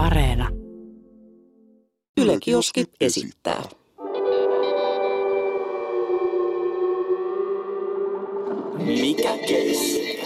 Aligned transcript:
Areena. 0.00 0.48
Yle 2.20 2.38
Kioski 2.40 2.84
esittää. 3.00 3.62
Mikä 8.78 9.36
keissi? 9.48 10.20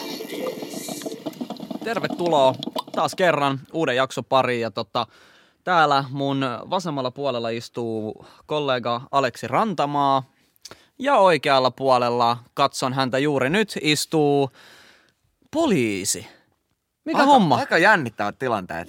Tervetuloa 1.85 2.55
taas 2.93 3.15
kerran 3.15 3.61
uuden 3.73 3.97
jakso 3.97 4.23
pariin 4.23 4.61
ja 4.61 4.71
tota, 4.71 5.07
täällä 5.65 6.05
mun 6.11 6.45
vasemmalla 6.71 7.11
puolella 7.11 7.49
istuu 7.49 8.27
kollega 8.47 9.01
Aleksi 9.11 9.49
Rantamaa 9.49 10.23
ja 10.99 11.17
oikealla 11.17 11.71
puolella, 11.71 12.37
katson 12.55 12.93
häntä 12.93 13.19
juuri 13.19 13.51
nyt, 13.51 13.79
istuu 13.81 14.51
poliisi. 15.51 16.27
Mikä 17.05 17.19
aika, 17.19 17.33
homma? 17.33 17.57
Aika 17.57 17.79
jännittävät 17.79 18.39
tilanteet. 18.39 18.89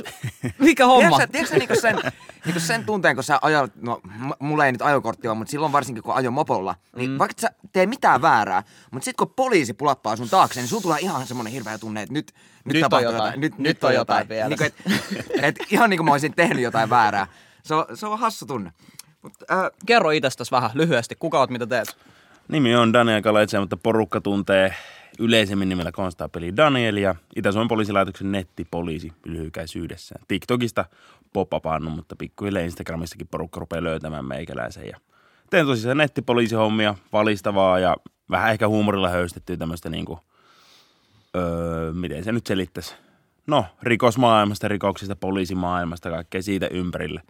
Mikä 0.58 0.86
homma? 0.86 1.16
Tiedätkö, 1.16 1.32
tiedätkö 1.32 1.58
niinku 1.58 1.80
sen, 1.80 2.12
niinku 2.44 2.60
sen 2.60 2.84
tunteen, 2.84 3.14
kun 3.14 3.24
sä 3.24 3.38
ajat, 3.42 3.72
no 3.76 4.00
mulla 4.38 4.66
ei 4.66 4.72
nyt 4.72 4.82
ajokortti 4.82 5.28
ole, 5.28 5.36
mutta 5.36 5.50
silloin 5.50 5.72
varsinkin 5.72 6.02
kun 6.02 6.14
ajo 6.14 6.30
mopolla, 6.30 6.74
niin 6.96 7.10
mm. 7.10 7.18
vaikka 7.18 7.40
sä 7.40 7.50
tee 7.72 7.86
mitään 7.86 8.22
väärää, 8.22 8.62
mutta 8.90 9.04
sit 9.04 9.16
kun 9.16 9.30
poliisi 9.36 9.74
pulappaa 9.74 10.16
sun 10.16 10.28
taakse, 10.28 10.60
niin 10.60 10.68
sun 10.68 10.82
tulee 10.82 10.98
ihan 11.00 11.26
semmonen 11.26 11.52
hirveä 11.52 11.78
tunne, 11.78 12.02
että 12.02 12.12
nyt, 12.12 12.32
nyt, 12.64 12.74
Nyt 12.74 12.84
on 12.84 12.90
tapahtuu 12.90 13.12
jotain. 13.12 13.40
Nyt, 13.40 13.58
Nyt 13.58 13.84
on 13.84 13.94
jotain 13.94 14.28
vielä. 14.28 14.48
Niinku, 14.48 14.64
et, 14.64 14.74
et, 15.42 15.56
ihan 15.70 15.90
niin 15.90 15.98
kuin 15.98 16.04
mä 16.04 16.12
olisin 16.12 16.34
tehnyt 16.34 16.62
jotain 16.62 16.90
väärää. 16.90 17.26
Se 17.62 17.74
on, 17.74 17.86
se 17.94 18.06
on 18.06 18.18
hassu 18.18 18.46
tunne. 18.46 18.72
Mut, 19.22 19.32
äh, 19.50 19.70
Kerro 19.86 20.10
itsestäsi 20.10 20.50
vähän 20.50 20.70
lyhyesti. 20.74 21.14
Kuka 21.14 21.38
oot, 21.38 21.50
mitä 21.50 21.66
teet? 21.66 21.96
Nimi 22.48 22.76
on 22.76 22.92
Daniel 22.92 23.22
Kaletse, 23.22 23.60
mutta 23.60 23.76
porukka 23.76 24.20
tuntee 24.20 24.74
yleisemmin 25.18 25.68
nimellä 25.68 25.92
konstaapeli 25.92 26.56
Daniel 26.56 26.96
ja 26.96 27.14
Itä-Suomen 27.36 27.68
poliisilaitoksen 27.68 28.32
nettipoliisi 28.32 29.12
lyhykäisyydessään. 29.24 30.24
TikTokista 30.28 30.84
pop 31.32 31.50
mutta 31.90 32.16
pikkuhiljaa 32.16 32.64
Instagramissakin 32.64 33.28
porukka 33.28 33.60
rupeaa 33.60 33.82
löytämään 33.82 34.24
meikäläisen. 34.24 34.86
Ja 34.86 34.96
teen 35.50 35.66
tosissaan 35.66 35.96
nettipoliisihommia, 35.96 36.94
valistavaa 37.12 37.78
ja 37.78 37.96
vähän 38.30 38.52
ehkä 38.52 38.68
huumorilla 38.68 39.08
höystettyä 39.08 39.56
tämmöistä 39.56 39.90
niinku, 39.90 40.18
öö, 41.36 41.92
miten 41.92 42.24
se 42.24 42.32
nyt 42.32 42.46
selittäisi? 42.46 42.94
No, 43.46 43.64
rikosmaailmasta, 43.82 44.68
rikoksista, 44.68 45.16
poliisimaailmasta, 45.16 46.10
kaikkea 46.10 46.42
siitä 46.42 46.66
ympärille. 46.66 47.22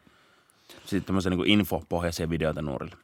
Sitten 0.85 1.05
tämmöisiä 1.05 1.31
niinku 1.31 1.45
infopohjaisia 1.47 2.31
videoita 2.31 2.63
nuorille. 2.63 2.97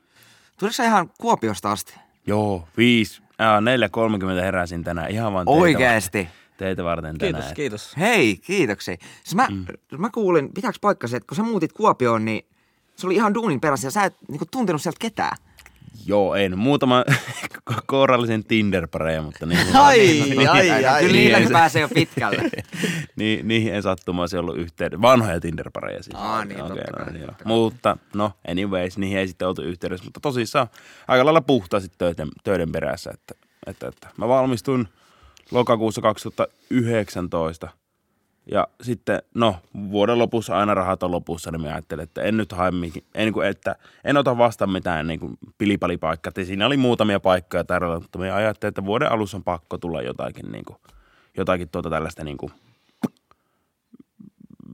tuliko 0.59 0.73
sä 0.73 0.85
ihan 0.85 1.11
Kuopiosta 1.19 1.73
asti? 1.73 2.08
Joo, 2.29 2.69
viisi, 2.77 3.23
ää, 3.39 3.61
4.30 3.61 4.43
heräsin 4.43 4.85
tänään 4.85 5.11
ihan 5.11 5.33
vaan 5.33 5.47
teitä, 5.47 5.61
Oikeesti? 5.61 6.29
teitä 6.57 6.85
varten 6.85 7.19
Kiitos, 7.19 7.39
tänään. 7.39 7.55
kiitos. 7.55 7.97
Hei, 7.99 8.37
kiitoksia. 8.37 8.97
Siis 9.25 9.35
mä, 9.35 9.49
mm. 9.51 9.65
mä 9.99 10.11
kuulin, 10.11 10.53
pitääkö 10.55 10.79
paikkansa, 10.81 11.17
että 11.17 11.27
kun 11.27 11.37
sä 11.37 11.43
muutit 11.43 11.73
Kuopioon, 11.73 12.25
niin 12.25 12.47
se 12.97 13.07
oli 13.07 13.15
ihan 13.15 13.35
duunin 13.35 13.61
perässä 13.61 13.87
ja 13.87 13.91
sä 13.91 14.05
et 14.05 14.17
niinku, 14.29 14.45
tuntenut 14.51 14.83
sieltä 14.83 14.99
ketään. 15.01 15.37
Joo, 16.07 16.35
en. 16.35 16.59
Muutama 16.59 17.05
kourallisen 17.87 18.45
tinder 18.45 18.89
mutta 19.23 19.47
niin, 19.47 19.77
Ai, 19.77 20.23
ai, 20.49 20.85
ai. 20.85 21.01
Kyllä 21.01 21.13
niin, 21.13 21.13
niilläkin 21.13 21.49
se- 21.49 21.53
pääsee 21.53 21.83
jo 21.83 21.89
pitkälle. 21.89 22.51
niin, 23.17 23.49
niihin 23.49 23.75
en 23.75 23.83
sattumaisi 23.83 24.37
ollut 24.37 24.59
yhteydessä. 24.59 25.03
Vanhoja 25.03 25.41
tinder 25.41 25.71
siis. 26.01 26.15
Aa, 26.15 26.45
niin, 26.45 26.63
Okei, 26.63 26.77
totta 26.77 26.99
no, 26.99 27.05
kai, 27.05 27.13
niin, 27.13 27.27
totta 27.27 27.45
Mutta 27.45 27.97
no, 28.15 28.33
anyways, 28.49 28.99
niihin 28.99 29.19
ei 29.19 29.29
sitten 29.29 29.49
oltu 29.49 29.63
yhteydessä. 29.63 30.05
Mutta 30.05 30.21
tosissaan 30.21 30.69
aika 31.09 31.25
lailla 31.25 31.41
puhtaasti 31.41 31.93
töiden, 31.99 32.29
töiden 32.45 32.73
perässä. 32.73 33.11
Että, 33.15 33.35
että, 33.67 33.89
että. 33.89 34.09
Mä 34.17 34.29
valmistuin 34.29 34.89
lokakuussa 35.51 36.01
2019. 36.01 37.69
Ja 38.51 38.69
sitten, 38.83 39.23
no, 39.35 39.57
vuoden 39.91 40.19
lopussa 40.19 40.59
aina 40.59 40.75
rahat 40.75 41.03
on 41.03 41.11
lopussa, 41.11 41.51
niin 41.51 41.61
mä 41.61 41.69
ajattelin, 41.69 42.03
että 42.03 42.23
en 42.23 42.37
nyt 42.37 42.53
hae 42.53 42.71
mihin, 42.71 43.05
en, 43.15 43.33
kuin, 43.33 43.47
että 43.47 43.77
en 44.05 44.17
ota 44.17 44.39
vastaan 44.39 44.71
mitään 44.71 45.07
niin 45.07 45.21
kuin 45.21 45.39
pilipalipaikkaa. 45.59 46.29
Että 46.29 46.45
Siinä 46.45 46.67
oli 46.67 46.77
muutamia 46.77 47.21
paikkoja 47.21 47.65
tarjolla, 47.65 48.01
mutta 48.01 48.19
mä 48.19 48.35
ajattelin, 48.35 48.71
että 48.71 48.85
vuoden 48.85 49.13
alussa 49.13 49.37
on 49.37 49.45
pakko 49.45 49.79
tulla 49.79 50.03
jotakin, 50.03 50.53
niin 50.53 50.65
kuin, 50.65 50.79
jotakin 51.37 51.69
tuota 51.69 51.91
tällaista 51.91 52.25
niin 52.25 52.37
kuin, 52.37 52.53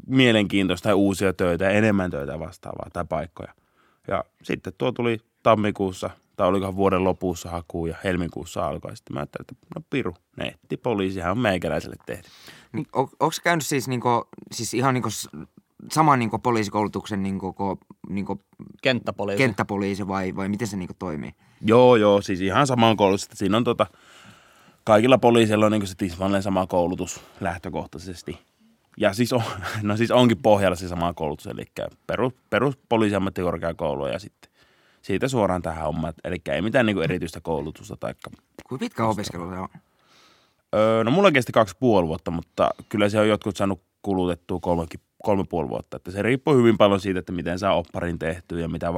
mielenkiintoista 0.06 0.84
tai 0.84 0.94
uusia 0.94 1.32
töitä 1.32 1.64
ja 1.64 1.70
enemmän 1.70 2.10
töitä 2.10 2.38
vastaavaa 2.38 2.88
tai 2.92 3.04
paikkoja. 3.08 3.54
Ja 4.08 4.24
sitten 4.42 4.72
tuo 4.78 4.92
tuli 4.92 5.20
tammikuussa, 5.42 6.10
tai 6.36 6.48
olikohan 6.48 6.76
vuoden 6.76 7.04
lopussa 7.04 7.50
haku 7.50 7.86
ja 7.86 7.96
helmikuussa 8.04 8.66
alkoi. 8.66 8.96
Sitten 8.96 9.14
mä 9.14 9.20
ajattelin, 9.20 9.46
että 9.52 9.66
no 9.76 9.84
piru, 9.90 10.16
nettipoliisihan 10.36 11.30
on 11.30 11.38
meikäläiselle 11.38 11.96
tehty. 12.06 12.30
Niin, 12.74 12.86
on, 12.92 13.08
onko 13.20 13.34
käynyt 13.42 13.66
siis, 13.66 13.88
niinku, 13.88 14.08
siis 14.52 14.74
ihan 14.74 14.94
niinku, 14.94 15.08
saman 15.92 16.18
niinku, 16.18 16.38
poliisikoulutuksen 16.38 17.22
niinku, 17.22 17.52
ko, 17.52 17.78
niinku, 18.08 18.40
Kenttäpoliisi. 18.82 19.38
kenttäpoliisi 19.38 20.08
vai, 20.08 20.36
vai 20.36 20.48
miten 20.48 20.68
se 20.68 20.76
niinku, 20.76 20.94
toimii? 20.98 21.34
Joo, 21.60 21.96
joo, 21.96 22.22
siis 22.22 22.40
ihan 22.40 22.66
samaan 22.66 22.96
koulutus. 22.96 23.24
että 23.24 23.36
Siinä 23.36 23.56
on 23.56 23.64
tota, 23.64 23.86
kaikilla 24.84 25.18
poliisilla 25.18 25.66
on 25.66 25.72
niin 25.72 25.86
se 25.86 25.94
tismalleen 25.94 26.42
sama 26.42 26.66
koulutus 26.66 27.20
lähtökohtaisesti. 27.40 28.38
Ja 28.96 29.12
siis, 29.12 29.32
on, 29.32 29.42
no 29.82 29.96
siis 29.96 30.10
onkin 30.10 30.42
pohjalla 30.42 30.76
se 30.76 30.88
sama 30.88 31.14
koulutus, 31.14 31.46
eli 31.46 31.64
perus, 32.06 32.32
perus 32.50 32.78
poliisiammattikorkeakoulu 32.88 34.06
ja 34.06 34.18
sitten 34.18 34.50
siitä 35.02 35.28
suoraan 35.28 35.62
tähän 35.62 35.84
hommaan. 35.84 36.14
Eli 36.24 36.36
ei 36.52 36.62
mitään 36.62 36.86
niin 36.86 37.02
erityistä 37.02 37.40
koulutusta 37.40 37.96
taikka 37.96 38.30
Kuinka 38.68 38.84
pitkä 38.84 39.06
opiskelu 39.06 39.50
se 39.50 39.58
on? 39.58 39.68
Öö, 40.74 41.04
no 41.04 41.10
mulla 41.10 41.32
kesti 41.32 41.52
kaksi 41.52 41.76
puoli 41.80 42.06
vuotta, 42.06 42.30
mutta 42.30 42.70
kyllä 42.88 43.08
se 43.08 43.20
on 43.20 43.28
jotkut 43.28 43.56
saanut 43.56 43.82
kulutettua 44.02 44.58
kolmekin, 44.60 45.00
kolme 45.22 45.44
puoli 45.48 45.68
vuotta. 45.68 45.96
Että 45.96 46.10
se 46.10 46.22
riippuu 46.22 46.54
hyvin 46.54 46.78
paljon 46.78 47.00
siitä, 47.00 47.18
että 47.18 47.32
miten 47.32 47.58
saa 47.58 47.74
opparin 47.74 48.18
tehty 48.18 48.60
ja 48.60 48.68
mitä 48.68 48.92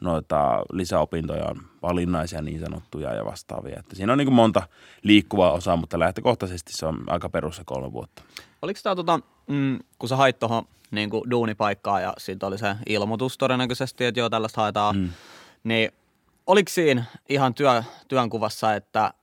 noita 0.00 0.62
lisäopintoja 0.72 1.46
on 1.46 1.62
valinnaisia 1.82 2.42
niin 2.42 2.60
sanottuja 2.60 3.14
ja 3.14 3.24
vastaavia. 3.24 3.78
Että 3.78 3.96
siinä 3.96 4.12
on 4.12 4.18
niin 4.18 4.32
monta 4.32 4.62
liikkuvaa 5.02 5.52
osaa, 5.52 5.76
mutta 5.76 5.98
lähtökohtaisesti 5.98 6.72
se 6.72 6.86
on 6.86 7.04
aika 7.06 7.28
perus 7.28 7.56
se 7.56 7.62
kolme 7.66 7.92
vuotta. 7.92 8.22
Oliko 8.62 8.80
tämä 8.82 8.96
tota, 8.96 9.20
mm, 9.46 9.78
kun 9.98 10.08
sä 10.08 10.16
hait 10.16 10.38
tuohon 10.38 10.64
niin 10.90 11.10
duunipaikkaa 11.30 12.00
ja 12.00 12.12
siitä 12.18 12.46
oli 12.46 12.58
se 12.58 12.76
ilmoitus 12.88 13.38
todennäköisesti, 13.38 14.04
että 14.04 14.20
joo 14.20 14.30
tällaista 14.30 14.60
haetaan, 14.60 14.96
mm. 14.96 15.08
niin 15.64 15.92
oliko 16.46 16.70
siinä 16.70 17.04
ihan 17.28 17.54
työ, 17.54 17.82
työnkuvassa, 18.08 18.74
että 18.74 19.14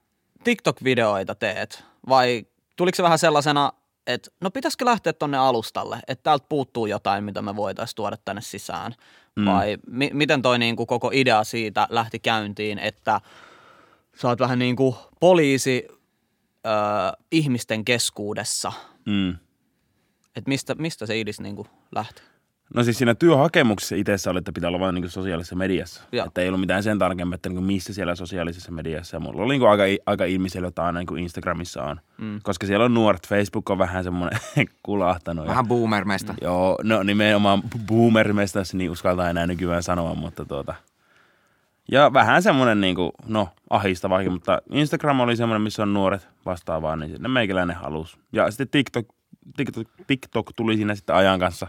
TikTok-videoita 0.44 1.36
teet 1.36 1.89
vai 2.10 2.46
tuliko 2.76 2.96
se 2.96 3.04
vähän 3.04 3.20
sellaisena, 3.20 3.74
että 4.08 4.32
no 4.42 4.52
pitäisikö 4.52 4.86
lähteä 4.86 5.14
tonne 5.14 5.38
alustalle, 5.38 6.00
että 6.08 6.24
täältä 6.24 6.46
puuttuu 6.50 6.86
jotain, 6.86 7.24
mitä 7.24 7.42
me 7.42 7.56
voitaisiin 7.56 7.96
tuoda 7.96 8.18
tänne 8.26 8.42
sisään 8.42 8.96
mm. 9.36 9.46
vai 9.46 9.78
mi- 9.88 10.12
miten 10.14 10.42
toi 10.42 10.60
niin 10.60 10.76
kuin 10.76 10.88
koko 10.88 11.12
idea 11.14 11.44
siitä 11.44 11.88
lähti 11.90 12.20
käyntiin, 12.20 12.80
että 12.80 13.22
sä 14.22 14.28
oot 14.28 14.40
vähän 14.40 14.60
niin 14.60 14.76
kuin 14.76 14.96
poliisi 15.20 15.88
ö, 16.66 16.70
ihmisten 17.32 17.86
keskuudessa– 17.86 18.72
Mm. 19.10 19.30
että 20.36 20.50
mistä, 20.50 20.76
mistä 20.76 21.06
se 21.06 21.20
idis 21.20 21.40
niinku 21.40 21.68
lähti? 21.96 22.22
No 22.76 22.84
siis 22.84 22.98
siinä 22.98 23.16
työhakemuksessa 23.16 23.96
itsessä 23.96 24.30
oli, 24.32 24.38
että 24.40 24.52
pitää 24.52 24.68
olla 24.68 24.80
vain 24.80 24.96
niin 24.96 25.10
sosiaalisessa 25.10 25.56
mediassa. 25.56 26.04
Joo. 26.12 26.26
Että 26.28 26.42
ei 26.42 26.48
ollut 26.48 26.60
mitään 26.60 26.84
sen 26.84 27.00
tarkemmin, 27.00 27.34
että 27.36 27.50
niin 27.50 27.64
missä 27.64 27.94
siellä 27.94 28.16
sosiaalisessa 28.16 28.72
mediassa. 28.72 29.16
Ja 29.16 29.20
mulla 29.20 29.44
oli 29.44 29.58
niin 29.58 29.70
aika, 29.70 29.84
aika 30.06 30.26
ilmiselvä, 30.26 30.72
aina 30.78 31.00
niin 31.00 31.18
Instagramissa 31.18 31.84
on. 31.84 32.00
Mm. 32.18 32.40
Koska 32.44 32.68
siellä 32.68 32.86
on 32.86 32.94
nuoret. 32.94 33.28
Facebook 33.28 33.70
on 33.70 33.78
vähän 33.78 34.04
semmoinen 34.04 34.40
kulahtanut. 34.84 35.46
ja- 35.46 35.50
Vähän 35.50 35.68
boomer-mesta. 35.68 36.34
Joo, 36.42 36.78
no 36.84 37.04
nimenomaan 37.04 37.62
boomerimestassa 37.88 38.78
niin 38.78 38.92
uskaltaa 38.92 39.30
enää 39.30 39.48
nykyään 39.48 39.84
sanoa, 39.84 40.16
mutta 40.16 40.46
tuota. 40.46 40.74
Ja 41.92 42.14
vähän 42.14 42.44
semmoinen 42.44 42.82
niin 42.82 42.96
kuin, 42.96 43.12
no 43.28 43.50
ahistavaakin, 43.70 44.32
mutta 44.32 44.62
Instagram 44.72 45.20
oli 45.20 45.36
semmoinen, 45.36 45.62
missä 45.62 45.84
on 45.84 45.94
nuoret 45.94 46.28
vastaavaa, 46.46 46.96
niin 46.96 47.12
sinne 47.12 47.30
meikäläinen 47.30 47.76
halus. 47.76 48.20
Ja 48.34 48.52
sitten 48.52 48.70
TikTok, 48.70 49.06
TikTok, 49.58 49.88
TikTok 50.08 50.52
tuli 50.56 50.76
siinä 50.76 50.96
sitten 50.96 51.16
ajan 51.16 51.40
kanssa. 51.40 51.68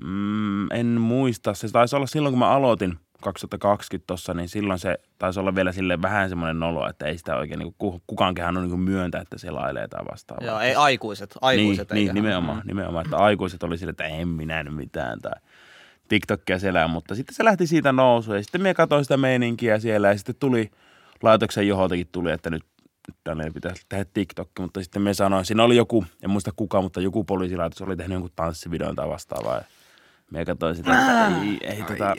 Mm, 0.00 0.72
en 0.72 0.86
muista, 0.86 1.54
se 1.54 1.68
taisi 1.68 1.96
olla 1.96 2.06
silloin, 2.06 2.32
kun 2.32 2.38
mä 2.38 2.48
aloitin 2.48 2.98
2020 3.20 4.06
tossa, 4.06 4.34
niin 4.34 4.48
silloin 4.48 4.78
se 4.78 4.98
taisi 5.18 5.40
olla 5.40 5.54
vielä 5.54 5.72
sille 5.72 6.02
vähän 6.02 6.28
semmoinen 6.28 6.58
nolo, 6.58 6.88
että 6.88 7.06
ei 7.06 7.18
sitä 7.18 7.36
oikein 7.36 7.58
niin 7.58 7.74
kuin, 7.78 8.02
kukaan 8.06 8.34
kehannut 8.34 8.62
niin 8.62 8.70
kuin 8.70 8.80
myöntää, 8.80 9.20
että 9.20 9.38
se 9.38 9.50
lailee 9.50 9.88
tai 9.88 10.04
vastaavaa. 10.10 10.46
Joo, 10.46 10.60
ei 10.60 10.74
aikuiset. 10.74 11.34
aikuiset 11.40 11.90
niin, 11.90 11.98
eikä. 11.98 12.12
niin, 12.12 12.24
nimenomaan, 12.24 12.62
nimenomaan, 12.64 13.06
että 13.06 13.16
aikuiset 13.16 13.62
oli 13.62 13.78
sille, 13.78 13.90
että 13.90 14.04
en 14.04 14.28
minä 14.28 14.62
nyt 14.62 14.74
mitään 14.74 15.20
tai 15.20 15.32
TikTokia 16.08 16.58
selää, 16.58 16.88
mutta 16.88 17.14
sitten 17.14 17.34
se 17.34 17.44
lähti 17.44 17.66
siitä 17.66 17.92
nousuun 17.92 18.36
ja 18.36 18.42
sitten 18.42 18.62
minä 18.62 18.74
katsoin 18.74 19.04
sitä 19.04 19.16
meininkiä 19.16 19.78
siellä 19.78 20.08
ja 20.08 20.16
sitten 20.16 20.34
tuli 20.38 20.70
laitoksen 21.22 21.68
johontakin 21.68 22.08
tuli, 22.12 22.30
että 22.30 22.50
nyt 22.50 22.62
nyt 23.08 23.16
tänne 23.24 23.50
pitäisi 23.50 23.82
tehdä 23.88 24.04
TikTok, 24.14 24.48
mutta 24.58 24.82
sitten 24.82 25.02
me 25.02 25.14
sanoin, 25.14 25.44
siinä 25.44 25.62
oli 25.62 25.76
joku, 25.76 26.04
en 26.22 26.30
muista 26.30 26.50
kuka, 26.56 26.82
mutta 26.82 27.00
joku 27.00 27.24
poliisilaitos 27.24 27.82
oli 27.82 27.96
tehnyt 27.96 28.14
jonkun 28.14 28.30
tanssivideon 28.36 28.96
tai 28.96 29.08
vastaavaa. 29.08 29.62
Me 30.32 30.44
katsoin 30.44 30.76
sitä, 30.76 30.90
että 30.98 31.26
ei, 31.42 31.58
ei 31.76 31.82
tota, 31.82 32.16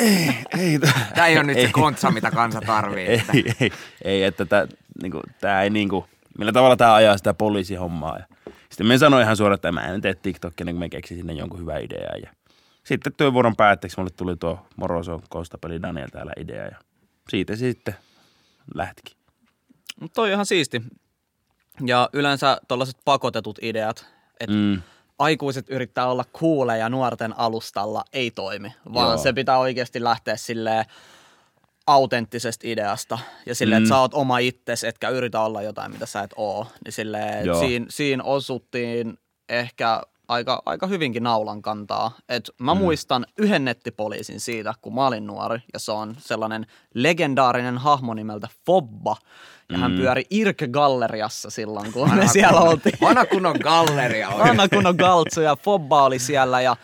ei, 0.00 0.34
ei, 0.58 0.78
Tämä 1.14 1.26
ei 1.26 1.36
ole 1.36 1.44
nyt 1.46 1.60
se 1.60 1.68
kontsa, 1.72 2.10
mitä 2.10 2.30
kansa 2.30 2.60
tarvii. 2.66 3.06
ei, 3.06 3.18
että- 3.18 3.32
ei, 3.60 3.70
ei, 4.04 4.24
että 4.24 4.44
tämä 4.44 4.66
niinku, 5.02 5.20
tää 5.40 5.62
ei 5.62 5.70
niinku, 5.70 6.06
millä 6.38 6.52
tavalla 6.52 6.76
tämä 6.76 6.94
ajaa 6.94 7.16
sitä 7.16 7.34
poliisihommaa. 7.34 8.18
Ja 8.18 8.24
Sitten 8.68 8.86
me 8.86 8.98
sanoin 8.98 9.22
ihan 9.22 9.36
suoraan, 9.36 9.54
että 9.54 9.72
mä 9.72 9.80
en 9.80 10.00
tee 10.00 10.14
TikTokia, 10.14 10.64
niin 10.64 10.74
kun 10.76 10.80
me 10.80 10.88
keksin 10.88 11.16
sinne 11.16 11.32
jonkun 11.32 11.60
hyvän 11.60 11.82
ideaa. 11.82 12.16
Ja 12.22 12.30
sitten 12.84 13.12
työvuoron 13.16 13.56
päätteeksi 13.56 13.96
mulle 14.00 14.10
tuli 14.16 14.36
tuo 14.36 14.66
Moroso 14.76 15.22
Kostapeli 15.28 15.82
Daniel 15.82 16.08
täällä 16.08 16.32
idea 16.36 16.64
ja 16.64 16.76
siitä 17.28 17.56
se 17.56 17.58
sitten 17.72 17.94
lähtikin. 18.74 19.16
Mutta 20.00 20.14
toi 20.14 20.28
on 20.28 20.32
ihan 20.32 20.46
siisti. 20.46 20.82
Ja 21.86 22.08
yleensä 22.12 22.60
tällaiset 22.68 22.96
pakotetut 23.04 23.58
ideat, 23.62 24.06
että 24.40 24.56
Mm. 24.56 24.82
Aikuiset 25.18 25.70
yrittää 25.70 26.06
olla 26.10 26.24
kuuleja 26.32 26.88
nuorten 26.88 27.38
alustalla, 27.38 28.04
ei 28.12 28.30
toimi. 28.30 28.74
Vaan 28.94 29.08
Joo. 29.08 29.18
se 29.18 29.32
pitää 29.32 29.58
oikeasti 29.58 30.04
lähteä 30.04 30.36
silleen 30.36 30.84
autenttisesta 31.86 32.68
ideasta. 32.68 33.18
Ja 33.46 33.54
silleen, 33.54 33.82
Mm. 33.82 33.84
että 33.84 33.94
sä 33.94 34.00
oot 34.00 34.14
oma 34.14 34.38
itses, 34.38 34.84
etkä 34.84 35.08
yritä 35.08 35.40
olla 35.40 35.62
jotain, 35.62 35.92
mitä 35.92 36.06
sä 36.06 36.22
et 36.22 36.30
oo. 36.36 36.66
Niin 36.84 36.92
silleen, 36.92 37.58
siinä, 37.58 37.86
siinä 37.88 38.22
osuttiin 38.22 39.18
ehkä 39.48 40.02
aika, 40.28 40.62
aika 40.66 40.86
hyvinkin 40.86 41.22
naulan 41.22 41.62
kantaa. 41.62 42.12
Et 42.28 42.50
mä 42.60 42.74
mm. 42.74 42.80
muistan 42.80 43.26
yhden 43.38 43.64
nettipoliisin 43.64 44.40
siitä, 44.40 44.74
kun 44.82 44.94
mä 44.94 45.06
olin 45.06 45.26
nuori, 45.26 45.58
ja 45.72 45.78
se 45.78 45.92
on 45.92 46.16
sellainen 46.18 46.66
legendaarinen 46.94 47.78
hahmo 47.78 48.14
nimeltä 48.14 48.48
Fobba. 48.66 49.16
Ja 49.68 49.76
mm. 49.76 49.82
hän 49.82 49.92
pyöri 49.92 50.24
Irke 50.30 50.68
Galleriassa 50.68 51.50
silloin, 51.50 51.92
kun 51.92 52.14
me 52.14 52.28
siellä 52.28 52.60
oltiin. 52.60 52.98
Vanha 53.00 53.26
kunnon 53.26 53.56
galleria 53.62 54.28
oli. 54.28 54.50
Anna 54.50 54.68
kunnon 54.68 54.96
galtsu 54.96 55.40
ja 55.40 55.56
Fobba 55.56 56.04
oli 56.04 56.18
siellä 56.18 56.60
ja 56.60 56.76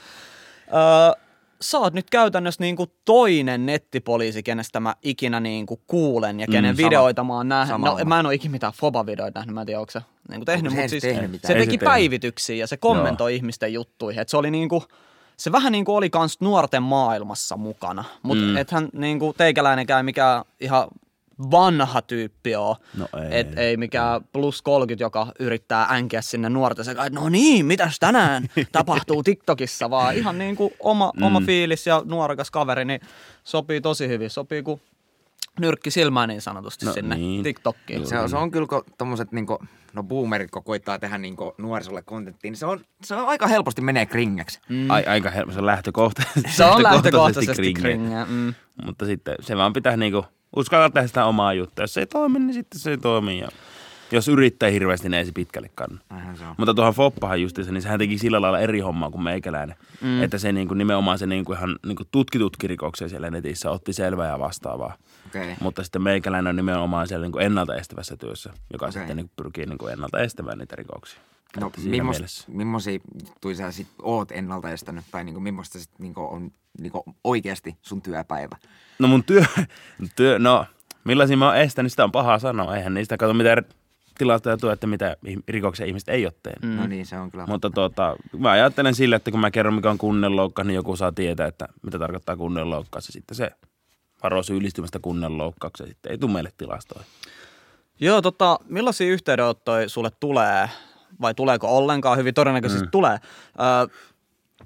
öö, 0.69 1.24
sä 1.65 1.79
oot 1.79 1.95
nyt 1.95 2.11
käytännössä 2.11 2.63
niinku 2.65 2.87
toinen 3.05 3.67
nettipoliisi, 3.67 4.43
kenestä 4.43 4.81
mä 4.81 4.95
ikinä 5.03 5.41
niinku 5.41 5.81
kuulen 5.87 6.41
ja 6.41 6.47
kenen 6.47 6.75
Mm, 6.77 6.81
mm, 6.81 6.85
videoita 6.87 7.25
mä 7.25 7.33
oon 7.35 7.49
nähnyt. 7.49 7.69
sama 7.75 7.87
No 7.89 8.05
mä 8.05 8.21
en 8.21 8.27
ole 8.27 8.35
ikinä 8.35 8.53
mitään 8.53 8.73
Foba-videoita 8.73 9.39
nähnyt, 9.41 9.55
mä 9.55 9.61
en 9.61 9.67
tiedä, 9.67 9.81
onko 9.81 9.91
se 9.91 10.01
niinku 10.29 10.45
tehnyt, 10.45 10.73
Onko 10.73 10.77
se 10.77 10.83
mutta 10.83 10.91
siis 10.91 11.03
tehnyt 11.03 11.41
se 11.43 11.49
teki 11.49 11.59
se 11.65 11.65
tehnyt. 11.67 11.81
päivityksiä 11.85 12.57
ja 12.57 12.67
se 12.67 12.77
kommentoi 12.77 13.33
Joo. 13.33 13.37
ihmisten 13.37 13.73
juttuihin. 13.73 14.23
Et 14.23 14.29
se 14.29 14.37
oli 14.37 14.51
niinku, 14.51 14.85
se 15.37 15.53
vähän 15.53 15.73
niinku 15.73 15.97
oli 15.97 16.11
kans 16.11 16.41
nuorten 16.41 16.83
maailmassa 16.83 17.57
mukana, 17.57 18.05
mutta 18.23 18.45
Mm. 18.45 18.57
ethän 18.57 18.89
niinku 18.93 19.35
teikäläinenkään 19.39 20.05
mikään 20.05 20.45
ihan 20.61 20.89
vanha 21.51 22.03
tyyppi 22.03 22.55
oo. 22.55 22.77
No 22.97 23.09
ei. 23.23 23.41
Et 23.41 23.59
ei 23.59 23.77
mikään 23.77 24.21
plus 24.33 24.63
30, 24.63 25.05
joka 25.05 25.27
yrittää 25.41 25.87
änkeä 25.91 26.23
sinne 26.23 26.49
nuorten 26.49 26.91
että 26.91 27.11
no 27.11 27.29
niin, 27.29 27.67
mitäs 27.67 27.99
tänään 28.01 28.47
tapahtuu 28.73 29.23
TikTokissa, 29.23 29.91
vaan 29.91 30.15
ihan 30.15 30.39
niin 30.39 30.57
kuin 30.57 30.75
oma, 30.81 31.13
mm. 31.17 31.23
oma 31.23 31.41
fiilis 31.41 31.87
ja 31.87 32.03
nuorekas 32.05 32.51
kaveri, 32.51 32.85
niin 32.85 33.01
sopii 33.45 33.81
tosi 33.81 34.09
hyvin. 34.09 34.31
Sopii 34.31 34.63
kuin 34.63 34.81
nyrkki 35.61 35.91
silmään 35.91 36.29
niin 36.29 36.43
sanotusti 36.43 36.87
No 36.87 36.93
sinne 36.93 37.17
niin. 37.17 37.29
niin. 37.29 37.43
TikTokkiin. 37.43 38.07
Se 38.07 38.19
on, 38.19 38.29
se 38.29 38.37
on 38.37 38.51
kyllä, 38.51 38.67
kun 38.67 38.85
tommoset 38.99 39.33
niinku, 39.33 39.59
no 39.93 40.03
boomerit, 40.03 40.51
kun 40.51 40.65
koittaa 40.65 40.99
tehdä 40.99 41.19
niinku 41.19 41.55
nuorisolle 41.59 42.03
kontenttia, 42.03 42.51
niin 42.51 42.59
se 42.59 42.67
on, 42.67 42.81
se 43.03 43.15
on 43.15 43.29
aika 43.29 43.47
helposti 43.47 43.81
menee 43.81 44.07
kringäksi. 44.07 44.61
Mm. 44.69 44.91
Ai, 44.91 45.05
aika 45.05 45.31
helppo, 45.31 45.53
se 45.53 45.59
on 45.59 45.67
lähtökohtaisesti, 45.67 46.53
Se 46.53 46.65
on 46.65 46.83
lähtökohtaisesti 46.83 47.55
kringe. 47.55 47.81
kringeä. 47.81 48.27
Mm. 48.29 48.55
Mutta 48.85 49.07
sitten 49.07 49.35
se 49.41 49.57
vaan 49.57 49.73
pitää 49.73 49.97
niinku 49.97 50.25
uskalla 50.57 50.91
tehdä 50.91 51.07
sitä 51.07 51.25
omaa 51.25 51.55
juttua. 51.55 51.83
Jos 51.83 51.95
se 51.95 52.01
ei 52.01 52.07
toimi, 52.07 52.39
niin 52.39 52.55
sitten 52.55 52.81
se 52.81 52.91
ei 52.91 52.99
toimi. 52.99 53.39
Ja 53.39 53.49
jos 54.13 54.29
yrittää 54.29 54.69
hirveästi, 54.69 55.09
niin 55.09 55.19
ei 55.19 55.27
se 55.27 55.33
pitkälle 55.33 55.71
kanna. 55.75 55.99
Näinhän 56.11 56.37
se. 56.37 56.45
Mutta 56.57 56.75
tuohon 56.75 56.95
Foppahan 56.95 57.43
justiinsa, 57.43 57.73
niin 57.73 57.83
sehän 57.83 57.99
teki 57.99 58.19
sillä 58.19 58.41
lailla 58.41 58.61
eri 58.61 58.81
hommaa 58.81 59.11
kuin 59.11 59.23
meikäläinen. 59.23 59.77
Mm. 60.01 60.23
Että 60.23 60.39
se 60.39 60.53
niinku, 60.53 60.75
nimenomaan 60.75 61.19
se 61.19 61.27
niinku 61.27 61.53
ihan 61.53 61.79
niinku 61.87 62.03
tutkitutkin 62.11 62.71
rikoksia 62.71 63.09
siellä 63.09 63.31
netissä 63.31 63.71
otti 63.71 63.93
selvää 63.93 64.29
ja 64.29 64.39
vastaavaa. 64.39 64.95
Okei. 65.27 65.55
Mutta 65.61 65.83
sitten 65.83 66.03
meikäläinen 66.03 66.51
on 66.51 66.57
nimenomaan 66.57 67.09
siellä 67.09 67.25
niinku 67.25 67.39
ennaltaestävässä 67.39 68.17
työssä, 68.17 68.53
joka 68.73 68.87
Okei. 68.87 68.93
sitten 68.93 69.17
niinku 69.17 69.33
pyrkii 69.37 69.67
niinku 69.67 69.87
ennalta 69.87 70.21
estämään 70.21 70.59
niitä 70.59 70.77
rikoksia. 70.77 71.21
No, 71.61 71.73
millaisia 72.49 72.99
juttuja 73.25 73.57
sä 73.57 73.73
sit 73.73 73.87
oot 74.03 74.33
ennalta 74.33 74.71
estänyt, 74.71 75.05
tai 75.11 75.25
niinku, 75.25 75.41
millaista 75.41 75.79
sit 75.79 75.91
niinku 75.99 76.21
on 76.21 76.51
niinku 76.81 77.05
oikeasti 77.25 77.77
sun 77.83 78.03
työpäivä? 78.03 78.57
No 78.99 79.09
mun 79.09 79.25
työ, 79.25 79.45
työ 80.17 80.39
no 80.39 80.67
millaisia 81.05 81.37
mä 81.37 81.47
oon 81.47 81.57
estänyt, 81.57 81.93
sitä 81.93 82.05
on 82.05 82.13
paha 82.13 82.39
sanoa. 82.39 82.77
Eihän 82.77 82.95
niistä 82.95 83.17
kato 83.17 83.35
mitään 83.35 83.65
tilastoja 84.19 84.57
tuo, 84.57 84.73
että 84.73 84.87
mitä 84.87 85.17
rikoksia 85.49 85.87
ihmiset 85.87 86.09
ei 86.09 86.27
ole 86.27 86.35
tehnyt. 86.43 86.77
Mm. 86.77 86.81
No 86.81 86.87
niin, 86.87 87.07
se 87.07 87.19
on 87.19 87.31
kyllä. 87.31 87.47
Mutta 87.47 87.71
tota, 87.71 88.17
mä 88.39 88.51
ajattelen 88.51 88.95
sille, 88.95 89.17
että 89.17 89.31
kun 89.31 89.41
mä 89.41 89.51
kerron 89.51 89.75
mikä 89.75 89.91
on 89.91 89.99
kunnianloukkaus, 89.99 90.67
niin 90.67 90.75
joku 90.75 90.97
saa 90.97 91.13
tietää, 91.13 91.47
että 91.47 91.69
mitä 91.83 91.99
tarkoittaa 91.99 92.37
kunnianloukkaus. 92.37 93.09
Ja 93.09 93.13
sitten 93.13 93.35
se 93.35 93.51
varo 94.23 94.43
syyllistymästä 94.43 94.99
kunnianloukkaukseen. 95.03 95.89
Sitten 95.89 96.13
ei 96.13 96.19
tule 96.19 96.33
meille 96.33 96.53
tilastoja. 96.59 97.05
Joo, 98.01 98.23
tota, 98.23 98.59
millaisia 98.69 99.07
yhteydenottoja 99.13 99.89
sulle 99.89 100.11
tulee, 100.21 100.71
vai 101.21 101.35
tuleeko 101.35 101.77
ollenkaan? 101.77 102.19
Hyvin 102.19 102.35
todennäköisesti 102.35 102.85
mm. 102.85 102.91
tulee. 102.91 103.13
Ö, 103.13 103.89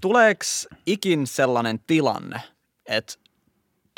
tuleeko 0.00 0.44
ikin 0.86 1.26
sellainen 1.26 1.80
tilanne, 1.86 2.40
että 2.86 3.14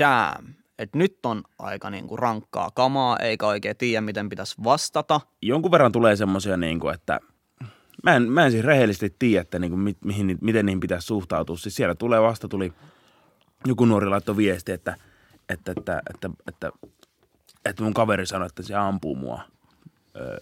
damn, 0.03 0.55
että 0.79 0.99
nyt 0.99 1.27
on 1.27 1.43
aika 1.59 1.91
niinku 1.91 2.17
rankkaa 2.17 2.71
kamaa, 2.75 3.19
eikä 3.19 3.47
oikein 3.47 3.77
tiedä, 3.77 4.01
miten 4.01 4.29
pitäisi 4.29 4.55
vastata. 4.65 5.21
Jonkun 5.43 5.71
verran 5.71 5.93
tulee 5.93 6.17
semmoisia, 6.17 6.57
niin 6.57 6.81
kuin, 6.81 6.95
että 6.95 7.21
mä 8.03 8.17
en, 8.17 8.33
mä 8.33 8.45
en 8.45 8.51
siis 8.51 8.65
rehellisesti 8.65 9.17
tiedä, 9.19 9.41
että 9.41 9.59
niin 9.59 9.71
kuin, 9.71 9.81
mi, 9.81 9.97
mihin, 10.05 10.39
miten 10.41 10.67
niihin 10.67 10.81
pitäisi 10.81 11.07
suhtautua. 11.07 11.57
Siis 11.57 11.75
siellä 11.75 11.95
tulee 11.95 12.23
vasta 12.23 12.49
tuli, 12.49 12.73
joku 13.67 13.85
nuori 13.85 14.07
laittoi 14.07 14.37
viesti, 14.37 14.73
että, 14.73 14.97
että, 15.49 15.73
että, 15.77 16.03
että, 16.15 16.31
että, 16.49 16.73
että 17.65 17.83
mun 17.83 17.95
kaveri 17.95 18.27
sanoi, 18.27 18.47
että 18.47 18.63
se 18.63 18.75
ampuu 18.75 19.17
mua, 19.17 19.43
ö, 20.17 20.41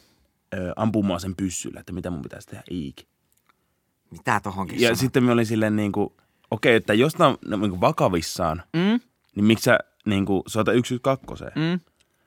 ö, 0.55 0.73
ampuu 0.77 1.03
mua 1.03 1.19
sen 1.19 1.37
pyssyllä, 1.37 1.81
että 1.81 1.93
mitä 1.93 2.11
mun 2.11 2.23
pitäisi 2.23 2.49
tehdä 2.49 2.63
iiki. 2.71 3.07
Mitä 4.11 4.41
tohonkin 4.41 4.81
Ja 4.81 4.89
sanot? 4.89 4.99
sitten 4.99 5.25
mä 5.25 5.33
olin 5.33 5.47
silleen 5.47 5.77
niin 5.77 5.93
kuin, 5.93 6.13
okei, 6.51 6.75
että 6.77 6.95
jos 6.95 7.19
nämä 7.19 7.29
on 7.29 7.61
niin 7.61 7.71
kuin 7.71 7.81
vakavissaan, 7.81 8.63
Mm? 8.73 9.01
niin 9.37 9.45
miksi 9.45 9.63
sä 9.65 9.79
niin 10.07 10.27
kuin, 10.27 10.43
soita 10.47 10.71
112? 10.73 11.45
Mm? 11.61 11.81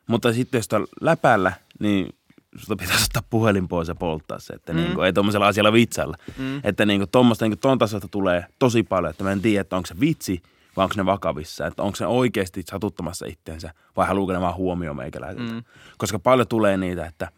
Mutta 0.08 0.34
sitten 0.34 0.58
jos 0.60 0.68
on 0.74 0.88
läpällä, 1.02 1.54
niin 1.80 2.10
sulta 2.58 2.76
pitäisi 2.84 3.04
ottaa 3.10 3.24
puhelin 3.30 3.68
pois 3.68 3.88
ja 3.88 3.96
polttaa 3.96 4.40
se, 4.40 4.54
että 4.54 4.74
mm. 4.74 4.80
niin 4.80 4.94
kuin, 4.96 5.06
ei 5.06 5.14
tuommoisella 5.14 5.48
asialla 5.48 5.74
vitsalla. 5.74 6.18
Mm. 6.38 6.62
Että 6.64 6.86
niin 6.86 7.00
kuin, 7.00 7.10
tuommoista 7.10 7.46
niin 7.46 7.52
kuin, 7.52 7.60
ton 7.60 7.78
tasolta 7.78 8.08
tulee 8.08 8.46
tosi 8.60 8.84
paljon, 8.84 9.10
että 9.12 9.24
mä 9.24 9.32
en 9.32 9.42
tiedä, 9.42 9.62
että 9.62 9.76
onko 9.76 9.86
se 9.88 10.00
vitsi 10.00 10.42
vai 10.78 10.84
onko 10.84 10.94
ne 10.98 11.06
vakavissa. 11.06 11.68
Että 11.68 11.84
onko 11.84 11.96
se 11.96 12.06
oikeasti 12.06 12.64
satuttamassa 12.72 13.26
itteensä 13.26 13.74
vai 13.98 14.08
haluuko 14.08 14.34
ne 14.34 14.42
vaan 14.42 14.56
huomioon 14.56 14.98
meikäläiseltä. 14.98 15.54
Mm. 15.54 15.64
Koska 15.98 16.20
paljon 16.20 16.48
tulee 16.48 16.78
niitä, 16.78 17.06
että, 17.06 17.32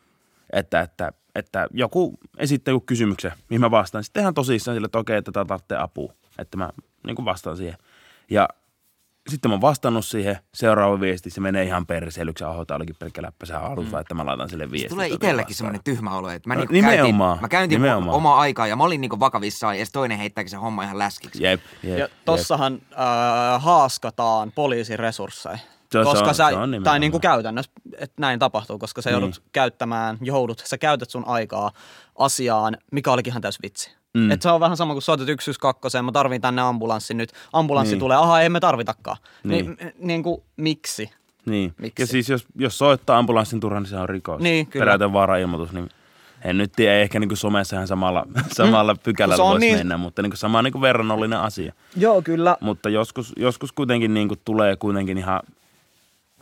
että, 0.53 0.81
että, 0.81 1.11
että 1.35 1.67
joku 1.73 2.17
esittää 2.37 2.71
joku 2.71 2.83
kysymyksen, 2.85 3.31
mihin 3.49 3.61
mä 3.61 3.71
vastaan. 3.71 4.03
Sitten 4.03 4.21
ihan 4.21 4.33
tosissaan 4.33 4.75
sille, 4.75 4.85
että 4.85 4.99
okei, 4.99 5.17
että 5.17 5.31
tämä 5.31 5.45
tarvitsee 5.45 5.77
apua. 5.77 6.13
Että 6.39 6.57
mä 6.57 6.69
niin 7.07 7.15
kuin 7.15 7.25
vastaan 7.25 7.57
siihen. 7.57 7.77
Ja 8.29 8.49
sitten 9.29 9.51
mä 9.51 9.53
oon 9.53 9.61
vastannut 9.61 10.05
siihen, 10.05 10.37
seuraava 10.53 10.99
viesti, 10.99 11.29
se 11.29 11.41
menee 11.41 11.63
ihan 11.63 11.85
perseilyksi, 11.85 12.43
aho, 12.43 12.65
tää 12.65 12.77
olikin 12.77 12.95
pelkkä 12.99 13.21
läppä, 13.21 13.45
sä 13.45 13.59
haluat 13.59 13.91
mm. 13.91 13.97
että 13.99 14.13
mä 14.15 14.25
laitan 14.25 14.49
sille 14.49 14.71
viestin. 14.71 14.89
Tulee 14.89 15.09
tota 15.09 15.15
itsellekin 15.15 15.43
vastaan. 15.49 15.57
semmoinen 15.57 15.83
tyhmä 15.83 16.17
olo, 16.17 16.29
että 16.29 16.49
mä, 16.49 16.53
No, 16.55 16.59
niinku 16.59 16.73
nimenomaan, 16.73 17.33
käytin, 17.37 17.41
mä 17.41 17.47
käyntin 17.49 17.81
nimenomaan. 17.81 18.17
omaa 18.17 18.39
aikaa 18.39 18.67
ja 18.67 18.75
mä 18.75 18.83
olin 18.83 19.01
niinku 19.01 19.19
vakavissaan 19.19 19.79
ja 19.79 19.85
toinen 19.93 20.17
heittääkin 20.17 20.49
se 20.51 20.57
homma 20.57 20.83
ihan 20.83 20.99
läskiksi. 20.99 21.43
Jep, 21.43 21.61
jep, 21.83 21.91
Ja 21.93 21.97
jep. 21.99 22.11
tossahan 22.25 22.73
äh, 22.91 23.63
haaskataan 23.63 24.51
poliisin 24.55 24.99
resursseja. 24.99 25.57
Koska 26.03 26.19
se 26.23 26.29
on- 26.29 26.35
sä, 26.35 26.35
se 26.35 26.43
on 26.43 26.51
nimenomaan. 26.71 26.83
tai 26.83 26.99
niin 26.99 27.11
kuin 27.11 27.21
käytännössä, 27.21 27.71
että 27.97 28.15
näin 28.21 28.39
tapahtuu, 28.39 28.79
koska 28.79 29.01
sä 29.01 29.09
Niin. 29.09 29.19
joudut 29.21 29.41
käyttämään, 29.51 30.17
joudut, 30.21 30.61
sä 30.65 30.77
käytät 30.77 31.09
sun 31.09 31.23
aikaa 31.27 31.71
asiaan, 32.17 32.77
mikä 32.91 33.11
olikin 33.11 33.31
ihan 33.31 33.41
täys 33.41 33.59
vitsi. 33.63 33.91
Mm. 34.13 34.21
Mm. 34.21 34.31
Et 34.31 34.41
se 34.41 34.49
on 34.51 34.59
vähän 34.59 34.77
sama 34.77 34.93
kuin 34.93 35.01
soitat 35.01 35.27
112, 35.27 36.03
mä 36.03 36.11
tarvin 36.11 36.41
tänne 36.41 36.61
ambulanssin 36.61 37.17
nyt. 37.17 37.31
Ambulanssi 37.53 37.93
Niin. 37.95 37.99
tulee, 37.99 38.17
aha, 38.17 38.41
ei 38.41 38.49
me 38.49 38.59
tarvitakaan. 38.59 39.17
Niin. 39.43 39.65
Niin, 39.65 39.93
niin, 39.99 40.23
kuin, 40.23 40.41
miksi? 40.57 41.09
Niin. 41.45 41.73
Miksi? 41.77 42.03
Ja 42.03 42.07
siis 42.07 42.29
jos, 42.29 42.45
jos 42.55 42.77
soittaa 42.77 43.17
ambulanssin 43.17 43.59
turhaan, 43.59 43.83
niin 43.83 43.89
se 43.89 43.95
on 43.97 44.09
rikos. 44.09 44.41
Niin, 44.41 44.67
kyllä. 44.67 44.85
Perätön 44.85 45.13
vaara-ilmoitus, 45.13 45.71
niin 45.71 45.89
en 46.43 46.57
nyt 46.57 46.71
tiedä, 46.75 46.99
ehkä 46.99 47.19
niin 47.19 47.27
kuin 47.29 47.37
somessa 47.37 47.75
ihan 47.75 47.87
samalla, 47.87 48.25
samalla 48.57 48.95
pykälällä 49.03 49.43
voisi 49.43 49.65
niin- 49.65 49.77
mennä, 49.77 49.97
mutta 49.97 50.21
niin 50.21 50.29
kuin 50.31 50.37
sama 50.37 50.61
niin 50.61 50.71
kuin 50.71 50.81
verrannollinen 50.81 51.39
asia. 51.39 51.73
Joo, 51.97 52.21
kyllä. 52.21 52.57
Mutta 52.59 52.89
joskus, 52.89 53.33
joskus 53.37 53.71
kuitenkin 53.71 54.13
niin 54.13 54.27
kuin 54.27 54.39
tulee 54.45 54.75
kuitenkin 54.75 55.17
ihan 55.17 55.39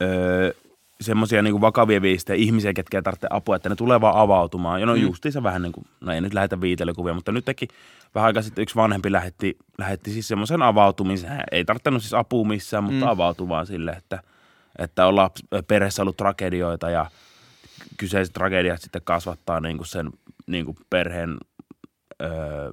öö, 0.02 0.54
semmoisia 1.02 1.42
niin 1.42 1.62
vakavia 1.62 2.02
viestejä, 2.02 2.38
ihmisiä, 2.38 2.74
ketkä 2.74 2.98
ei 2.98 3.02
tarvitse 3.02 3.28
apua, 3.30 3.56
että 3.56 3.70
ne 3.70 3.76
tulee 3.76 4.02
vaan 4.02 4.18
avautumaan. 4.18 4.80
Ja 4.80 4.86
no 4.86 4.96
mm. 4.96 5.02
justiinsa 5.02 5.44
vähän 5.44 5.62
niin 5.62 5.72
kuin, 5.72 5.86
no 6.02 6.14
ei 6.14 6.22
nyt 6.22 6.34
lähetä 6.34 6.62
viitelykuvia, 6.62 7.14
mutta 7.14 7.32
nyt 7.32 7.46
teki 7.46 7.68
vähän 8.16 8.28
aikaa 8.28 8.44
sitten 8.44 8.62
yksi 8.62 8.76
vanhempi 8.76 9.12
lähetti, 9.12 9.58
lähetti 9.78 10.12
siis 10.12 10.28
semmoisen 10.28 10.62
avautumisen. 10.62 11.30
Hän 11.30 11.44
Ei 11.52 11.66
tarvittanut 11.66 12.02
siis 12.02 12.14
apua 12.14 12.48
missään, 12.48 12.84
mutta 12.84 13.06
mm. 13.06 13.12
avautui 13.12 13.48
vaan 13.48 13.68
sille, 13.68 13.92
että, 13.92 14.20
että 14.80 15.08
on 15.08 15.16
laps, 15.16 15.44
perheessä 15.68 16.02
ollut 16.02 16.18
tragedioita 16.18 16.90
ja 16.90 17.06
kyseiset 17.98 18.34
tragediat 18.34 18.82
sitten 18.82 19.02
kasvattaa 19.06 19.60
niin 19.60 19.78
kuin 19.78 19.88
sen 19.88 20.12
niin 20.48 20.66
kuin 20.66 20.78
perheen, 20.90 21.38
öö, 22.22 22.72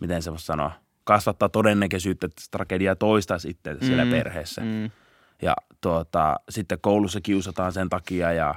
miten 0.00 0.22
se 0.22 0.30
voisi 0.30 0.46
sanoa, 0.46 0.72
kasvattaa 1.04 1.48
todennäköisyyttä, 1.48 2.26
että 2.26 2.42
tragedia 2.50 2.96
toistaisi 2.96 3.48
itse 3.48 3.76
siellä 3.80 4.04
Mm, 4.04 4.10
perheessä. 4.10 4.60
Mm. 4.60 4.90
Ja 5.42 5.54
tuota, 5.80 6.36
sitten 6.48 6.78
koulussa 6.80 7.20
kiusataan 7.20 7.72
sen 7.72 7.88
takia 7.88 8.32
ja 8.32 8.54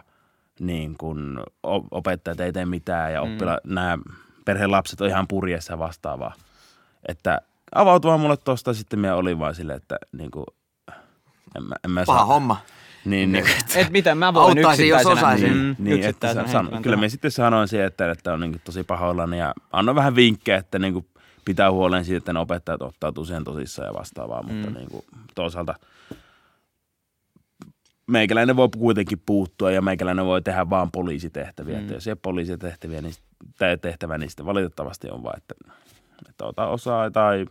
niin 0.59 0.95
kun 0.97 1.43
opettajat 1.91 2.39
ei 2.39 2.53
tee 2.53 2.65
mitään 2.65 3.13
ja 3.13 3.21
oppila, 3.21 3.57
mm. 3.63 3.73
nämä 3.73 3.97
perheen 4.45 4.71
lapset 4.71 5.01
on 5.01 5.07
ihan 5.07 5.27
purjeessa 5.27 5.73
ja 5.73 5.79
vastaavaa. 5.79 6.33
Että 7.07 7.41
avautumaan 7.75 8.19
mulle 8.19 8.37
tosta 8.37 8.73
sitten 8.73 8.99
minä 8.99 9.15
olin 9.15 9.39
vaan 9.39 9.55
silleen, 9.55 9.77
että 9.77 9.97
niin 10.11 10.31
kuin, 10.31 10.45
en 11.57 11.63
mä, 11.63 11.75
en 11.83 11.91
mä 11.91 12.03
Paha 12.05 12.19
saa. 12.19 12.25
homma. 12.25 12.57
Niin, 13.05 13.31
niin, 13.31 13.45
Et 13.75 13.89
miten 13.89 14.17
mä 14.17 14.33
voin 14.33 14.57
Auttaisin, 14.57 14.87
jos 14.87 15.05
osaisin. 15.05 15.57
mm, 15.57 15.75
niin 15.79 16.03
että 16.03 16.45
san, 16.47 16.69
kyllä 16.81 16.97
me 16.97 17.09
sitten 17.09 17.31
sanoin 17.31 17.67
siihen, 17.67 17.87
että, 17.87 18.11
että 18.11 18.33
on 18.33 18.39
niin 18.39 18.61
tosi 18.63 18.83
pahoillani 18.83 19.39
ja 19.39 19.53
annoin 19.71 19.95
vähän 19.95 20.15
vinkkejä, 20.15 20.57
että 20.57 20.79
niin 20.79 21.07
pitää 21.45 21.71
huolen 21.71 22.05
siitä, 22.05 22.17
että 22.17 22.33
ne 22.33 22.39
opettajat 22.39 22.81
ottautuu 22.81 23.25
siihen 23.25 23.43
tosissaan 23.43 23.87
ja 23.87 23.93
vastaavaa, 23.93 24.43
mutta 24.43 24.69
niin 24.69 24.89
kuin, 24.89 25.05
toisaalta 25.35 25.75
meikäläinen 28.07 28.55
voi 28.55 28.69
kuitenkin 28.77 29.21
puuttua 29.25 29.71
ja 29.71 29.81
meikäläinen 29.81 30.25
voi 30.25 30.41
tehdä 30.41 30.69
vaan 30.69 30.91
poliisitehtäviä. 30.91 31.75
Mm. 31.75 31.81
Että 31.81 31.93
jos 31.93 32.07
ei 32.07 32.11
ole 32.11 32.19
poliisitehtäviä, 32.21 33.01
niin, 33.01 33.13
tai 33.57 33.77
tehtävä, 33.77 34.17
niin 34.17 34.29
sitten 34.29 34.45
valitettavasti 34.45 35.09
on 35.09 35.23
vaan, 35.23 35.37
että, 35.37 35.55
että 36.29 36.45
ota 36.45 36.67
osaa 36.67 37.11
tai 37.11 37.45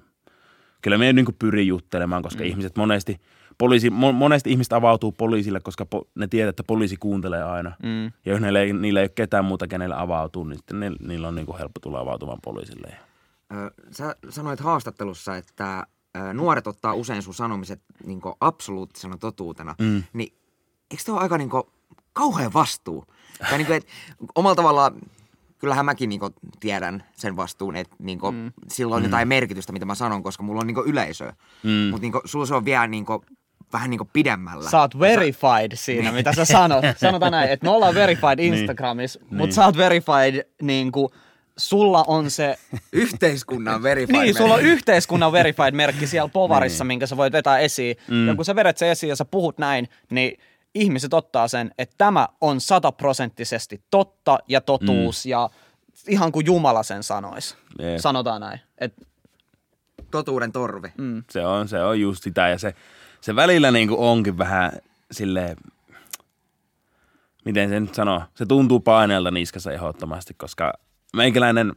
kyllä 0.83 0.99
me 0.99 1.13
niin 1.13 1.27
pyrin 1.39 1.67
juttelemaan, 1.67 2.23
koska 2.23 2.43
mm. 2.43 2.49
ihmiset 2.49 2.77
monesti, 2.77 3.21
poliisi, 3.59 3.89
mo- 3.89 4.13
monesti 4.13 4.51
ihmiset 4.51 4.73
avautuu 4.73 5.13
poliisille, 5.13 5.61
koska 5.61 5.87
po, 5.87 6.09
ne 6.15 6.27
tietää, 6.29 6.51
että 6.51 6.63
poliisi 6.63 6.97
kuuntelee 6.97 7.43
aina. 7.43 7.73
Mm. 7.83 8.05
Ja 8.05 8.13
jos 8.33 8.41
niillä 8.41 8.61
ei, 8.61 8.73
niillä 8.73 9.01
ei 9.01 9.05
ole 9.05 9.13
ketään 9.15 9.45
muuta, 9.45 9.69
kenelle 9.69 9.95
avautuu, 9.99 10.45
niin 10.45 10.57
sitten 10.57 10.81
ne, 10.81 10.93
niillä 11.01 11.29
on 11.29 11.35
niin 11.35 11.47
kuin 11.47 11.59
helppo 11.59 11.81
tulla 11.81 12.01
avautumaan 12.01 12.39
poliisille. 12.45 12.97
Ö, 13.53 13.71
Sä 13.91 14.17
sanoit 14.29 14.61
haastattelussa, 14.61 15.37
että 15.37 15.87
nuoret 16.35 16.67
ottaa 16.67 16.95
usein 16.95 17.23
sun 17.23 17.35
sanomiset 17.35 17.81
niin 18.07 18.21
absoluuttisena 18.41 19.17
totuutena. 19.17 19.75
Mm. 19.81 20.03
Niin 20.13 20.33
eikö 20.91 21.03
se 21.03 21.13
ole 21.13 21.21
aika 21.21 21.39
niin 21.39 21.51
kauhean 22.13 22.53
vastuu? 22.53 23.05
Tai 23.51 23.59
niin 23.59 23.67
kuin, 23.67 23.77
et, 23.77 23.87
omalla 24.35 24.55
tavallaan, 24.55 24.95
kyllähän 25.59 25.85
mäkin 25.85 26.09
niin 26.09 26.21
tiedän 26.61 27.05
sen 27.17 27.37
vastuun, 27.37 27.77
että 27.77 27.97
niin 27.99 28.19
mm. 28.33 28.53
sillä 28.69 28.97
on 28.97 29.03
jotain 29.03 29.29
merkitystä, 29.29 29.73
mitä 29.73 29.85
mä 29.85 29.95
sanon, 29.95 30.23
koska 30.23 30.43
mulla 30.43 30.61
on 30.61 30.67
niin 30.67 30.77
yleisöä. 30.87 31.35
Mm. 31.63 31.71
Mutta 31.71 32.03
niin 32.03 32.13
sulla 32.25 32.47
se 32.47 32.55
on 32.55 32.65
vielä 32.65 32.87
niin 32.87 33.07
vähän 33.73 33.91
niin 33.91 34.01
pidemmällä. 34.13 34.71
Sä 34.71 34.81
oot 34.81 34.99
verified 34.99 35.73
siinä, 35.75 36.13
mitä 36.13 36.33
sä 36.33 36.45
sanot. 36.45 36.85
Sanotaan 36.97 37.33
näin, 37.33 37.51
että 37.51 37.67
me 37.67 37.71
ollaan 37.71 37.95
verified 37.95 38.39
Instagramissa, 38.39 39.21
niin. 39.21 39.37
mutta 39.37 39.55
sä 39.55 39.65
oot 39.65 39.77
verified 39.77 40.47
niin 40.63 40.93
kuin, 40.93 41.09
sulla 41.57 42.05
on 42.07 42.31
se, 42.31 42.57
Yhteiskunnan 42.93 43.83
verified. 43.83 44.23
niin, 44.23 44.35
sulla 44.35 44.55
on 44.55 44.61
merkki. 44.61 44.73
yhteiskunnan 44.73 45.33
verified-merkki 45.33 46.07
siellä 46.07 46.29
povarissa, 46.39 46.85
minkä 46.85 47.07
sä 47.07 47.17
voit 47.17 47.33
vetää 47.33 47.59
esiin. 47.59 47.97
Mm. 48.09 48.29
Ja 48.29 48.35
kun 48.35 48.45
sä 48.45 48.55
vedät 48.55 48.79
sen 48.79 48.89
esiin 48.89 49.09
ja 49.09 49.17
sä 49.17 49.25
puhut 49.25 49.59
näin, 49.59 49.89
niin 50.11 50.39
ihmiset 50.77 51.15
ottaa 51.15 51.49
sen, 51.49 51.71
että 51.79 51.95
tämä 51.99 52.29
on 52.41 52.61
sataprosenttisesti 52.61 53.83
totta 53.91 54.39
ja 54.49 54.61
totuus 54.61 55.25
mm. 55.25 55.31
ja 55.31 55.51
ihan 56.09 56.33
kuin 56.33 56.47
Jumala 56.47 56.83
sen 56.83 57.03
sanoisi. 57.03 57.55
Jep. 57.79 57.99
Sanotaan 57.99 58.41
näin. 58.41 58.61
Et, 58.79 58.95
Totuuden 60.11 60.53
torvi. 60.53 60.89
mm. 60.99 61.23
Se 61.31 61.47
on, 61.47 61.69
se 61.69 61.83
on 61.83 62.01
just 62.01 62.23
sitä 62.23 62.49
ja 62.49 62.59
se, 62.59 62.75
se 63.21 63.37
välillä 63.37 63.71
niin 63.71 63.89
kuin 63.89 64.01
onkin 64.01 64.39
vähän 64.39 64.73
silleen, 65.13 65.57
miten 67.45 67.69
se 67.69 67.81
nyt 67.81 67.95
sanoo, 67.95 68.23
se 68.35 68.47
tuntuu 68.47 68.81
paineelta 68.81 69.31
niskassa 69.31 69.73
ehdottomasti, 69.73 70.35
koska 70.35 70.73
meikäläinen 71.17 71.73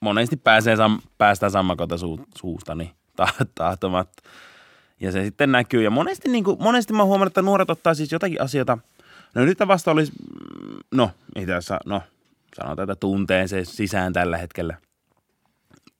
monesti 0.00 0.36
pääsee 0.36 0.76
sam, 0.76 1.00
päästään 1.18 1.52
sammakota 1.52 1.98
su, 1.98 2.20
suustani 2.38 2.94
ta, 3.16 3.28
tahtomatta. 3.54 4.22
Ja 5.00 5.12
se 5.12 5.24
sitten 5.24 5.52
näkyy. 5.52 5.82
Ja 5.82 5.90
monesti, 5.90 6.28
niin 6.28 6.44
kuin, 6.44 6.62
monesti 6.62 6.92
mä 6.92 7.04
huomannut, 7.04 7.30
että 7.30 7.42
nuoret 7.42 7.70
ottaa 7.70 7.94
siis 7.94 8.12
jotakin 8.12 8.40
asioita. 8.40 8.78
No 9.34 9.44
nyt 9.44 9.58
vasta 9.68 9.90
olisi, 9.90 10.12
mm, 10.12 10.78
no 10.94 11.10
itse 11.36 11.52
asiassa, 11.52 11.78
no 11.86 12.02
sanotaan, 12.56 12.90
että 12.90 13.00
tuntee 13.00 13.48
se 13.48 13.64
sisään 13.64 14.12
tällä 14.12 14.36
hetkellä. 14.36 14.76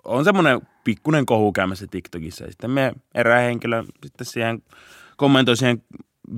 On 0.05 0.25
semmoinen 0.25 0.61
pikkuinen 0.85 1.27
kohu 1.27 1.53
käymässä 1.53 1.87
TikTokissa. 1.91 2.45
Ja 2.45 2.51
sitten 2.51 2.71
me 2.71 2.93
erää 3.15 3.41
henkilö 3.41 3.85
sitten 4.03 4.27
siihen 4.27 4.63
kommentoi 5.17 5.57
siihen 5.57 5.83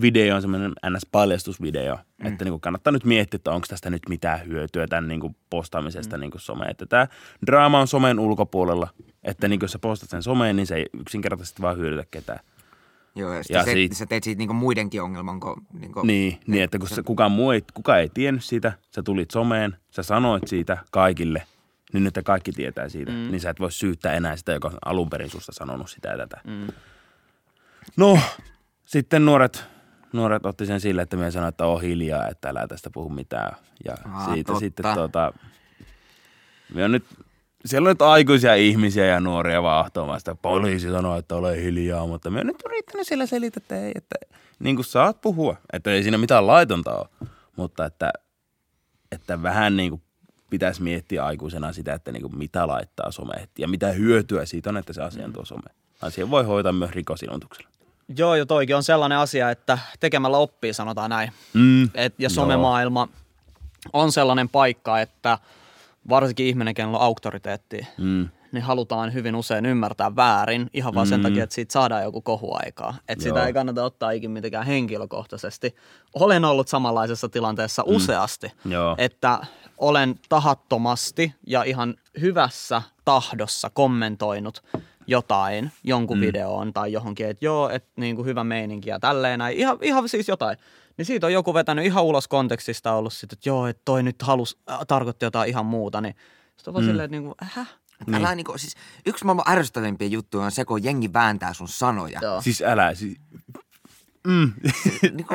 videoon 0.02 0.42
semmoinen 0.42 0.72
NS-paljastusvideo, 0.86 1.96
mm. 1.96 2.26
että 2.26 2.44
niin 2.44 2.60
kannattaa 2.60 2.92
nyt 2.92 3.04
miettiä, 3.04 3.36
että 3.36 3.52
onko 3.52 3.66
tästä 3.70 3.90
nyt 3.90 4.02
mitään 4.08 4.46
hyötyä 4.46 4.86
tämän 4.86 5.08
niin 5.08 5.36
postaamisesta 5.50 6.16
mm. 6.16 6.20
niin 6.20 6.32
someen. 6.36 6.70
Että 6.70 6.86
tämä 6.86 7.06
draama 7.46 7.80
on 7.80 7.88
somen 7.88 8.18
ulkopuolella, 8.18 8.88
että 9.22 9.48
niin 9.48 9.60
jos 9.62 9.72
sä 9.72 9.78
postat 9.78 10.10
sen 10.10 10.22
someen, 10.22 10.56
niin 10.56 10.66
se 10.66 10.74
ei 10.74 10.86
yksinkertaisesti 11.00 11.62
vaan 11.62 11.76
hyödytä 11.76 12.04
ketään. 12.10 12.40
Joo, 13.16 13.32
ja, 13.32 13.42
Ja 13.48 13.64
se, 13.64 13.72
siitä- 13.72 13.94
sä 13.94 14.06
teet 14.06 14.24
siitä 14.24 14.38
niinku 14.38 14.54
muidenkin 14.54 15.02
ongelman. 15.02 15.40
Kun, 15.40 15.66
niinku, 15.72 16.02
Niin, 16.02 16.40
niin 16.46 16.62
että 16.62 16.78
kun 16.78 16.88
se, 16.88 17.02
kukaan 17.02 17.32
muu 17.32 17.50
ei, 17.50 17.62
kukaan 17.74 18.00
ei 18.00 18.08
tiennyt 18.14 18.44
siitä, 18.44 18.72
sä 18.90 19.02
tulit 19.02 19.30
someen, 19.30 19.76
sä 19.90 20.02
sanoit 20.02 20.48
siitä 20.48 20.78
kaikille, 20.90 21.42
niin 21.92 22.04
nyt 22.04 22.18
kaikki 22.24 22.52
tietää 22.52 22.88
siitä. 22.88 23.12
Mm. 23.12 23.30
Niin 23.30 23.40
sä 23.40 23.50
et 23.50 23.60
voi 23.60 23.72
syyttää 23.72 24.12
enää 24.12 24.36
sitä, 24.36 24.52
joka 24.52 24.68
on 24.68 24.78
alun 24.84 25.10
perin 25.10 25.30
susta 25.30 25.52
sanonut 25.52 25.90
sitä 25.90 26.08
ja 26.08 26.16
tätä. 26.16 26.40
Mm. 26.44 26.66
No, 27.96 28.18
sitten 28.86 29.24
nuoret, 29.24 29.64
nuoret 30.14 30.46
otti 30.46 30.66
sen 30.66 30.80
sille, 30.80 31.02
että 31.02 31.16
me 31.16 31.30
sanoin, 31.30 31.48
että 31.48 31.66
on 31.66 31.82
hiljaa, 31.82 32.28
että 32.28 32.48
älä 32.48 32.66
tästä 32.68 32.90
puhu 32.90 33.08
mitään. 33.08 33.56
Ja 33.84 33.94
Aa, 34.12 34.34
siitä 34.34 34.46
totta. 34.46 34.60
sitten 34.60 34.94
tota, 34.94 35.32
me 36.74 36.84
on 36.84 36.92
nyt, 36.92 37.04
siellä 37.64 37.86
on 37.86 37.90
nyt 37.90 38.02
aikuisia 38.02 38.54
ihmisiä 38.54 39.06
ja 39.06 39.20
nuoria 39.20 39.62
vaahtoamaan 39.62 40.20
sitä. 40.20 40.34
Poliisi 40.34 40.90
sanoo, 40.90 41.16
että 41.16 41.34
ole 41.34 41.62
hiljaa, 41.62 42.06
mutta 42.06 42.30
me 42.30 42.40
on 42.40 42.46
nyt 42.46 42.62
yrittänyt 42.66 43.06
siellä 43.06 43.26
selittää, 43.26 43.60
että 43.60 43.76
ei, 43.76 43.92
että 43.94 44.16
niin 44.58 44.76
kuin 44.76 44.86
saat 44.86 45.20
puhua. 45.20 45.56
Että 45.72 45.90
ei 45.90 46.02
siinä 46.02 46.18
mitään 46.18 46.46
laitonta 46.46 46.96
ole, 46.96 47.28
mutta 47.56 47.84
että, 47.84 48.12
että 49.12 49.42
vähän 49.42 49.76
niin 49.76 49.90
kuin 49.90 50.02
pitäisi 50.50 50.82
miettiä 50.82 51.24
aikuisena 51.24 51.72
sitä, 51.72 51.94
että 51.94 52.12
niin 52.12 52.22
kuin 52.22 52.38
mitä 52.38 52.66
laittaa 52.66 53.10
someen 53.10 53.48
ja 53.58 53.68
mitä 53.68 53.92
hyötyä 53.92 54.46
siitä 54.46 54.70
on, 54.70 54.76
että 54.76 54.92
se 54.92 55.02
asia 55.02 55.24
on 55.24 55.32
tuo 55.32 55.44
some. 55.44 55.62
Asia 56.02 56.30
voi 56.30 56.44
hoitaa 56.44 56.72
myös 56.72 56.90
rikosilmoituksella. 56.90 57.73
Joo, 58.16 58.34
ja 58.34 58.46
toikin 58.46 58.76
on 58.76 58.82
sellainen 58.82 59.18
asia, 59.18 59.50
että 59.50 59.78
tekemällä 60.00 60.38
oppii, 60.38 60.72
sanotaan 60.74 61.10
näin. 61.10 61.32
Mm. 61.54 61.84
Et, 61.94 62.14
ja 62.18 62.30
somemaailma 62.30 63.08
on 63.92 64.12
sellainen 64.12 64.48
paikka, 64.48 65.00
että 65.00 65.38
varsinkin 66.08 66.46
ihminen, 66.46 66.74
kenellä 66.74 66.98
on 66.98 67.04
auktoriteetti, 67.04 67.86
Mm. 67.98 68.28
niin 68.52 68.62
halutaan 68.62 69.12
hyvin 69.14 69.34
usein 69.36 69.66
ymmärtää 69.66 70.16
väärin 70.16 70.70
ihan 70.74 70.94
vaan 70.94 71.06
sen 71.06 71.20
Mm. 71.20 71.22
takia, 71.22 71.44
että 71.44 71.54
siitä 71.54 71.72
saadaan 71.72 72.02
joku 72.02 72.20
kohuaikaa. 72.20 72.94
Että 73.08 73.22
sitä 73.22 73.46
ei 73.46 73.52
kannata 73.52 73.84
ottaa 73.84 74.10
ikin 74.10 74.30
mitenkään 74.30 74.66
henkilökohtaisesti. 74.66 75.74
Olen 76.14 76.44
ollut 76.44 76.68
samanlaisessa 76.68 77.28
tilanteessa 77.28 77.82
mm. 77.88 77.96
useasti, 77.96 78.52
Joo. 78.64 78.94
että 78.98 79.38
olen 79.78 80.14
tahattomasti 80.28 81.34
ja 81.46 81.62
ihan 81.62 81.94
hyvässä 82.20 82.82
tahdossa 83.04 83.70
kommentoinut 83.70 84.62
jotain 85.06 85.72
jonkun 85.84 86.18
mm. 86.18 86.20
videoon 86.20 86.72
tai 86.72 86.92
johonkin, 86.92 87.26
että 87.26 87.44
joo, 87.44 87.68
että 87.68 87.90
niin 87.96 88.16
kuin 88.16 88.26
hyvä 88.26 88.44
meininki 88.44 88.90
ja 88.90 89.00
tälleen 89.00 89.38
näin. 89.38 89.56
Ihan, 89.56 89.78
ihan 89.82 90.08
siis 90.08 90.28
jotain. 90.28 90.58
Niin 90.96 91.06
siitä 91.06 91.26
on 91.26 91.32
joku 91.32 91.54
vetänyt 91.54 91.84
ihan 91.84 92.04
ulos 92.04 92.28
kontekstista 92.28 92.92
ollut 92.92 93.12
sitten, 93.12 93.36
että 93.36 93.48
joo, 93.48 93.66
että 93.66 93.82
toi 93.84 94.02
nyt 94.02 94.22
halus, 94.22 94.58
äh, 94.70 94.78
tarkoitti 94.88 95.24
jotain 95.24 95.48
ihan 95.48 95.66
muuta. 95.66 96.00
Niin 96.00 96.14
sitten 96.56 96.70
on 96.70 96.74
vaan 96.74 96.84
mm. 96.84 96.88
silleen, 96.88 97.04
että 97.04 97.16
niin 97.16 97.24
kuin, 97.24 97.34
häh? 97.40 97.74
Niin. 98.06 98.14
Älä 98.14 98.34
niinku, 98.34 98.58
siis 98.58 98.74
yksi 99.06 99.24
maailman 99.24 99.48
ärsyttävimpiä 99.48 100.08
juttuja 100.08 100.44
on 100.44 100.50
se, 100.50 100.64
kun 100.64 100.84
jengi 100.84 101.12
vääntää 101.12 101.52
sun 101.52 101.68
sanoja. 101.68 102.18
Joo. 102.22 102.40
Siis 102.40 102.62
älä, 102.62 102.94
siis, 102.94 103.16
mm. 104.26 104.52
Niinku, 105.16 105.34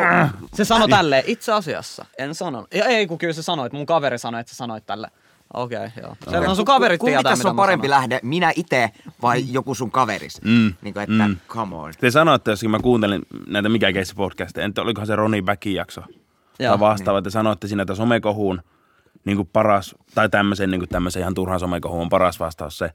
Se 0.54 0.66
sanoi 0.66 0.90
tälleen, 0.90 1.24
itse 1.28 1.52
asiassa, 1.52 2.06
en 2.18 2.36
sanonut. 2.36 2.74
Ja 2.74 2.86
ei, 2.86 3.08
kun 3.08 3.18
kyllä 3.18 3.34
se 3.34 3.42
sanoi, 3.42 3.66
että 3.66 3.78
mun 3.78 3.86
kaveri 3.86 4.18
sanoi, 4.18 4.42
että 4.42 4.52
sä 4.52 4.58
sanoit 4.58 4.86
tälle. 4.86 5.12
Okei, 5.54 5.78
okay, 5.78 5.90
joo. 6.04 6.16
Se 6.30 6.38
on 6.50 6.56
sun 6.56 6.66
kaverit 6.66 7.00
Kumpi 7.00 7.12
tietää, 7.12 7.32
tässä 7.32 7.42
mitä 7.42 7.50
on 7.50 7.56
mä 7.56 7.60
parempi 7.62 7.88
sanon. 7.88 8.02
lähde, 8.02 8.20
minä 8.24 8.52
itse 8.56 8.90
vai 9.22 9.44
joku 9.52 9.76
sun 9.76 9.92
kaveris? 9.92 10.42
Mm. 10.42 10.74
Niinku, 10.82 11.00
että 11.00 11.28
Mm. 11.28 11.38
come 11.48 11.76
on. 11.76 11.94
Te 12.00 12.12
sanoitte, 12.12 12.52
jos 12.52 12.64
mä 12.64 12.80
kuuntelin 12.80 13.22
näitä 13.48 13.70
Mikä 13.70 13.94
keissi 13.94 14.16
podcasteja, 14.16 14.66
en 14.66 14.74
tiedä, 14.74 14.86
olikohan 14.86 15.08
se 15.08 15.16
Roni 15.16 15.42
Backin 15.42 15.74
jakso 15.74 16.02
Joo. 16.60 16.70
tai 16.72 16.80
vastaava, 16.80 17.22
te 17.22 17.30
sanoitte 17.30 17.68
siinä, 17.68 17.82
että 17.82 17.96
somekohuun 17.96 18.62
niin 19.26 19.36
kuin 19.38 19.50
paras, 19.54 19.96
tai 20.16 20.30
tämmöisen, 20.30 20.72
niin 20.72 20.82
kuin 20.82 20.90
tämmöisen 20.90 21.22
ihan 21.22 21.34
turhan 21.34 21.60
somekohuun 21.60 22.02
on 22.02 22.10
paras 22.10 22.40
vastaus 22.40 22.78
se, 22.78 22.92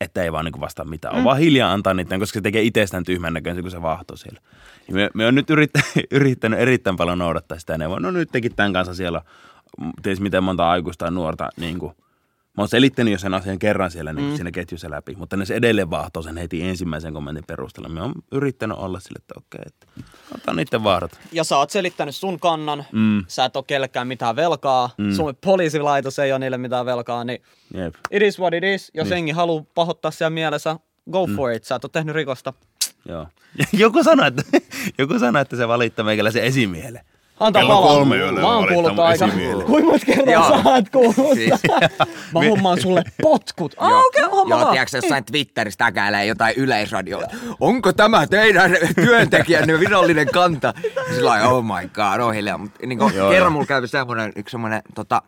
että 0.00 0.22
ei 0.22 0.32
vaan 0.32 0.44
niin 0.44 0.52
kuin 0.52 0.60
vastaa 0.60 0.84
mitään. 0.84 1.14
On 1.14 1.24
vaan 1.24 1.38
hiljaa 1.38 1.72
antaa 1.72 1.94
niiden, 1.94 2.20
koska 2.20 2.36
se 2.36 2.40
tekee 2.40 2.62
itsestään 2.62 3.04
tyhmän 3.04 3.34
näköisen, 3.34 3.62
kun 3.64 3.70
se 3.70 3.82
vahtoo 3.82 4.16
siellä. 4.16 4.40
Ja 4.88 4.94
me, 4.94 5.10
me 5.14 5.26
on 5.26 5.34
nyt 5.34 5.50
yrittänyt, 5.50 5.88
yrittänyt 6.10 6.60
erittäin 6.60 6.96
paljon 6.96 7.18
noudattaa 7.18 7.58
sitä 7.58 7.78
neuvoa. 7.78 8.00
No 8.00 8.10
nyt 8.10 8.28
tekin 8.32 8.54
tämän 8.56 8.72
kanssa 8.72 8.94
siellä, 8.94 9.22
ties 10.02 10.20
miten 10.20 10.44
monta 10.44 10.70
aikuista 10.70 11.04
ja 11.04 11.10
nuorta, 11.10 11.48
niin 11.56 11.78
kuin, 11.78 11.92
Mä 12.56 12.62
oon 12.62 12.68
selittänyt 12.68 13.12
jo 13.12 13.18
sen 13.18 13.34
asian 13.34 13.58
kerran 13.58 13.90
siellä 13.90 14.12
niin 14.12 14.30
mm. 14.30 14.36
siinä 14.36 14.50
ketjussa 14.50 14.90
läpi, 14.90 15.14
mutta 15.16 15.36
ne 15.36 15.44
se 15.44 15.54
edelleen 15.54 15.90
vahtoo 15.90 16.22
sen 16.22 16.36
heti 16.36 16.62
ensimmäisen 16.62 17.14
kommentin 17.14 17.44
perusteella. 17.46 17.88
Me 17.88 18.02
on 18.02 18.12
yrittänyt 18.32 18.78
olla 18.78 19.00
sille, 19.00 19.18
että 19.18 19.34
okei, 19.36 19.60
että 19.66 19.86
otan 20.34 20.56
niiden 20.56 20.84
vahdot. 20.84 21.10
Ja 21.32 21.44
sä 21.44 21.56
oot 21.58 21.70
selittänyt 21.70 22.16
sun 22.16 22.40
kannan, 22.40 22.84
Mm. 22.92 23.24
sä 23.28 23.44
et 23.44 23.56
oo 23.56 23.62
kellekään 23.62 24.08
mitään 24.08 24.36
velkaa, 24.36 24.90
mm. 24.98 25.12
Suomen 25.12 25.36
poliisilaitos 25.44 26.18
ei 26.18 26.32
ole 26.32 26.38
niille 26.38 26.58
mitään 26.58 26.86
velkaa, 26.86 27.24
niin 27.24 27.42
Jep. 27.74 27.94
it 28.10 28.22
is 28.22 28.38
what 28.40 28.54
it 28.54 28.64
is. 28.64 28.90
Jos 28.94 29.10
jengi 29.10 29.32
haluaa 29.32 29.64
pahoittaa 29.74 30.10
siellä 30.10 30.30
mielessä, 30.30 30.76
go 31.10 31.26
for 31.36 31.52
it. 31.52 31.64
Sä 31.64 31.74
et 31.74 31.84
oo 31.84 31.88
tehnyt 31.88 32.14
rikosta. 32.14 32.52
Joo. 33.08 33.26
Joku 33.72 34.04
sanoi, 34.04 34.28
että, 34.28 34.42
joku 34.98 35.18
sanoi, 35.18 35.42
että 35.42 35.56
se 35.56 35.68
valittaa 35.68 36.04
meikäläisen 36.04 36.44
esimiehelle. 36.44 37.04
Antaa 37.40 37.62
Kello 37.62 37.74
palaa. 37.74 37.94
kolme 37.94 38.16
yöllä 38.16 38.40
Mä 38.40 38.46
oon 38.56 38.68
kuullut 38.68 38.98
aika. 38.98 39.28
Kuinka 39.66 39.90
monta 39.90 40.06
kertaa 40.06 40.48
sä 40.62 40.70
oot 40.70 40.88
kuullut? 40.92 41.34
Siis- 41.34 41.62
Mä 42.34 42.40
hommaan 42.50 42.80
sulle 42.80 43.02
potkut. 43.22 43.74
Ah, 43.78 43.92
okei, 44.06 44.22
okay, 44.24 44.38
homma 44.38 44.60
Joo, 44.60 44.70
tiedätkö 44.72 44.96
jossain 44.96 45.24
Twitterissä 45.24 45.78
täkäilee 45.78 46.26
jotain 46.26 46.54
yleisradioa. 46.56 47.22
Onko 47.60 47.92
tämä 47.92 48.26
teidän 48.26 48.70
työntekijänne 48.94 49.80
virallinen 49.80 50.26
kanta? 50.32 50.74
Sillä 51.14 51.30
lailla, 51.30 51.48
oh 51.48 51.64
my 51.64 51.88
god, 51.88 52.20
on 52.20 52.34
hiljaa. 52.34 52.58
Mut, 52.58 52.70
niin 52.86 52.98
kuin, 52.98 53.14
Joo, 53.14 53.30
kerran 53.30 53.46
joo. 53.46 53.50
mulla 53.50 53.66
kävi 53.66 53.88
semmoinen, 53.88 54.32
yksi 54.36 54.50
semmoinen 54.52 54.82
tota, 54.94 55.22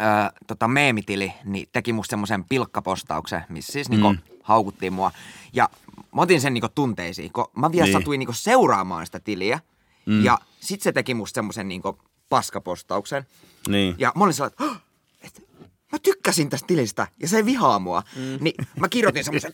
ö, 0.00 0.04
tota 0.46 0.68
meemitili, 0.68 1.32
niin 1.44 1.68
teki 1.72 1.92
musta 1.92 2.10
semmoisen 2.10 2.44
pilkkapostauksen, 2.44 3.42
missä 3.48 3.72
siis 3.72 3.88
niinku 3.88 4.12
Mm. 4.12 4.18
haukuttiin 4.42 4.92
mua. 4.92 5.10
Ja 5.52 5.68
mä 6.14 6.22
otin 6.22 6.40
sen 6.40 6.54
niinku 6.54 6.68
tunteisiin, 6.74 7.32
kun 7.32 7.44
mä 7.56 7.72
vielä 7.72 7.84
Niin. 7.84 7.92
satuin 7.92 8.18
niinku 8.18 8.32
seuraamaan 8.32 9.06
sitä 9.06 9.20
tiliä. 9.20 9.60
Mm. 10.06 10.24
Ja 10.24 10.38
sit 10.60 10.82
se 10.82 10.92
teki 10.92 11.14
musta 11.14 11.34
semmoisen 11.34 11.68
niinku 11.68 11.98
paskapostauksen. 12.28 13.26
Niin. 13.68 13.94
Ja 13.98 14.12
mä 14.16 14.24
olin 14.24 14.34
sellainen, 14.34 14.52
että, 14.52 14.64
"Hah, 14.64 14.82
et, 15.22 15.46
mä 15.92 15.98
tykkäsin 16.02 16.50
tästä 16.50 16.66
tilistä 16.66 17.06
ja 17.20 17.28
se 17.28 17.36
ei 17.36 17.44
vihaa 17.44 17.78
mua. 17.78 18.02
Mm. 18.16 18.38
Niin 18.40 18.54
mä 18.80 18.88
kirjoitin 18.88 19.24
semmoisen, 19.24 19.52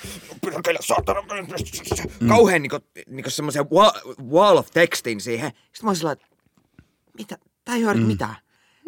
pyrkele 0.44 0.78
saatana, 0.82 1.20
mm. 2.20 2.28
kauhean 2.28 2.62
niinku, 2.62 2.78
niinku 3.06 3.30
semmoisen 3.30 3.70
wall, 3.70 3.90
wall 4.30 4.56
of 4.56 4.70
textin 4.70 5.20
siihen. 5.20 5.50
Sitten 5.50 5.84
mä 5.84 5.90
olin 5.90 5.96
sellainen, 5.96 6.24
että 6.24 6.36
mitä, 7.18 7.38
tää 7.64 7.74
ei 7.74 7.80
hyödy 7.80 8.00
mm. 8.00 8.06
mitään. 8.06 8.36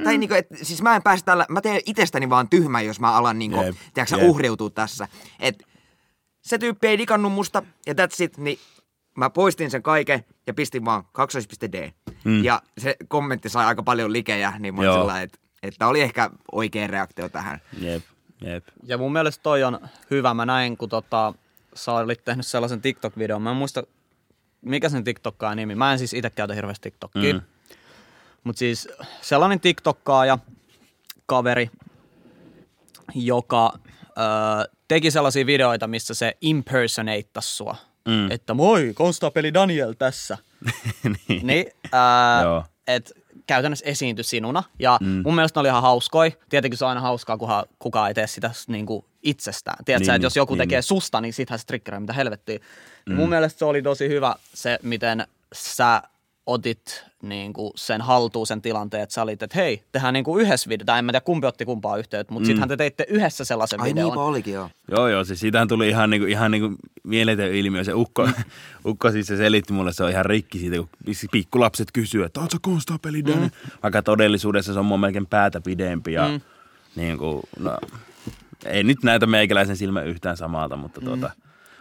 Tai 0.05 0.19
niinku, 0.19 0.35
et, 0.35 0.47
siis 0.63 0.83
mä 0.83 0.97
en 0.97 1.03
pääse 1.03 1.25
tällä, 1.25 1.47
mä 1.49 1.61
teen 1.61 1.81
itsestäni 1.87 2.31
vaan 2.31 2.49
tyhmän, 2.49 2.87
jos 2.87 3.01
mä 3.01 3.13
alan 3.13 3.39
niinku, 3.39 3.63
Jep, 3.63 3.77
tiedätkö, 3.95 4.17
jep. 4.17 4.29
uhriutua 4.29 4.71
tässä. 4.71 5.09
Et 5.41 5.63
se 6.43 6.59
tyyppi 6.59 6.87
ei 6.87 6.99
digannut 6.99 7.33
musta 7.33 7.63
ja 7.87 7.93
that's 7.95 8.25
it, 8.25 8.39
niin 8.39 8.59
mä 9.17 9.31
poistin 9.31 9.71
sen 9.71 9.83
kaiken 9.83 10.25
ja 10.47 10.55
pistin 10.55 10.85
vaan 10.85 11.05
kaksois.d. 11.13 11.91
Mm. 12.25 12.45
Ja 12.45 12.63
se 12.79 12.97
kommentti 13.09 13.49
sai 13.49 13.67
aika 13.67 13.83
paljon 13.83 14.13
likejä, 14.13 14.53
niin 14.59 14.75
mä 14.75 14.83
sellainen, 14.83 15.25
että, 15.25 15.39
että 15.63 15.87
oli 15.87 16.01
ehkä 16.01 16.31
oikea 16.53 16.87
reaktio 16.87 17.29
tähän. 17.29 17.61
Jep, 17.79 18.03
jep. 18.41 18.65
Ja 18.83 18.99
mun 18.99 19.13
mielestä 19.13 19.43
toi 19.43 19.65
on 19.65 19.89
hyvä. 20.11 20.35
Mä 20.35 20.47
näin, 20.47 20.77
kun 20.77 20.89
tota, 20.89 21.35
sä 21.75 21.93
olit 21.93 22.25
tehnyt 22.25 22.47
sellaisen 22.47 22.81
TikTok-videon. 22.81 23.43
Mä 23.43 23.51
en 23.51 23.57
muista, 23.57 23.83
mikä 24.63 24.89
sen 24.89 25.05
TikTokkaa 25.05 25.55
nimi. 25.55 25.75
Mä 25.75 25.93
en 25.93 25.99
siis 25.99 26.15
itse 26.15 26.31
käytä 26.31 26.55
hirveästi 26.55 26.91
TikTokia. 26.91 27.35
Mm. 27.35 27.41
Mutta 28.45 28.59
siis 28.59 28.89
sellainen 29.21 29.61
TikTokkaaja, 29.61 30.39
kaveri, 31.27 31.71
joka 33.15 33.73
ö, 33.99 34.73
teki 34.89 35.11
sellaisia 35.11 35.47
videoita, 35.47 35.87
missä 35.87 36.15
se 36.15 36.37
impersonattas 36.41 37.57
sua. 37.57 37.77
Mm. 38.07 38.31
Että 38.31 38.55
moi, 38.55 38.93
konstapeli 38.95 39.55
Daniel 39.55 39.93
tässä. 39.93 40.39
niin. 41.29 41.47
Niin, 41.47 41.67
ää, 41.93 42.43
Joo. 42.43 42.65
et 42.87 43.13
käytännössä 43.47 43.85
esiintyi 43.87 44.25
sinuna. 44.25 44.63
Ja 44.79 44.99
mm. 45.01 45.23
mun 45.25 45.35
mielestä 45.35 45.59
ne 45.59 45.61
oli 45.61 45.69
ihan 45.69 45.83
hauskoi. 45.83 46.33
Tietenkin 46.49 46.79
se 46.79 46.85
on 46.85 46.89
aina 46.89 47.01
hauskaa, 47.01 47.39
kunhan 47.39 47.65
kukaan 47.79 48.09
ei 48.09 48.15
tee 48.15 48.27
sitä 48.27 48.51
niin 48.69 48.87
kuin 48.87 49.05
itsestään. 49.23 49.85
Tiedätkö, 49.85 50.03
Niin, 50.03 50.09
niin, 50.09 50.17
että 50.17 50.27
jos 50.27 50.37
joku 50.37 50.55
niin. 50.55 50.59
tekee 50.59 50.83
susta, 50.83 51.21
niin 51.21 51.33
sittenhän 51.33 51.59
se 51.59 52.01
mitä 52.01 52.13
helvettiä. 52.13 52.59
Mm. 53.07 53.15
Mun 53.15 53.29
mielestä 53.29 53.59
se 53.59 53.65
oli 53.65 53.83
tosi 53.83 54.09
hyvä 54.09 54.35
se, 54.55 54.79
miten 54.83 55.27
sä 55.55 56.03
otit 56.47 57.05
niin 57.23 57.53
kuin 57.53 57.73
sen 57.77 58.01
haltuun 58.01 58.47
sen 58.47 58.63
tilanteen, 58.63 59.03
että 59.03 59.13
sä 59.13 59.23
olit, 59.23 59.43
että 59.43 59.59
hei, 59.59 59.83
tehdään 59.93 60.15
niin 60.15 60.25
kuin 60.25 60.43
yhdessä 60.43 60.69
video, 60.69 60.85
tai 60.85 60.99
en 60.99 61.05
mä 61.05 61.13
tiedä 61.13 61.25
kumpi 61.25 61.47
otti 61.47 61.65
kumpaa 61.65 61.97
yhteyttä, 61.97 62.33
mutta 62.33 62.45
mm. 62.45 62.47
sittenhän 62.47 62.69
te 62.69 62.77
teitte 62.77 63.07
yhdessä 63.09 63.45
sellaisen 63.45 63.81
Ai 63.81 63.91
videon. 63.91 64.07
niinpä 64.07 64.21
olikin 64.21 64.55
joo. 64.55 64.71
Joo, 64.91 65.09
joo, 65.09 65.25
siis 65.25 65.41
siitähän 65.41 65.69
tuli 65.69 65.89
ihan 65.89 66.11
niinku, 66.11 66.27
ihan 66.27 66.51
niinku 66.51 66.75
mieletön 67.03 67.55
ilmiö. 67.55 67.85
Se 67.85 67.95
ukko, 67.95 68.29
ukko 68.87 69.11
siis 69.11 69.27
se 69.27 69.37
selitti 69.37 69.73
mulle, 69.73 69.93
se 69.93 70.05
on 70.05 70.11
ihan 70.11 70.27
rikki 70.27 70.59
siitä, 70.59 70.77
kun 70.77 70.89
pikkulapset 71.33 71.89
kysyy, 71.93 72.25
että 72.25 72.41
oot 72.41 72.51
sä 72.51 72.59
konstapeli? 72.63 73.23
Mm. 73.23 73.51
Vaikka 73.83 74.03
todellisuudessa 74.03 74.73
se 74.73 74.79
on 74.79 74.87
mua 74.87 74.99
melkein 74.99 75.27
päätä 75.27 75.61
pidempi 75.61 76.13
ja 76.13 76.29
mm. 76.29 76.41
niin 76.97 77.19
kuin, 77.19 77.43
no, 77.59 77.79
ei 78.67 78.85
nyt 78.85 79.03
näytä 79.03 79.27
meikäläisen 79.27 79.77
silmä 79.77 80.03
yhtään 80.03 80.37
samalta, 80.37 80.77
mutta, 80.77 81.01
mm. 81.01 81.05
tuota, 81.05 81.31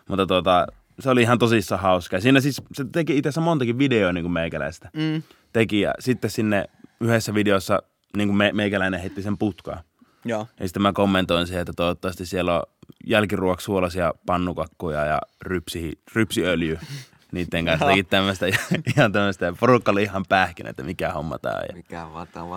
mutta 0.07 0.27
tuota, 0.27 0.67
se 0.99 1.09
oli 1.09 1.21
ihan 1.21 1.39
tosissaan 1.39 1.81
hauska. 1.81 2.21
Siinä 2.21 2.39
siis 2.39 2.61
se 2.73 2.85
teki 2.91 3.17
itse 3.17 3.29
asiassa 3.29 3.41
montakin 3.41 3.77
videoa 3.77 4.13
niin 4.13 4.23
kuin 4.23 4.31
meikäläistä. 4.31 4.89
Mm. 4.93 5.23
Teki 5.53 5.81
ja 5.81 5.93
sitten 5.99 6.29
sinne 6.29 6.65
yhdessä 6.99 7.33
videossa 7.33 7.83
niin 8.17 8.27
kuin 8.27 8.37
me, 8.37 8.51
meikäläinen 8.53 8.99
heitti 8.99 9.21
sen 9.21 9.37
putkaan. 9.37 9.79
Joo. 10.25 10.47
Ja 10.59 10.67
sitten 10.67 10.81
mä 10.81 10.93
kommentoin 10.93 11.47
siihen, 11.47 11.61
että 11.61 11.73
toivottavasti 11.75 12.25
siellä 12.25 12.55
on 12.55 12.63
jälkiruoksuolaisia 13.07 14.13
pannukakkuja 14.25 15.05
ja 15.05 15.21
rypsi, 15.41 15.99
rypsiöljy. 16.15 16.79
Niiden 17.31 17.65
kanssa 17.65 17.85
teki 17.85 18.03
tämmöistä, 18.03 18.45
ihan 18.95 19.11
tämmöistä. 19.11 19.53
Porukka 19.59 19.91
oli 19.91 20.03
ihan 20.03 20.25
pähkinä, 20.29 20.69
että 20.69 20.83
mikä 20.83 21.11
homma 21.11 21.39
tää 21.39 21.61
on. 21.69 21.75
Mikä. 21.75 22.07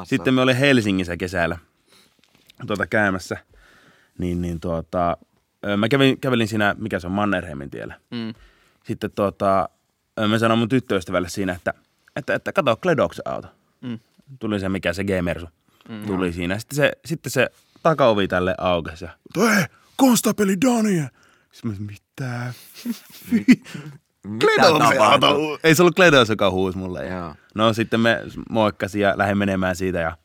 Sitten 0.04 0.34
me 0.34 0.40
oli 0.40 0.58
Helsingissä 0.58 1.16
kesällä 1.16 1.58
tuota 2.66 2.86
käymässä. 2.86 3.36
Niin, 4.18 4.42
niin 4.42 4.60
tuota, 4.60 5.16
mä 5.76 5.88
kävin, 5.88 6.20
kävelin 6.20 6.48
siinä, 6.48 6.74
mikä 6.78 7.00
se 7.00 7.06
on, 7.06 7.12
Mannerheimin 7.12 7.70
tiellä. 7.70 7.94
Mm. 8.10 8.34
Sitten 8.84 9.10
tuota, 9.10 9.68
ö, 10.20 10.28
mä 10.28 10.38
sanoin 10.38 10.58
mun 10.58 10.68
tyttöystävälle 10.68 11.28
siinä, 11.28 11.52
että, 11.52 11.74
että, 12.16 12.34
että 12.34 12.52
kato 12.52 12.76
Kledoksen 12.76 13.28
auto. 13.28 13.48
Mm. 13.80 13.98
Tuli 14.38 14.60
se, 14.60 14.68
mikä 14.68 14.92
se 14.92 15.04
G-Mersu. 15.04 15.48
Mm. 15.88 16.06
Tuli 16.06 16.32
siinä. 16.32 16.58
Sitten 16.58 16.76
se, 16.76 16.92
sitten 17.04 17.30
se 17.32 17.48
takaovi 17.82 18.28
tälle 18.28 18.54
aukesi. 18.58 19.04
Ja, 19.04 19.10
Hei, 19.54 19.64
konstapeli 19.96 20.56
Daniel! 20.60 21.06
Sitten 21.52 21.70
mä, 21.70 21.76
mitä? 21.90 22.52
Mitä 23.30 24.46
Kledoksen 24.46 25.00
auto. 25.02 25.58
Ei 25.64 25.74
se 25.74 25.82
ollut 25.82 25.94
Kledos, 25.94 26.28
joka 26.28 26.50
huusi 26.50 26.78
mulle. 26.78 27.06
Ja- 27.06 27.16
Joo. 27.16 27.34
No 27.54 27.72
sitten 27.72 28.00
me 28.00 28.22
moikkasin 28.50 29.02
ja 29.02 29.14
lähdin 29.16 29.38
menemään 29.38 29.76
siitä 29.76 29.98
ja 29.98 30.16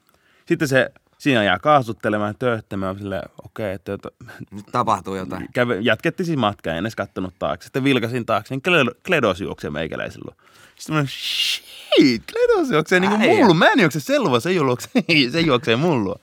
sitten 0.46 0.68
se 0.68 0.92
siinä 1.24 1.44
jää 1.44 1.60
kaasuttelemaan 1.60 2.36
tööttämään 2.40 2.98
silleen, 2.98 3.24
okei, 3.46 3.66
okay, 3.66 3.76
että, 3.76 3.94
että 3.94 4.10
Nyt 4.52 4.66
tapahtuu 4.72 5.16
jotain. 5.16 5.48
käve, 5.54 5.78
jatkettiin 5.82 6.26
siis 6.26 6.38
matkaa, 6.38 6.74
en 6.74 6.84
edes 6.84 6.96
kattonut 6.96 7.34
taakse. 7.40 7.66
Sitten 7.66 7.84
vilkasin 7.84 8.26
taakse, 8.26 8.56
niin 8.56 8.62
Kle- 8.68 8.96
Kledos 9.06 9.42
juoksee 9.42 9.70
meikäläisellä. 9.70 10.36
Sitten 10.76 10.96
mä 10.96 11.06
shit, 11.08 12.24
Kledos 12.32 12.72
juoksee 12.72 13.00
niin 13.00 13.12
kuin 13.12 13.22
mullu. 13.22 13.54
Mä 13.54 13.68
en 13.68 13.80
juokse 13.80 14.00
selva, 14.00 14.40
se, 14.40 14.52
juoksee, 14.52 14.92
se 15.32 15.42
juoksee 15.42 15.76
mullu. 15.76 16.16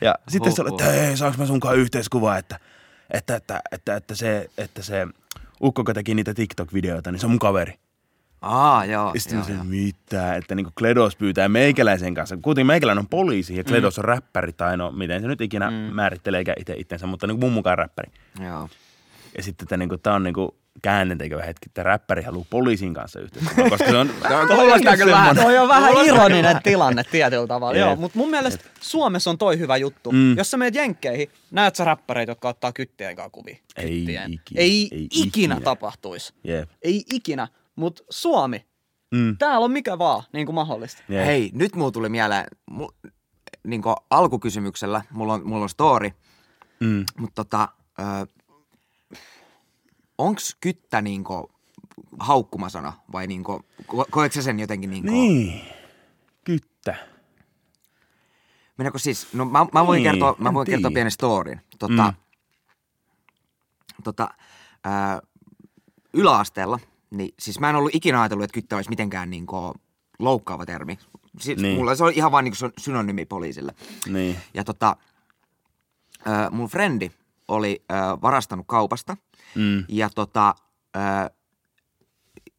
Ja 0.00 0.14
sitten 0.28 0.52
se 0.52 0.62
oli, 0.62 0.70
että 0.70 0.84
hei, 0.84 1.16
saanko 1.16 1.38
mä 1.38 1.46
sunkaan 1.46 1.76
yhteiskuvaa, 1.76 2.38
että, 2.38 2.60
että, 3.10 3.36
että, 3.36 3.60
että, 3.72 3.96
että, 3.96 4.14
se, 4.14 4.50
että 4.58 4.82
se 4.82 5.06
ukko, 5.62 5.80
joka 5.80 5.94
teki 5.94 6.14
niitä 6.14 6.34
TikTok-videoita, 6.34 7.12
niin 7.12 7.20
se 7.20 7.26
on 7.26 7.30
mun 7.32 7.38
kaveri. 7.38 7.78
Aa, 8.44 8.84
joo. 8.84 9.10
Ja 9.14 9.20
sitten 9.20 9.38
joo, 9.38 9.48
mä 9.48 9.54
joo. 9.54 9.64
mitä, 9.64 10.34
että 10.34 10.54
niinku 10.54 10.72
Kledos 10.78 11.16
pyytää 11.16 11.48
meikäläisen 11.48 12.14
kanssa. 12.14 12.36
Kuitenkin 12.42 12.66
meikäläinen 12.66 13.02
on 13.02 13.08
poliisi 13.08 13.56
ja 13.56 13.64
Kledos 13.64 13.98
on 13.98 14.04
räppäri 14.04 14.52
tai 14.52 14.76
no 14.76 14.92
miten 14.92 15.22
se 15.22 15.28
nyt 15.28 15.40
ikinä 15.40 15.70
mm. 15.70 15.76
määritteleekään 15.76 16.60
itse 16.60 16.74
itsensä, 16.76 17.06
mutta 17.06 17.26
niinku 17.26 17.46
mun 17.46 17.52
mukaan 17.52 17.78
räppäri. 17.78 18.12
Joo. 18.44 18.68
Ja 19.36 19.42
sitten 19.42 19.64
että 19.64 19.76
niinku, 19.76 19.98
tää 19.98 20.14
on 20.14 20.22
niinku 20.22 20.56
käännetekevä 20.82 21.42
hetki, 21.42 21.66
että 21.66 21.82
räppäri 21.82 22.22
haluaa 22.22 22.46
poliisin 22.50 22.94
kanssa 22.94 23.20
yhteistyötä, 23.20 23.70
koska 23.70 23.90
se 23.90 23.96
on... 23.96 24.10
Kuulostaa 24.56 24.96
kyllä 24.96 25.12
vähän. 25.12 25.36
Toi 25.36 25.58
on 25.58 25.68
vähän 25.68 26.06
ironinen 26.06 26.60
tilanne 26.62 27.02
tietyllä 27.10 27.46
tavalla. 27.46 27.78
Joo, 27.78 27.96
mutta 27.96 28.18
mun 28.18 28.30
mielestä 28.30 28.64
Suomessa 28.80 29.30
on 29.30 29.38
toi 29.38 29.58
hyvä 29.58 29.76
juttu. 29.76 30.12
Mm. 30.12 30.36
Jos 30.36 30.50
sä 30.50 30.56
meet 30.56 30.74
jenkkeihin, 30.74 31.28
näet 31.50 31.76
sä 31.76 31.84
räppäreitä, 31.84 32.30
jotka 32.30 32.48
ottaa 32.48 32.72
kyttien 32.72 33.16
kanssa 33.16 33.30
kuvia. 33.30 33.56
Ei 33.76 34.02
ikinä, 34.02 34.22
Ei, 34.22 34.88
ei 34.92 35.04
ikinä, 35.04 35.26
ikinä. 35.26 35.60
tapahtuisi. 35.60 36.32
Ei 36.82 37.04
ikinä. 37.12 37.48
Mutta 37.76 38.02
Suomi, 38.10 38.66
Mm. 39.14 39.36
täällä 39.38 39.64
on 39.64 39.70
mikä 39.70 39.98
vaan 39.98 40.22
niin 40.32 40.46
kuin 40.46 40.54
mahdollista. 40.54 41.02
Jep. 41.08 41.26
Hei, 41.26 41.50
nyt 41.54 41.74
mulla 41.76 41.90
tuli 41.90 42.08
mieleen, 42.08 42.46
mu, 42.70 42.88
niin 43.66 43.82
alkukysymyksellä, 44.10 45.02
mulla 45.10 45.32
on, 45.34 45.48
mulla 45.48 45.62
on 45.62 45.68
story, 45.68 46.10
Mm. 46.80 47.04
mutta 47.18 47.44
tota, 47.44 47.68
ö, 48.00 48.26
onks 50.18 50.56
kyttä 50.60 51.02
niinku 51.02 51.50
haukkumasana 52.18 52.92
vai 53.12 53.26
niinku, 53.26 53.60
ko, 53.86 54.06
koetko 54.10 54.42
sen 54.42 54.60
jotenkin 54.60 54.90
niinku? 54.90 55.10
Niin. 55.10 55.60
Kyttä. 56.44 56.96
Mennäänkö 58.78 58.98
siis, 58.98 59.32
no 59.34 59.44
mä, 59.44 59.66
mä 59.72 59.86
voin 59.86 60.02
Niin, 60.02 60.12
kertoa, 60.12 60.36
mä 60.38 60.54
voin 60.54 60.66
kertoa 60.66 60.90
pienen 60.90 61.10
storin. 61.10 61.60
Tota, 61.78 62.02
Mm. 62.02 62.14
mm. 63.98 64.02
tota, 64.04 64.28
ää, 64.84 65.20
yläasteella, 66.12 66.78
niin 67.10 67.34
siis 67.38 67.60
mä 67.60 67.70
en 67.70 67.76
ollut 67.76 67.94
ikinä 67.94 68.20
ajatellut, 68.22 68.44
että 68.44 68.54
kyttä 68.54 68.76
olisi 68.76 68.90
mitenkään 68.90 69.30
niinku 69.30 69.74
loukkaava 70.18 70.66
termi. 70.66 70.98
Siis 71.40 71.56
Niin. 71.58 71.62
niin. 71.62 71.76
Mulla 71.78 71.94
se 71.94 72.04
on 72.04 72.12
ihan 72.12 72.32
vaan 72.32 72.44
niinku 72.44 72.56
syn- 72.56 72.72
synonyymi 72.78 73.24
poliisille. 73.26 73.74
Niin. 74.08 74.36
Ja 74.54 74.64
tota, 74.64 74.96
ää, 76.24 76.50
mun 76.50 76.68
frendi 76.68 77.10
oli 77.48 77.84
ää, 77.88 78.20
varastanut 78.22 78.66
kaupasta 78.68 79.16
Mm. 79.54 79.84
ja 79.88 80.10
tota, 80.10 80.54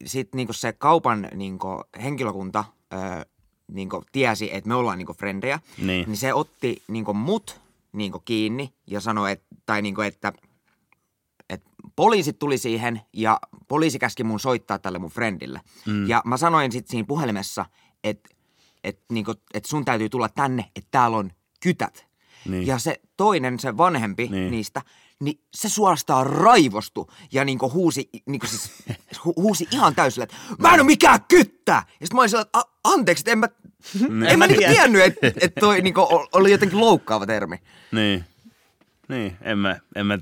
sitten 0.06 0.36
niinku 0.38 0.52
se 0.52 0.72
kaupan 0.72 1.28
niinku 1.34 1.82
henkilökunta 2.02 2.64
ää, 2.90 3.26
niinku 3.72 4.04
tiesi, 4.12 4.54
että 4.54 4.68
me 4.68 4.74
ollaan 4.74 4.98
niinku 4.98 5.12
frendejä, 5.14 5.60
Niin. 5.78 6.06
niin 6.08 6.16
se 6.16 6.34
otti 6.34 6.82
niinku 6.88 7.14
mut 7.14 7.60
niinku 7.92 8.18
kiinni 8.18 8.74
ja 8.86 9.00
sanoi, 9.00 9.32
että, 9.32 9.46
tai 9.66 9.82
niinku, 9.82 10.00
että 10.00 10.32
et 11.50 11.62
poliisit 11.96 12.38
tuli 12.38 12.58
siihen 12.58 13.00
ja 13.12 13.40
poliisi 13.68 13.98
käski 13.98 14.24
mun 14.24 14.40
soittaa 14.40 14.78
tälle 14.78 14.98
mun 14.98 15.10
friendille. 15.10 15.60
Mm. 15.86 16.08
Ja 16.08 16.22
mä 16.24 16.36
sanoin 16.36 16.72
sitten 16.72 16.90
siinä 16.90 17.06
puhelimessa, 17.08 17.64
että 18.04 18.30
et, 18.84 19.00
niinku, 19.12 19.34
et 19.54 19.64
sun 19.64 19.84
täytyy 19.84 20.08
tulla 20.08 20.28
tänne, 20.28 20.64
että 20.76 20.88
täällä 20.90 21.16
on 21.16 21.30
kytät. 21.62 22.06
Niin. 22.48 22.66
Ja 22.66 22.78
se 22.78 23.00
toinen, 23.16 23.58
se 23.58 23.76
vanhempi 23.76 24.22
Niin. 24.22 24.32
niin. 24.32 24.50
niistä, 24.50 24.82
niin 25.20 25.40
se 25.54 25.68
suorastaan 25.68 26.26
raivostui 26.26 27.06
ja 27.32 27.44
niinku 27.44 27.70
huusi, 27.72 28.08
niinku 28.26 28.46
siis, 28.46 28.72
hu, 29.24 29.32
huusi 29.36 29.68
ihan 29.70 29.94
täysillä, 29.94 30.24
että 30.24 30.36
mä 30.58 30.68
en 30.74 30.80
ole 30.80 30.86
mikään 30.86 31.20
kyttä! 31.28 31.72
Ja 31.72 31.82
sitten 32.06 32.16
mä 32.16 32.20
olin 32.20 32.30
sillä, 32.30 32.42
että 32.42 32.58
"A- 32.58 32.70
anteeksi, 32.84 33.20
että 33.20 33.30
en 33.32 33.38
mä, 33.38 33.48
en 34.28 34.38
mä 34.38 34.46
niinku 34.46 34.64
tiennyt, 34.72 35.02
että 35.02 35.32
et 35.40 35.52
toi 35.60 35.80
niinku 35.80 36.00
oli 36.32 36.50
jotenkin 36.50 36.80
loukkaava 36.80 37.26
termi. 37.26 37.56
Niin. 37.92 38.24
Niin, 39.08 39.36
en 39.42 39.58
mä, 39.58 39.76
en 39.94 40.06
mä, 40.06 40.18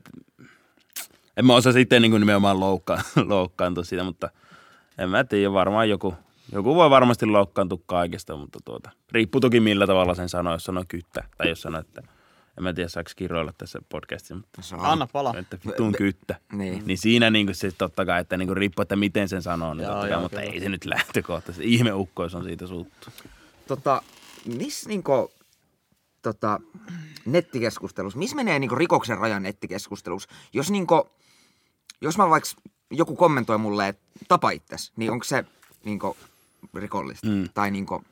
en 1.36 1.46
mä 1.46 1.54
osaa 1.54 1.72
sitten 1.72 2.02
niin 2.02 2.12
nimenomaan 2.12 2.60
loukkaa, 2.60 3.02
loukkaantua 3.26 3.84
siitä, 3.84 4.04
mutta 4.04 4.30
en 4.98 5.10
mä 5.10 5.24
tiedä, 5.24 5.52
varmaan 5.52 5.88
joku, 5.88 6.14
joku 6.52 6.74
voi 6.74 6.90
varmasti 6.90 7.26
loukkaantua 7.26 7.78
kaikesta, 7.86 8.36
mutta 8.36 8.58
tuota, 8.64 8.90
riippuu 9.12 9.40
toki 9.40 9.60
millä 9.60 9.86
tavalla 9.86 10.14
sen 10.14 10.28
sanoo, 10.28 10.52
jos 10.52 10.64
sanoo 10.64 10.84
kyttä, 10.88 11.24
tai 11.38 11.48
jos 11.48 11.62
sanoo, 11.62 11.80
että 11.80 12.02
en 12.58 12.64
mä 12.64 12.72
tiedä 12.72 12.88
saako 12.88 13.10
kiroilla 13.16 13.52
tässä 13.58 13.78
podcastissa, 13.88 14.34
mutta 14.34 14.62
Saa. 14.62 14.92
Anna 14.92 15.08
pala. 15.12 15.34
että 15.38 15.58
vittuun 15.66 15.92
kyttä. 15.92 16.36
Niin. 16.52 16.82
niin 16.86 16.98
siinä 16.98 17.30
niin 17.30 17.54
se 17.54 17.72
totta 17.78 18.06
kai, 18.06 18.20
että 18.20 18.36
niin 18.36 18.56
riippuu, 18.56 18.82
että 18.82 18.96
miten 18.96 19.28
sen 19.28 19.42
sanoo, 19.42 19.74
niin 19.74 19.84
Joo, 19.84 19.92
totta 19.92 20.00
kai, 20.00 20.10
joo, 20.10 20.20
mutta 20.20 20.40
kyllä. 20.40 20.52
ei 20.52 20.60
se 20.60 20.68
nyt 20.68 20.84
lähtökohtaisesti. 20.84 21.74
Ihmeukkois 21.74 22.34
on 22.34 22.44
siitä 22.44 22.66
suuttu. 22.66 23.10
Tota, 23.68 24.02
missä 24.44 24.88
niinku, 24.88 25.32
tota, 26.24 26.60
nettikeskustelussa, 27.26 28.18
missä 28.18 28.37
menee 28.37 28.58
niinku 28.58 28.74
rikoksen 28.74 29.18
raja 29.18 29.40
nettikeskustelussa? 29.40 30.28
Jos 30.52 30.70
niinku, 30.70 31.08
jos 32.00 32.18
mä 32.18 32.30
vaikka 32.30 32.50
joku 32.90 33.16
kommentoi 33.16 33.58
mulle, 33.58 33.88
että 33.88 34.02
tapa 34.28 34.50
itses, 34.50 34.92
niin 34.96 35.10
onko 35.10 35.24
se 35.24 35.44
niinku 35.84 36.16
rikollista? 36.74 37.26
Mm. 37.28 37.48
Tai 37.54 37.70
niinku, 37.70 38.02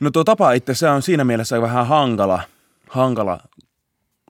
No 0.00 0.10
tuo 0.10 0.24
tapa 0.24 0.52
itse, 0.52 0.74
se 0.74 0.90
on 0.90 1.02
siinä 1.02 1.24
mielessä 1.24 1.62
vähän 1.62 1.86
hankala, 1.86 2.42
hankala 2.88 3.40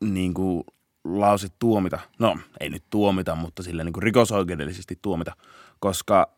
niin 0.00 0.35
kuin 0.35 0.64
lause 1.04 1.48
tuomita. 1.59 1.98
No, 2.18 2.38
ei 2.61 2.70
nyt 2.70 2.85
tuomita, 2.90 3.35
mutta 3.35 3.62
sille 3.62 3.85
niin 3.85 4.02
rikosoikeudellisesti 4.02 4.98
tuomita, 5.02 5.33
koska 5.80 6.30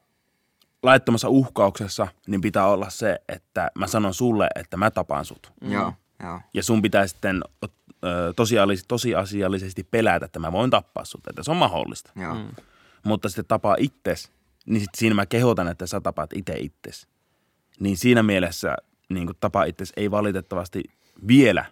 laittomassa 0.83 1.29
uhkauksessa 1.29 2.09
niin 2.27 2.41
pitää 2.41 2.67
olla 2.67 2.91
se, 2.91 3.19
että 3.29 3.71
mä 3.75 3.87
sanon 3.87 4.15
sulle, 4.15 4.49
että 4.55 4.77
mä 4.77 4.91
tapaan 4.91 5.25
sut. 5.25 5.53
mm. 5.61 5.93
Joo. 6.23 6.41
Ja 6.55 6.63
sun 6.63 6.83
pitää 6.83 7.07
sitten 7.07 7.43
ö, 8.05 8.33
tosiaalisesti, 8.37 8.89
tosiasiallisesti 8.89 9.85
pelätä, 9.85 10.27
että 10.27 10.39
mä 10.39 10.53
voin 10.53 10.71
tappaa 10.71 11.05
sut, 11.05 11.27
että 11.27 11.43
se 11.43 11.51
on 11.51 11.57
mahdollista. 11.57 12.13
Joo. 12.17 12.35
Mm. 12.35 12.49
Mutta 13.05 13.29
sitten 13.29 13.45
tapaa 13.45 13.77
itses, 13.79 14.31
niin 14.67 14.81
sit 14.81 14.95
siinä 14.95 15.15
mä 15.15 15.27
kehotan, 15.27 15.69
että 15.69 15.87
sä 15.87 16.01
tapaat 16.01 16.33
itse 16.33 16.55
itses. 16.59 17.07
Niin 17.81 17.97
siinä 17.97 18.23
mielessä 18.23 18.77
niin 19.09 19.27
kuin 19.27 19.37
tapa 19.41 19.65
itses 19.65 19.93
ei 19.97 20.11
valitettavasti 20.11 20.83
vielä 21.27 21.65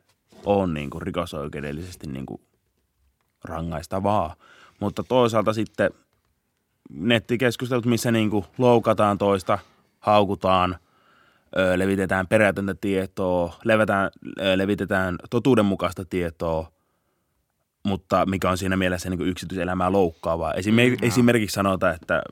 ole 0.44 0.72
niin 0.72 0.90
kuin 0.90 1.02
rikosoikeudellisesti 1.02 2.06
niin 2.06 2.26
kuin 2.26 2.40
rangaistavaa. 3.44 4.36
Mutta 4.80 5.02
toisaalta 5.02 5.52
sitten 5.52 5.90
nettikeskustelut, 6.90 7.86
missä 7.86 8.10
niin 8.10 8.30
kuin 8.30 8.44
loukataan 8.58 9.18
toista, 9.18 9.58
haukutaan, 10.00 10.78
ö, 11.58 11.78
levitetään 11.78 12.26
perätöntä 12.26 12.74
tietoa, 12.74 13.58
levitetään, 13.64 14.10
ö, 14.40 14.58
levitetään 14.58 15.18
totuudenmukaista 15.30 16.04
tietoa, 16.04 16.72
mutta 17.82 18.26
mikä 18.26 18.50
on 18.50 18.58
siinä 18.58 18.76
mielessä 18.76 19.10
niin 19.10 19.18
kuin 19.18 19.30
yksityiselämää 19.30 19.92
loukkaavaa. 19.92 20.54
Esimerk, 20.54 21.00
mm, 21.00 21.06
esimerkiksi 21.06 21.54
sanotaan, 21.54 21.94
että 21.94 22.22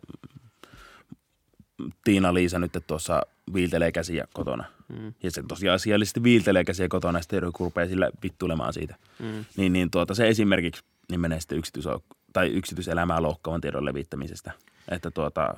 Tiina-Liisa 2.05 2.59
nyt 2.59 2.73
tuossa 2.87 3.23
viiltelee 3.55 3.93
käsiä 3.93 4.29
kotona. 4.33 4.65
Mm. 4.89 5.13
Ja 5.23 5.31
se 5.31 5.43
tosiasiallisesti 5.49 6.23
viiltelee 6.23 6.65
käsiä 6.65 6.89
kotona 6.89 7.19
ja 7.19 7.23
sitten 7.23 7.43
joku 7.43 7.65
rupeaa 7.65 7.89
sillä 7.89 8.11
vittuilemaan 8.23 8.73
siitä. 8.73 8.95
Mm. 9.19 9.45
Niin, 9.57 9.73
niin 9.73 9.91
tuota, 9.91 10.15
se 10.15 10.29
esimerkiksi 10.29 10.83
niin 11.11 11.21
menee 11.21 11.41
sitten 11.41 11.59
yksityis- 11.59 12.03
tai 12.33 12.49
yksityiselämää 12.49 13.23
loukkaavan 13.23 13.61
tiedon 13.61 13.85
levittämisestä. 13.85 14.53
Että 14.91 15.11
tuota, 15.11 15.55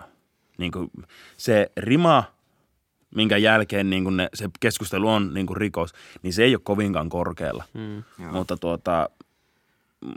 niin 0.59 0.73
kuin 0.73 0.91
se 1.37 1.73
rima, 1.77 2.25
minkä 3.15 3.37
jälkeen 3.37 3.91
niin 3.91 4.05
kuin 4.05 4.17
ne, 4.17 4.29
se 4.35 4.49
keskustelu 4.61 5.09
on 5.09 5.35
niin 5.35 5.47
kuin 5.47 5.57
rikos, 5.57 5.93
niin 6.23 6.33
se 6.33 6.45
ei 6.45 6.55
ole 6.55 6.61
kovinkaan 6.65 7.09
korkealla. 7.09 7.65
Mm. 7.75 7.97
Joo. 7.97 8.33
Mutta 8.33 8.57
tuota, 8.57 9.11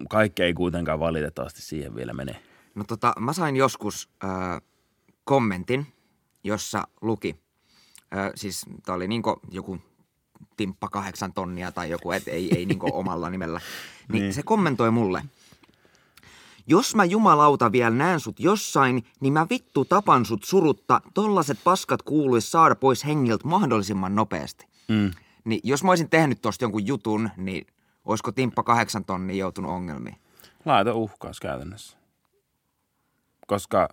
kaikki 0.09 0.43
ei 0.43 0.53
kuitenkaan 0.53 0.99
valitettavasti 0.99 1.61
siihen 1.61 1.95
vielä 1.95 2.13
mene. 2.13 2.35
No 2.75 2.83
tota, 2.83 3.13
mä 3.19 3.33
sain 3.33 3.55
joskus 3.55 4.09
äh, 4.23 4.61
kommentin, 5.23 5.87
jossa 6.43 6.87
luki, 7.01 7.35
äh, 8.17 8.31
siis 8.35 8.65
tää 8.85 8.95
oli 8.95 9.07
niinku 9.07 9.39
joku 9.51 9.77
timppa 10.57 10.89
kahdeksan 10.89 11.33
tonnia 11.33 11.71
tai 11.71 11.89
joku, 11.89 12.11
et 12.11 12.27
ei, 12.27 12.55
ei 12.55 12.65
niinku 12.65 12.89
omalla 12.99 13.29
nimellä. 13.29 13.61
Niin, 14.11 14.21
niin 14.21 14.33
se 14.33 14.43
kommentoi 14.43 14.91
mulle. 14.91 15.23
Jos 16.67 16.95
mä 16.95 17.05
jumalauta 17.05 17.71
vielä 17.71 17.95
näen 17.95 18.19
sut 18.19 18.39
jossain, 18.39 19.03
niin 19.19 19.33
mä 19.33 19.47
vittu 19.49 19.85
tapan 19.85 20.25
sut 20.25 20.43
surutta. 20.43 21.01
Tollaset 21.13 21.59
paskat 21.63 22.01
kuuluis 22.01 22.51
saada 22.51 22.75
pois 22.75 23.05
hengiltä 23.05 23.47
mahdollisimman 23.47 24.15
nopeasti. 24.15 24.67
Mm. 24.87 25.11
Niin 25.45 25.61
jos 25.63 25.83
mä 25.83 25.91
olisin 25.91 26.09
tehnyt 26.09 26.41
tosta 26.41 26.63
jonkun 26.63 26.87
jutun, 26.87 27.29
niin 27.37 27.67
olisiko 28.05 28.31
timppa 28.31 28.63
kahdeksan 28.63 29.05
tonnia 29.05 29.35
joutunut 29.35 29.71
ongelmiin? 29.71 30.15
Laita 30.65 30.93
uhkaus 30.93 31.39
käytännössä. 31.39 31.97
Koska 33.47 33.89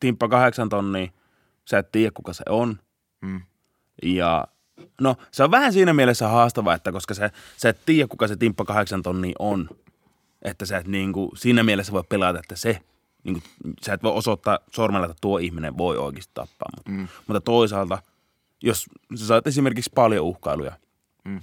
timppa 0.00 0.28
kahdeksan 0.28 0.68
tonnia, 0.68 1.08
sä 1.64 1.78
et 1.78 1.92
tiedä 1.92 2.10
kuka 2.14 2.32
se 2.32 2.44
on. 2.48 2.78
Mm. 3.20 3.40
Ja 4.02 4.46
no 5.00 5.16
se 5.30 5.44
on 5.44 5.50
vähän 5.50 5.72
siinä 5.72 5.92
mielessä 5.92 6.28
haastavaa, 6.28 6.74
että 6.74 6.92
koska 6.92 7.14
sä, 7.14 7.30
sä 7.56 7.68
et 7.68 7.80
tiedä 7.86 8.08
kuka 8.08 8.28
se 8.28 8.36
timppa 8.36 8.64
kahdeksan 8.64 9.02
tonnia 9.02 9.34
on. 9.38 9.68
Että 10.42 10.66
sä 10.66 10.78
et 10.78 10.86
niinku, 10.86 11.32
siinä 11.36 11.62
mielessä 11.62 11.92
voi 11.92 12.04
pelata, 12.08 12.38
että 12.38 12.56
se, 12.56 12.80
niinku, 13.24 13.40
sä 13.86 13.92
et 13.92 14.02
voi 14.02 14.12
osoittaa 14.12 14.58
sormella, 14.72 15.06
että 15.06 15.18
tuo 15.20 15.38
ihminen 15.38 15.78
voi 15.78 15.96
oikeasti 15.96 16.30
tappaa. 16.34 16.68
Mutta, 16.76 16.90
mm. 16.90 17.08
mutta 17.26 17.40
toisaalta, 17.40 17.98
jos 18.62 18.86
sä 19.14 19.26
saat 19.26 19.46
esimerkiksi 19.46 19.90
paljon 19.94 20.24
uhkailuja 20.24 20.72
Mm. 21.24 21.40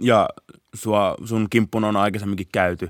ja 0.00 0.28
sua, 0.74 1.14
sun 1.24 1.46
kimppun 1.50 1.84
on 1.84 1.96
aikaisemminkin 1.96 2.46
käyty 2.52 2.88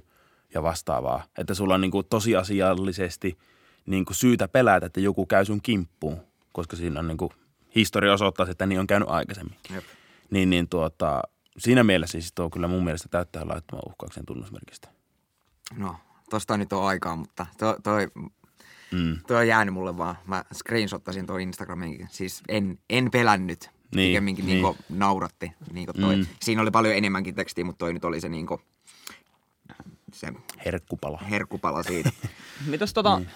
ja 0.54 0.62
vastaavaa, 0.62 1.24
että 1.38 1.54
sulla 1.54 1.74
on 1.74 1.80
niinku 1.80 2.02
tosiasiallisesti 2.02 3.38
niinku 3.86 4.14
syytä 4.14 4.48
pelätä, 4.48 4.86
että 4.86 5.00
joku 5.00 5.26
käy 5.26 5.44
sun 5.44 5.62
kimppuun, 5.62 6.20
koska 6.52 6.76
siinä 6.76 7.00
on 7.00 7.08
niinku, 7.08 7.32
historia 7.74 8.12
osoittaa, 8.12 8.46
että 8.50 8.66
niin 8.66 8.80
on 8.80 8.86
käynyt 8.86 9.08
aikaisemmin. 9.08 9.56
Jep. 9.74 9.84
Niin, 10.30 10.50
niin 10.50 10.68
tuota, 10.68 11.22
siinä 11.58 11.84
mielessä 11.84 12.12
siis 12.12 12.32
tuo 12.32 12.50
kyllä 12.50 12.68
mun 12.68 12.84
mielestä 12.84 13.08
täyttää 13.08 13.48
laittoman 13.48 13.82
uhkauksen 13.86 14.26
tunnusmerkistä. 14.26 14.88
No, 15.76 15.96
tosta 16.30 16.56
nyt 16.56 16.72
on 16.72 16.86
aikaa, 16.86 17.16
mutta 17.16 17.46
toi, 17.58 17.76
toi, 17.82 18.08
Mm. 18.92 19.18
toi 19.26 19.36
on 19.36 19.48
jäänyt 19.48 19.74
mulle 19.74 19.98
vaan. 19.98 20.16
Mä 20.26 20.44
screenshottasin 20.54 21.26
toi 21.26 21.42
Instagraminkin. 21.42 22.08
Siis 22.10 22.42
en, 22.48 22.78
en 22.90 23.10
pelännyt. 23.10 23.70
Niin, 23.94 24.08
Pikemminkin 24.08 24.46
niin. 24.46 24.62
niinku 24.62 24.76
nauratti. 24.88 25.52
Niinku 25.72 25.92
toi. 25.92 26.16
Mm. 26.16 26.26
Siinä 26.40 26.62
oli 26.62 26.70
paljon 26.70 26.94
enemmänkin 26.96 27.34
tekstiä, 27.34 27.64
mutta 27.64 27.78
toi 27.78 27.92
nyt 27.92 28.04
oli 28.04 28.20
se 28.20 28.28
niinku, 28.28 28.60
se 30.12 30.32
Herkkupala. 30.64 31.18
herkkupala 31.18 31.82
siitä. 31.82 32.10
Mitäs 32.66 32.92
tota, 32.92 33.18
mm. 33.18 33.26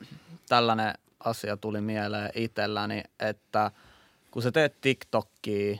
ö, 0.00 0.04
tällainen 0.48 0.94
asia 1.24 1.56
tuli 1.56 1.80
mieleen 1.80 2.30
itselläni, 2.34 3.02
että 3.20 3.70
kun 4.30 4.42
sä 4.42 4.52
teet 4.52 4.80
TikTokia 4.80 5.76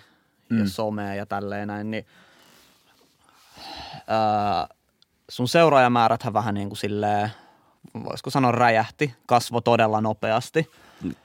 mm. 0.51 0.59
ja 0.59 0.69
somea 0.69 1.15
ja 1.15 1.27
tälleen 1.27 1.69
näin, 1.69 1.91
niin 1.91 2.07
ö, 3.99 4.76
sun 5.31 5.49
seuraajamääräthän 5.49 6.33
vähän 6.33 6.55
niin 6.55 6.69
kuin 6.69 6.79
silleen, 6.79 7.31
voisiko 8.05 8.31
sanoa 8.31 8.53
räjähti, 8.53 9.15
kasvo 9.27 9.61
todella 9.61 10.01
nopeasti. 10.01 10.71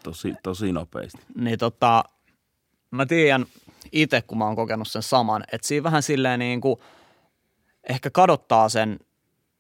Tosi, 0.03 0.33
tosi 0.43 0.71
nopeasti. 0.71 1.19
Niin 1.35 1.59
tota, 1.59 2.03
mä 2.91 3.05
tiedän 3.05 3.45
itse, 3.91 4.21
kun 4.21 4.37
mä 4.37 4.45
oon 4.45 4.55
kokenut 4.55 4.87
sen 4.87 5.03
saman, 5.03 5.43
että 5.51 5.67
siinä 5.67 5.83
vähän 5.83 6.03
silleen 6.03 6.39
niin 6.39 6.61
kuin 6.61 6.79
ehkä 7.89 8.09
kadottaa 8.09 8.69
sen 8.69 8.99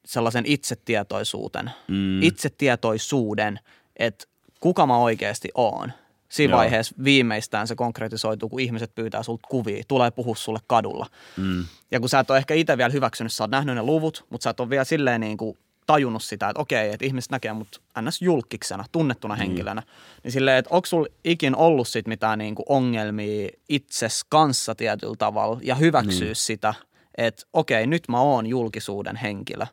sellaisen 0.05 0.45
itsetietoisuuden, 0.45 1.71
Mm. 1.87 2.21
itsetietoisuuden, 2.23 3.59
että 3.95 4.25
kuka 4.59 4.85
mä 4.85 4.97
oikeasti 4.97 5.49
oon. 5.55 5.91
Siinä 6.31 6.51
Joo. 6.51 6.57
vaiheessa 6.57 6.95
viimeistään 7.03 7.67
se 7.67 7.75
konkretisoituu, 7.75 8.49
kun 8.49 8.59
ihmiset 8.59 8.95
pyytää 8.95 9.23
sulta 9.23 9.47
kuvia, 9.49 9.83
tulee 9.87 10.11
puhua 10.11 10.35
sulle 10.35 10.59
kadulla. 10.67 11.07
Mm. 11.37 11.65
Ja 11.91 11.99
kun 11.99 12.09
sä 12.09 12.19
et 12.19 12.29
ole 12.29 12.37
ehkä 12.37 12.53
itse 12.53 12.77
vielä 12.77 12.93
hyväksynyt, 12.93 13.33
sä 13.33 13.43
oot 13.43 13.51
nähnyt 13.51 13.75
ne 13.75 13.83
luvut, 13.83 14.25
mutta 14.29 14.43
sä 14.43 14.49
et 14.49 14.59
ole 14.59 14.69
vielä 14.69 14.83
silleen 14.83 15.21
niin 15.21 15.37
kuin 15.37 15.57
tajunnut 15.87 16.23
sitä, 16.23 16.49
että 16.49 16.61
okei, 16.61 16.93
että 16.93 17.05
ihmiset 17.05 17.31
näkee 17.31 17.53
mut 17.53 17.81
ns. 18.01 18.21
julkiksena, 18.21 18.85
tunnettuna 18.91 19.35
henkilönä. 19.35 19.83
Niin 20.23 20.31
silleen, 20.31 20.57
että 20.57 20.75
onko 20.75 20.85
sulla 20.85 21.07
ikin 21.23 21.55
ollut 21.55 21.87
sit 21.87 22.07
mitään 22.07 22.39
niin 22.39 22.55
kuin 22.55 22.65
ongelmia 22.69 23.49
itses 23.69 24.21
kanssa 24.29 24.75
tietyllä 24.75 25.15
tavalla 25.17 25.59
ja 25.63 25.75
hyväksyä 25.75 26.33
sitä, 26.33 26.73
että 27.17 27.45
okei, 27.53 27.87
nyt 27.87 28.03
mä 28.07 28.21
oon 28.21 28.47
julkisuuden 28.47 29.15
henkilö. 29.15 29.65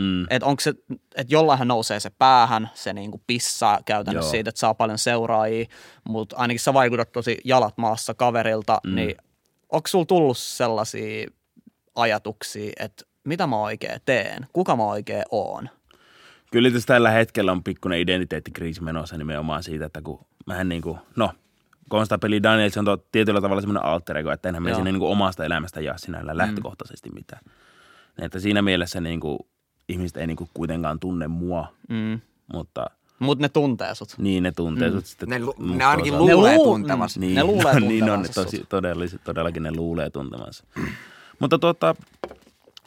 Mm. 0.00 0.26
Että 0.30 0.46
onko 0.46 0.60
se, 0.60 0.74
että 1.16 1.34
jollainhan 1.34 1.68
nousee 1.68 2.00
se 2.00 2.10
päähän, 2.18 2.70
se 2.74 2.92
niinku 2.92 3.22
pissaa 3.26 3.80
käytännössä 3.84 4.26
Joo. 4.26 4.30
siitä, 4.30 4.48
että 4.48 4.58
saa 4.58 4.74
paljon 4.74 4.98
seuraajia, 4.98 5.66
mutta 6.08 6.36
ainakin 6.36 6.60
sä 6.60 6.74
vaikutat 6.74 7.12
tosi 7.12 7.38
jalat 7.44 7.78
maassa 7.78 8.14
kaverilta, 8.14 8.80
mm. 8.86 8.94
niin 8.94 9.16
onko 9.68 9.88
sulla 9.88 10.04
tullut 10.04 10.38
sellaisia 10.38 11.26
ajatuksia, 11.94 12.72
että 12.80 13.04
mitä 13.24 13.46
mä 13.46 13.56
oikein 13.56 14.00
teen, 14.04 14.46
kuka 14.52 14.76
mä 14.76 14.84
oikein 14.84 15.24
oon? 15.30 15.68
Kyllä 16.50 16.70
tässä 16.70 16.86
tällä 16.86 17.10
hetkellä 17.10 17.52
on 17.52 17.64
pikkuinen 17.64 18.00
identiteettikriisi 18.00 18.82
menossa 18.82 19.16
nimenomaan 19.16 19.62
siitä, 19.62 19.86
että 19.86 20.02
kun 20.02 20.26
mähän 20.46 20.68
niin 20.68 20.82
kuin, 20.82 20.98
no, 21.16 21.30
Konstapeli 21.88 22.42
Daniel, 22.42 22.70
se 22.70 22.80
on 22.80 22.86
tietyllä 23.12 23.40
tavalla 23.40 23.60
semmoinen 23.60 23.84
alter 23.84 24.16
ego, 24.16 24.30
että 24.30 24.48
enhän 24.48 24.66
Joo. 24.66 24.74
sinne 24.74 24.92
niin 24.92 25.00
kuin 25.00 25.12
omasta 25.12 25.44
elämästä 25.44 25.80
jaa 25.80 25.98
sinällä 25.98 26.36
lähtökohtaisesti 26.36 27.10
mitään. 27.10 27.42
Niin, 28.16 28.24
Että 28.24 28.38
siinä 28.38 28.62
mielessä 28.62 29.00
niin 29.00 29.20
kuin, 29.20 29.38
ihmiset 29.88 30.16
ei 30.16 30.26
niin 30.26 30.36
kuin 30.36 30.50
kuitenkaan 30.54 31.00
tunne 31.00 31.28
mua, 31.28 31.72
Mm. 31.88 32.20
mutta 32.52 32.86
Mutta 33.18 33.42
ne 33.44 33.48
tuntee 33.48 33.94
sut. 33.94 34.14
niin 34.18 34.42
ne 34.42 34.52
tuntee 34.52 34.88
mm. 34.90 34.94
sut 34.96 35.06
sitten. 35.06 35.28
Ne, 35.28 35.38
lu- 35.38 35.54
ne 35.58 35.84
ainakin 35.84 36.18
luulee 36.18 36.56
luu- 36.56 36.64
tuntevasti. 36.64 37.20
Mm. 37.20 37.34
Ne 37.34 37.44
luulee 37.44 37.80
niin 37.80 38.02
on, 38.04 38.08
tuntevansa 38.08 38.44
tosi, 38.44 38.64
todellis, 38.68 39.16
todellakin 39.24 39.62
ne 39.62 39.72
luulee 39.76 40.10
tuntemansa. 40.10 40.64
Mutta 41.38 41.58
tuota, 41.58 41.94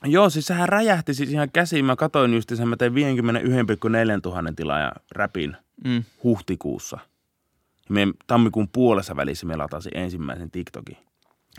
joo, 0.05 0.29
siis 0.29 0.45
sehän 0.45 0.69
räjähti 0.69 1.13
siis 1.13 1.29
ihan 1.31 1.49
käsiin. 1.53 1.86
Mä 1.86 1.95
katoin 1.95 2.34
just 2.34 2.51
sen, 2.55 2.67
mä 2.67 2.75
tein 2.77 2.93
51,4 2.93 4.21
tuhannen 4.23 4.55
tilaajan 4.55 4.91
räpin 5.12 5.58
Mm. 5.86 6.03
huhtikuussa. 6.23 6.97
Ja 7.89 7.93
me 7.95 8.08
tammikuun 8.27 8.67
puolessa 8.73 9.15
välissä 9.15 9.45
me 9.45 9.55
latasin 9.55 9.97
ensimmäisen 9.97 10.51
TikTokin. 10.51 10.97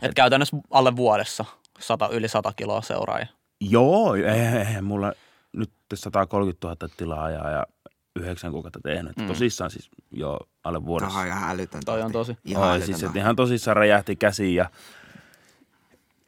Et 0.03 0.15
käytännössä 0.15 0.57
alle 0.71 0.97
vuodessa 0.97 1.45
sata, 1.81 2.09
yli 2.09 2.29
100 2.29 2.53
kiloa 2.57 2.83
seuraajia. 2.83 3.27
Joo, 3.61 4.15
eihän 4.15 4.85
mulla 4.85 5.13
nyt 5.57 5.71
130 5.95 6.67
000 6.67 6.95
tilaajaa 6.97 7.51
ja 7.51 7.67
yhdeksän 8.17 8.53
kuukautta 8.53 8.81
tehnyt. 8.83 9.17
Mm. 9.17 9.27
Tosissaan 9.27 9.71
siis 9.71 9.91
jo 10.11 10.39
alle 10.65 10.85
vuodessa. 10.85 11.13
Tämä 11.13 11.21
on 11.21 11.27
ihan 11.27 11.51
älytön. 11.51 11.83
Toi 11.85 12.03
on 12.03 12.13
tosi. 12.13 12.37
Ihan 12.45 12.63
Oi, 12.63 12.71
älytön 12.71 12.87
siis 12.87 13.03
että 13.03 13.19
ihan 13.19 13.37
tosissaan 13.37 13.77
räjähti 13.77 14.17
käsiin 14.17 14.55
ja 14.55 14.71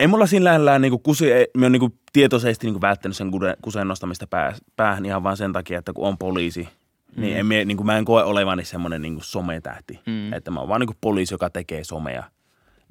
ei 0.01 0.07
mulla 0.07 0.27
siinä 0.27 0.45
lähellä 0.45 0.79
niinku 0.79 0.99
kusi, 0.99 1.33
ei, 1.33 1.47
mä 1.57 1.65
oon 1.65 1.73
niinku 1.73 1.95
tietoisesti 2.13 2.67
niinku 2.67 2.81
välttänyt 2.81 3.17
sen 3.17 3.31
kuseen 3.63 3.89
nostamista 3.89 4.27
pää, 4.27 4.55
päähän 4.77 5.07
ihan 5.07 5.23
vaan 5.23 5.37
sen 5.37 5.53
takia, 5.53 5.79
että 5.79 5.93
kun 5.93 6.09
on 6.09 6.19
poliisi, 6.19 6.69
mm. 7.17 7.21
niin, 7.23 7.37
en, 7.37 7.47
mie- 7.47 7.65
niinku, 7.65 7.85
mä 7.85 7.99
en 7.99 8.05
koe 8.05 8.23
olevani 8.23 8.65
semmoinen 8.65 9.03
niinku 9.03 9.23
sometähti. 9.23 10.01
Mm. 10.07 10.33
Että 10.33 10.51
mä 10.51 10.61
oon 10.61 10.69
vaan 10.69 10.81
niinku 10.81 10.95
poliisi, 11.01 11.35
joka 11.35 11.51
tekee 11.51 11.85
somea. 11.85 12.25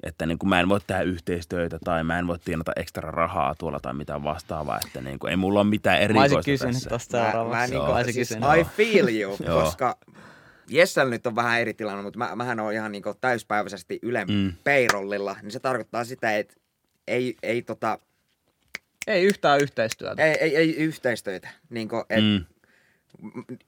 Että 0.02 0.26
niinku 0.26 0.46
mä 0.46 0.60
en 0.60 0.68
voi 0.68 0.80
tehdä 0.86 1.02
yhteistyötä 1.02 1.78
tai 1.84 2.04
mä 2.04 2.18
en 2.18 2.26
voi 2.26 2.38
tienata 2.38 2.72
ekstra 2.76 3.10
rahaa 3.10 3.54
tuolla 3.54 3.80
tai 3.80 3.94
mitään 3.94 4.22
vastaavaa. 4.22 4.80
Että 4.86 5.00
niinku, 5.00 5.26
ei 5.26 5.36
mulla 5.36 5.60
ole 5.60 5.68
mitään 5.68 5.94
Mä 5.98 6.20
olisin 6.20 6.38
erikoista 6.38 6.50
kysynyt 6.50 6.90
Mä, 6.90 6.98
seuraavaksi. 6.98 7.56
mä 7.58 7.66
niinku, 7.66 7.86
Mä 7.92 7.96
olisin 7.96 8.12
siis, 8.14 8.28
kysynyt. 8.28 8.48
I 8.60 8.64
feel 8.64 9.08
you, 9.08 9.36
koska 9.62 9.96
Jessellä 10.68 11.10
nyt 11.10 11.26
on 11.26 11.36
vähän 11.36 11.60
eri 11.60 11.74
tilanne, 11.74 12.02
mutta 12.02 12.18
mä, 12.18 12.36
mähän 12.36 12.60
on 12.60 12.72
ihan 12.72 12.92
niinku 12.92 13.14
täyspäiväisesti 13.20 13.98
Ylen 14.02 14.28
Mm. 14.30 14.52
payrollilla, 14.64 15.36
niin 15.42 15.50
se 15.50 15.60
tarkoittaa 15.60 16.04
sitä, 16.04 16.36
että 16.36 16.54
ei, 17.06 17.36
ei, 17.42 17.62
tota, 17.62 17.98
Ei 19.06 19.24
yhtään 19.24 19.60
yhteistyötä. 19.60 20.22
ei, 20.24 20.36
ei, 20.40 20.56
ei 20.56 20.76
yhteistyötä. 20.76 21.48
Niinku, 21.70 22.04
et 22.10 22.24
Mm. 22.24 22.44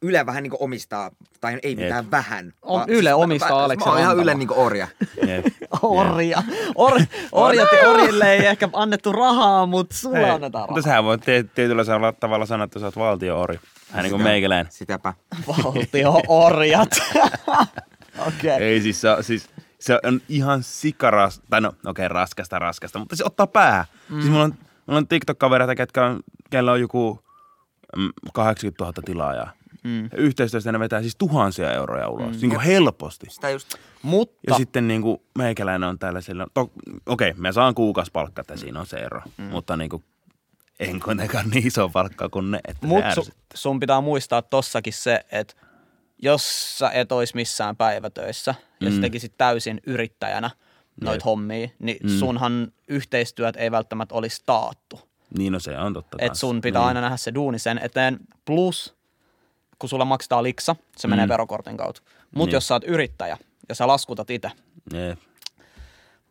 Yle 0.02 0.26
vähän 0.26 0.42
niinku 0.42 0.56
omistaa, 0.60 1.10
tai 1.40 1.58
ei 1.62 1.76
mitään 1.76 2.10
vähän. 2.10 2.52
On- 2.62 2.84
Yle 2.88 3.10
mä- 3.10 3.16
omistaa 3.16 3.50
mä, 3.50 3.64
Aleksen 3.64 3.88
Mä 3.88 3.92
oon 3.92 4.00
ihan. 4.02 4.18
Ylen 4.18 4.38
niinku 4.38 4.54
orja. 4.56 4.88
Jep. 5.26 5.46
Orja. 5.82 6.42
Or, 6.74 7.00
orjat, 7.32 7.68
orjille 7.86 8.32
ei 8.32 8.46
ehkä 8.46 8.68
annettu 8.72 9.12
rahaa, 9.12 9.66
mutta 9.66 9.96
sulla 9.96 10.18
annetaan 10.34 10.62
Mutta 10.62 10.66
rahaa. 10.68 10.82
sähän 10.82 11.04
voit 11.04 11.20
tietyllä 11.54 11.82
tavalla 12.20 12.46
sanoa, 12.46 12.64
että 12.64 12.78
sä 12.78 12.86
oot 12.86 12.96
valtio-ori. 12.96 13.60
Hän 13.90 14.02
niin 14.02 14.10
kuin 14.10 14.22
meikäläinen. 14.22 14.72
Sitäpä. 14.72 15.14
Valtio-orjat. 15.48 16.90
Okei. 18.18 18.54
Okay. 18.54 18.62
Ei 18.62 18.80
siis 18.80 19.00
se, 19.00 19.10
on- 19.10 19.24
siis 19.24 19.48
se 19.78 19.98
on 20.04 20.20
ihan 20.28 20.62
sikaras, 20.62 21.40
tai 21.50 21.60
no 21.60 21.68
okei 21.68 22.06
okay, 22.06 22.08
raskasta 22.08 22.58
raskasta, 22.58 22.98
mutta 22.98 23.16
se 23.16 23.24
ottaa 23.24 23.46
päähän. 23.46 23.84
Mm. 24.08 24.20
Siis 24.20 24.30
mulla 24.30 24.44
on, 24.44 24.54
mulla 24.86 24.98
on 24.98 25.06
TikTok-kavereita, 25.08 25.74
ketkä 25.74 26.06
on, 26.06 26.20
kellä 26.50 26.72
on 26.72 26.80
joku 26.80 27.20
80 28.32 28.84
000 28.84 28.92
tilaajaa. 29.04 29.52
Mm. 29.84 30.02
Ja 30.02 30.18
yhteistyöstä 30.18 30.72
ne 30.72 30.78
vetää 30.80 31.00
siis 31.00 31.16
tuhansia 31.16 31.72
euroja 31.72 32.08
ulos, 32.08 32.34
mm. 32.36 32.40
niin 32.40 32.50
kuin 32.50 32.60
helposti. 32.60 33.26
Sitä 33.30 33.50
just. 33.50 33.74
Mutta 34.02 34.40
Ja 34.48 34.54
sitten 34.54 34.88
niin 34.88 35.02
kuin 35.02 35.18
meikäläinen 35.38 35.88
on 35.88 35.98
täällä 35.98 36.20
sillä, 36.20 36.46
to, 36.54 36.60
okei, 37.06 37.30
okay, 37.30 37.40
mä 37.40 37.52
saan 37.52 37.74
kuukausipalkkaa, 37.74 38.40
että 38.40 38.56
siinä 38.56 38.80
on 38.80 38.86
se 38.86 38.96
ero, 38.96 39.20
mm. 39.36 39.44
mutta 39.44 39.76
niin 39.76 39.90
kuin, 39.90 40.04
en 40.80 41.00
kuitenkaan 41.00 41.50
niin 41.50 41.66
iso 41.66 41.88
palkkaa 41.88 42.28
kuin 42.28 42.50
ne, 42.50 42.60
että 42.68 42.86
Mut 42.86 43.04
se 43.14 43.14
su, 43.14 43.30
sun 43.54 43.80
pitää 43.80 44.00
muistaa 44.00 44.42
tossakin 44.42 44.92
se, 44.92 45.24
että 45.32 45.54
jos 46.22 46.78
sä 46.78 46.90
et 46.90 47.12
ois 47.12 47.34
missään 47.34 47.76
päivätöissä 47.76 48.54
ja 48.80 48.90
Mm. 48.90 48.94
sä 48.94 49.00
tekisit 49.00 49.34
täysin 49.38 49.80
yrittäjänä 49.86 50.50
noit 51.00 51.24
hommia, 51.24 51.68
niin 51.78 51.96
Mm. 52.02 52.08
sunhan 52.18 52.72
yhteistyöt 52.88 53.56
ei 53.56 53.70
välttämättä 53.70 54.14
olisi 54.14 54.42
taattu. 54.46 55.09
Niin 55.38 55.52
no 55.52 55.60
se 55.60 55.78
on 55.78 55.94
totta 55.94 56.16
Et 56.20 56.28
kans. 56.28 56.40
sun 56.40 56.60
pitää 56.60 56.80
niin. 56.82 56.88
aina 56.88 57.00
nähdä 57.00 57.16
se 57.16 57.34
duuni 57.34 57.58
sen 57.58 57.80
eteen. 57.82 58.18
Plus, 58.44 58.94
kun 59.78 59.88
sulla 59.88 60.04
maksetaan 60.04 60.42
liksa, 60.42 60.76
se 60.96 61.08
menee 61.08 61.28
verokortin 61.28 61.76
kautta. 61.76 62.02
Mutta 62.34 62.46
Niin. 62.48 62.54
jos 62.54 62.68
sä 62.68 62.74
oot 62.74 62.84
yrittäjä 62.84 63.38
ja 63.68 63.74
sä 63.74 63.86
laskutat 63.86 64.30
itse, 64.30 64.50
Jep. 64.94 65.18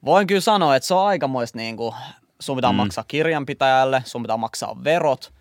voin 0.06 0.28
kyllä 0.28 0.42
sanoa, 0.42 0.76
että 0.76 0.88
se 0.88 0.94
on 0.94 1.08
aikamoista 1.08 1.58
niin 1.58 1.78
kuin, 1.78 1.96
sun 2.40 2.56
pitää 2.56 2.72
mm. 2.72 2.76
maksaa 2.76 3.04
kirjanpitäjälle, 3.08 4.04
sun 4.06 4.22
pitää 4.22 4.38
maksaa 4.38 4.84
verot, 4.84 5.34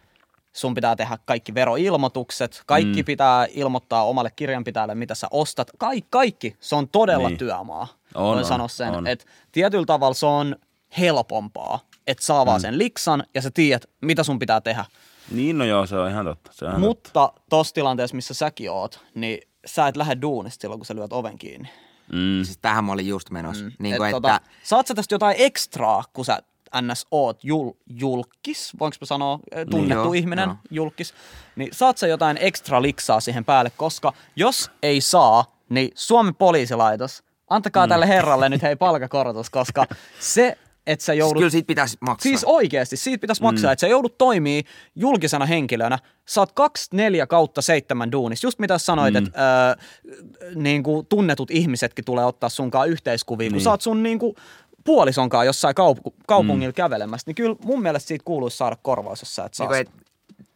sun 0.52 0.74
pitää 0.74 0.96
tehdä 0.96 1.18
kaikki 1.24 1.54
veroilmoitukset, 1.54 2.62
kaikki 2.66 3.02
mm. 3.02 3.06
pitää 3.06 3.46
ilmoittaa 3.50 4.04
omalle 4.04 4.30
kirjanpitäjälle, 4.36 4.94
mitä 4.94 5.14
sä 5.14 5.26
ostat. 5.30 5.70
Kaik, 5.78 6.04
kaikki, 6.10 6.56
se 6.60 6.74
on 6.76 6.88
todella 6.88 7.28
Niin. 7.28 7.38
työmaa. 7.38 7.86
On, 8.14 8.24
Voin 8.24 8.38
on, 8.38 8.44
sanoa 8.44 8.68
sen, 8.68 9.06
että 9.06 9.24
tietyllä 9.52 9.86
tavalla 9.86 10.14
se 10.14 10.26
on 10.26 10.56
helpompaa, 10.98 11.78
että 12.08 12.24
saa 12.24 12.46
vaan 12.46 12.60
Mm. 12.60 12.62
sen 12.62 12.78
liksan 12.78 13.24
ja 13.34 13.42
sä 13.42 13.50
tiedät, 13.54 13.84
mitä 14.02 14.22
sun 14.22 14.38
pitää 14.38 14.60
tehdä. 14.60 14.84
Niin 15.30 15.58
no 15.58 15.64
joo, 15.64 15.86
se 15.86 15.96
on 15.98 16.10
ihan 16.10 16.24
totta. 16.24 16.50
Se 16.54 16.64
on 16.64 16.70
ihan 16.70 16.82
totta. 16.82 17.10
Mutta 17.20 17.40
tossa 17.50 17.74
tilanteessa, 17.74 18.16
missä 18.16 18.34
säkin 18.34 18.70
oot, 18.70 19.00
niin 19.14 19.38
sä 19.66 19.88
et 19.88 19.96
lähde 19.96 20.16
duunista 20.22 20.62
silloin, 20.62 20.78
kun 20.78 20.86
sä 20.86 20.94
lyöt 20.94 21.12
oven 21.12 21.38
kiinni. 21.38 21.68
Mm. 22.12 22.44
Siis 22.44 22.58
tähän 22.58 22.84
mä 22.84 22.92
olin 22.92 23.08
just 23.08 23.30
menossa. 23.30 23.64
Mm. 23.64 23.72
Niin 23.78 23.94
Et 23.94 23.98
kuin, 23.98 24.10
tota, 24.10 24.36
että 24.36 24.48
saat 24.62 24.86
sä 24.86 24.94
tästä 24.94 25.14
jotain 25.14 25.36
ekstraa, 25.38 26.04
kun 26.12 26.24
sä 26.24 26.38
ns. 26.82 27.06
oot 27.10 27.44
jul, 27.44 27.70
julkis, 27.86 28.72
voinko 28.78 28.96
mä 29.00 29.06
sanoa, 29.06 29.38
eh, 29.52 29.66
tunnettu 29.70 30.04
Joo, 30.04 30.12
ihminen, 30.12 30.48
joo. 30.48 30.56
julkis, 30.70 31.14
niin 31.56 31.68
saat 31.72 31.98
sä 31.98 32.06
jotain 32.06 32.38
ekstra 32.40 32.82
liksaa 32.82 33.20
siihen 33.20 33.44
päälle, 33.44 33.70
koska 33.76 34.12
jos 34.36 34.70
ei 34.82 35.00
saa, 35.00 35.56
niin 35.68 35.90
Suomen 35.94 36.34
poliisilaitos, 36.34 37.22
antakaa 37.50 37.86
mm. 37.86 37.88
tälle 37.88 38.08
herralle 38.08 38.48
nyt 38.48 38.62
hei 38.62 38.76
palkakorotus, 38.76 39.50
koska 39.50 39.86
se, 40.20 40.58
että 40.88 41.04
sä 41.04 41.12
siis 41.12 41.18
joudut... 41.18 41.40
kyllä 41.40 41.50
siitä 41.50 41.66
pitäisi 41.66 41.96
maksaa. 42.00 42.22
Siis 42.22 42.44
oikeasti, 42.44 42.96
siitä 42.96 43.20
pitäisi 43.20 43.42
maksaa, 43.42 43.68
mm. 43.68 43.72
että 43.72 43.80
sä 43.80 43.88
joudut 43.88 44.18
toimii 44.18 44.62
julkisena 44.96 45.46
henkilönä. 45.46 45.98
Sä 46.28 46.40
oot 46.40 46.52
24 46.52 47.26
kautta 47.26 47.62
7 47.62 48.12
duunissa. 48.12 48.46
Just 48.46 48.58
mitä 48.58 48.78
sanoit, 48.78 49.14
mm. 49.14 49.26
että 49.26 49.40
öö, 49.42 49.84
niin 50.54 50.82
kuin 50.82 51.06
tunnetut 51.06 51.50
ihmisetkin 51.50 52.04
tulee 52.04 52.24
ottaa 52.24 52.48
sunkaan 52.48 52.88
yhteiskuvia, 52.88 53.48
kun 53.48 53.52
Niin. 53.52 53.64
sä 53.64 53.70
oot 53.70 53.82
sun 53.82 54.02
niin 54.02 54.18
kuin 54.18 54.34
puolisonkaan 54.84 55.46
jossain 55.46 55.74
kaup- 55.74 56.12
kaupungilla 56.26 56.70
mm. 56.70 56.74
kävelemässä, 56.74 57.24
niin 57.26 57.34
kyllä 57.34 57.56
mun 57.64 57.82
mielestä 57.82 58.08
siitä 58.08 58.24
kuuluisi 58.24 58.56
saada 58.56 58.76
korvaus, 58.82 59.20
jos 59.20 59.34
sä 59.34 59.44
et 59.44 59.54
saa 59.54 59.68
Niin 59.68 59.80
et, 59.80 59.90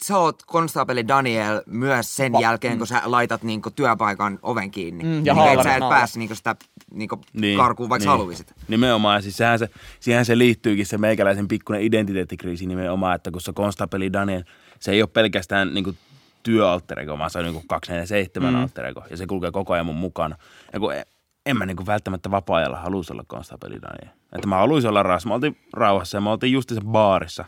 sä 0.04 0.18
oot 0.18 0.42
konstaapeli 0.46 1.08
Daniel 1.08 1.62
myös 1.66 2.16
sen 2.16 2.32
Va- 2.32 2.40
jälkeen, 2.40 2.78
kun 2.78 2.86
sä 2.86 3.02
laitat 3.04 3.42
niinku 3.42 3.70
työpaikan 3.70 4.38
oven 4.42 4.70
kiinni. 4.70 5.04
Mm, 5.04 5.26
ja 5.26 5.34
niin, 5.34 5.58
et 5.58 5.62
sä 5.62 5.76
et 5.76 5.88
pääse 5.88 6.18
niinku 6.18 6.34
sitä 6.34 6.56
niinku 6.94 7.20
niin, 7.32 7.58
karkuun, 7.58 7.88
vaikka 7.88 8.04
niin. 8.04 8.18
haluisit. 8.18 8.54
Nimenomaan, 8.68 9.22
siis 9.22 9.36
sehän 9.36 9.58
se, 9.58 9.68
siihen 10.00 10.24
se 10.24 10.38
liittyykin 10.38 10.86
se 10.86 10.98
meikäläisen 10.98 11.48
pikkuinen 11.48 11.82
identiteettikriisi 11.82 12.66
nimenomaan, 12.66 13.14
että 13.14 13.30
kun 13.30 13.40
se 13.40 13.52
konstapeli 13.52 14.12
Daniel, 14.12 14.42
se 14.80 14.92
ei 14.92 15.02
ole 15.02 15.10
pelkästään 15.12 15.74
niin 15.74 15.98
työalterego, 16.42 17.18
vaan 17.18 17.30
se 17.30 17.38
on 17.38 17.44
niin 17.44 17.62
247 17.68 18.54
mm. 18.54 18.62
alterego, 18.62 19.04
ja 19.10 19.16
se 19.16 19.26
kulkee 19.26 19.50
koko 19.50 19.72
ajan 19.72 19.86
mun 19.86 19.96
mukana. 19.96 20.36
Ja 20.72 20.80
kun 20.80 20.92
en, 21.46 21.56
mä 21.56 21.66
niin 21.66 21.86
välttämättä 21.86 22.30
vapaa-ajalla 22.30 22.76
haluaisi 22.76 23.12
olla 23.12 23.24
konstapeli 23.26 23.82
Daniel. 23.82 24.16
Että 24.32 24.46
mä 24.46 24.56
haluaisin 24.56 24.90
olla 24.90 25.02
rauhassa. 25.02 25.28
Me 25.28 25.34
oltiin 25.34 25.58
rauhassa 25.72 26.16
ja 26.16 26.20
me 26.20 26.30
oltiin 26.30 26.52
just 26.52 26.68
sen 26.68 26.84
baarissa. 26.84 27.44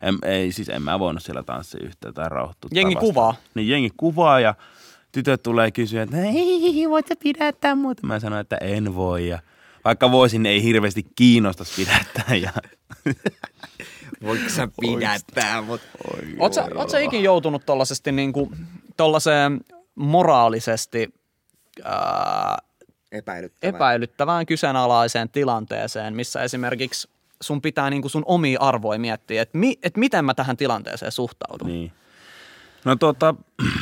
En, 0.00 0.18
ei, 0.24 0.52
siis 0.52 0.68
en 0.68 0.82
mä 0.82 0.98
voinut 0.98 1.22
siellä 1.22 1.42
tanssia 1.42 1.86
yhtään 1.86 2.14
tai 2.14 2.28
rauhoittua. 2.28 2.70
Jengi 2.74 2.94
tai 2.94 3.00
kuvaa. 3.00 3.34
Niin 3.54 3.68
jengi 3.68 3.90
kuvaa 3.96 4.40
ja 4.40 4.54
tytöt 5.12 5.42
tulee 5.42 5.70
kysyä, 5.70 6.02
että 6.02 6.22
ei, 6.22 6.88
voit 6.88 7.06
sä 7.08 7.14
pidättää 7.22 7.74
muuta. 7.74 8.06
Mä 8.06 8.20
sanoin, 8.20 8.40
että 8.40 8.56
en 8.56 8.94
voi 8.94 9.28
ja 9.28 9.38
vaikka 9.84 10.12
voisin, 10.12 10.46
ei 10.46 10.62
hirveästi 10.62 11.06
kiinnostaisi 11.16 11.84
pidättää. 11.84 12.36
Ja... 12.36 12.52
Voitko 14.22 14.48
sä 14.48 14.68
pidättää, 14.80 15.62
mut... 15.62 15.80
Oot 16.74 16.90
sä, 16.90 16.98
ikin 16.98 17.22
joutunut 17.22 17.66
tollasesti 17.66 18.12
niinku, 18.12 18.52
tollaseen 18.96 19.60
moraalisesti 19.94 21.14
ää, 21.84 22.58
Epäilyttävää. 23.12 23.76
epäilyttävään 23.76 24.46
kyseenalaiseen 24.46 25.28
tilanteeseen, 25.28 26.14
missä 26.16 26.42
esimerkiksi 26.42 27.08
sun 27.42 27.62
pitää 27.62 27.90
niinku 27.90 28.08
sun 28.08 28.22
omia 28.26 28.60
arvoja 28.60 28.98
miettiä, 28.98 29.42
että 29.42 29.58
mi, 29.58 29.78
et 29.82 29.96
miten 29.96 30.24
mä 30.24 30.34
tähän 30.34 30.56
tilanteeseen 30.56 31.12
suhtaudun. 31.12 31.66
niin. 31.66 31.92
No 32.84 32.96
tuota, 32.96 33.34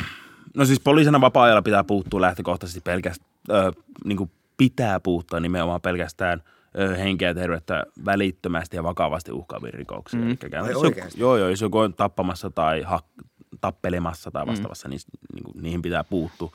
no 0.57 0.65
siis 0.65 0.79
poliisina 0.79 1.21
vapaa-ajalla 1.21 1.61
pitää 1.61 1.83
puuttua 1.83 2.21
lähtökohtaisesti 2.21 2.81
pelkästään, 2.81 3.29
ö, 3.49 3.71
niin 4.05 4.17
kuin 4.17 4.31
pitää 4.57 4.99
puuttua 4.99 5.39
nimenomaan 5.39 5.81
pelkästään 5.81 6.43
ö, 6.79 6.95
henkeä 6.95 7.29
ja 7.29 7.35
terveyttä 7.35 7.83
välittömästi 8.05 8.75
ja 8.75 8.83
vakavasti 8.83 9.31
uhkaaviin 9.31 9.73
rikoksiin. 9.73 10.23
Mm. 10.23 10.37
Ai 10.63 10.73
oikeasti? 10.73 11.21
Joo, 11.21 11.37
joo, 11.37 11.49
jos 11.49 11.61
joku 11.61 11.77
on 11.77 11.93
tappamassa 11.93 12.49
tai 12.49 12.83
hak- 12.83 13.25
tappelemassa 13.61 14.31
tai 14.31 14.47
vastaavassa, 14.47 14.87
mm. 14.87 14.89
niin, 14.89 14.99
niin 15.33 15.43
kuin, 15.43 15.63
niihin 15.63 15.81
pitää 15.81 16.03
puuttua. 16.03 16.51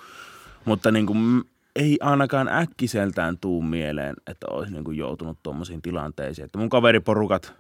Mutta 0.65 0.91
niin 0.91 1.07
kuin, 1.07 1.19
mm, 1.19 1.43
ei 1.77 1.99
ainakaan 2.01 2.49
äkkiseltään 2.49 3.39
tuu 3.39 3.63
mieleen, 3.63 4.15
että 4.27 4.47
olisi 4.51 4.73
niin 4.73 4.85
kuin 4.85 4.99
joutunut 4.99 5.39
tuommoisiin 5.43 5.83
tilanteisiin. 5.83 6.45
Että 6.45 6.59
mun 6.59 6.69
kaveriporukat, 6.69 7.55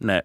ne 0.00 0.22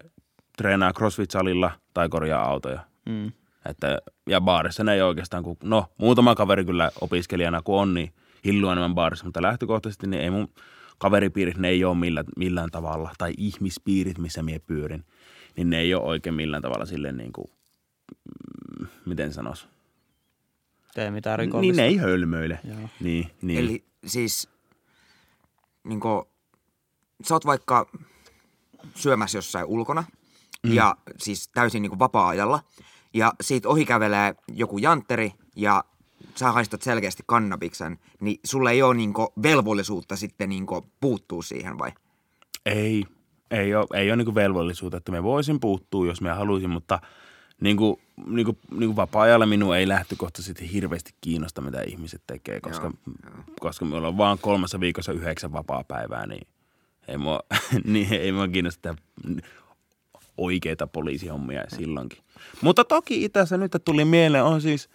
treenaa 0.57 0.93
CrossFit-salilla 0.93 1.71
tai 1.93 2.09
korjaa 2.09 2.49
autoja. 2.49 2.79
Mm. 3.05 3.31
Että, 3.69 3.97
ja 4.29 4.41
baarissa 4.41 4.83
ne 4.83 4.93
ei 4.93 5.01
oikeastaan, 5.01 5.43
kun, 5.43 5.57
no 5.63 5.86
muutama 5.97 6.36
kaveri 6.36 6.65
kyllä 6.65 6.91
opiskelijana 7.01 7.62
kun 7.62 7.79
on, 7.79 7.93
niin 7.93 8.13
hillua 8.45 8.71
enemmän 8.71 8.95
baarissa, 8.95 9.25
mutta 9.25 9.41
lähtökohtaisesti 9.41 10.07
niin 10.07 10.21
ei 10.21 10.29
mun 10.29 10.49
kaveripiirit, 10.97 11.57
ne 11.57 11.69
ei 11.69 11.83
ole 11.83 11.97
millään, 11.97 12.25
millään 12.38 12.71
tavalla, 12.71 13.12
tai 13.17 13.33
ihmispiirit, 13.38 14.17
missä 14.17 14.43
mie 14.43 14.59
pyörin, 14.59 15.05
niin 15.57 15.69
ne 15.69 15.79
ei 15.79 15.93
ole 15.93 16.03
oikein 16.03 16.36
millään 16.36 16.62
tavalla 16.62 16.86
silleen 16.86 17.17
niin 17.17 17.33
kuin, 17.33 17.51
mm, 18.79 18.88
miten 19.05 19.33
sanois, 19.33 19.67
Tee 20.93 21.12
mitään 21.12 21.39
niin 21.39 21.47
rikollista. 21.47 21.82
ne 21.82 21.88
ei 21.88 21.97
hölmöile. 21.97 22.60
Joo. 22.63 22.89
Niin, 22.99 23.27
niin. 23.41 23.60
Eli 23.60 23.84
siis, 24.06 24.49
niin 25.84 25.99
kuin, 25.99 26.25
sä 27.27 27.36
oot 27.36 27.45
vaikka 27.45 27.86
syömässä 28.95 29.38
jossain 29.38 29.65
ulkona, 29.65 30.03
mm. 30.63 30.73
ja 30.73 30.97
siis 31.17 31.47
täysin 31.47 31.82
niin 31.82 31.89
kuin 31.89 31.99
vapaa-ajalla, 31.99 32.60
ja 33.13 33.34
siitä 33.41 33.69
ohi 33.69 33.86
kävelee 33.86 34.36
joku 34.47 34.77
jantteri, 34.77 35.32
ja 35.56 35.84
sä 36.36 36.51
haistat 36.51 36.82
selkeästi 36.82 37.23
kannabiksen, 37.25 37.99
niin 38.19 38.39
sulle 38.43 38.71
ei 38.71 38.82
ole 38.82 38.95
niin 38.95 39.13
kuin 39.13 39.27
velvollisuutta 39.43 40.15
sitten 40.15 40.49
niin 40.49 40.65
kuin 40.65 40.82
puuttua 40.99 41.43
siihen 41.43 41.77
vai? 41.77 41.91
Ei, 42.65 43.06
ei 43.51 43.75
ole, 43.75 43.88
ei 43.93 44.12
ole 44.12 44.23
niin 44.23 44.36
velvollisuutta, 44.36 44.97
että 44.97 45.12
me 45.12 45.23
voisin 45.23 45.60
puuttua, 45.60 46.06
jos 46.06 46.21
me 46.21 46.29
haluaisin, 46.29 46.69
mutta 46.69 46.99
niin 47.61 47.77
kuin, 47.77 47.99
niin 48.25 48.45
kuin, 48.45 48.57
niin 48.71 48.87
kuin 48.87 48.95
vapaa-ajalla 48.95 49.45
minua 49.45 49.77
ei 49.77 49.87
lähtökohtaisesti 49.87 50.73
hirveästi 50.73 51.11
kiinnosta, 51.21 51.61
mitä 51.61 51.81
ihmiset 51.81 52.21
tekee, 52.27 52.61
koska, 52.61 52.85
Joo, 52.85 53.33
koska 53.59 53.85
me 53.85 53.95
ollaan 53.95 54.17
vaan 54.17 54.37
kolmessa 54.41 54.79
viikossa 54.79 55.11
yhdeksän 55.11 55.51
vapaa-päivää, 55.51 56.27
niin 56.27 56.47
ei 57.07 57.17
mua, 57.17 57.39
niin 57.83 58.13
ei 58.13 58.31
mua 58.31 58.47
kiinnosta 58.47 58.81
tehdä 58.81 58.97
oikeita 60.37 60.87
poliisihommia 60.87 61.63
silloinkin. 61.67 62.19
Mutta 62.61 62.83
toki 62.83 63.23
itässä 63.23 63.57
nyt 63.57 63.71
tuli 63.85 64.05
mieleen, 64.05 64.43
on 64.43 64.61
siis 64.61 64.89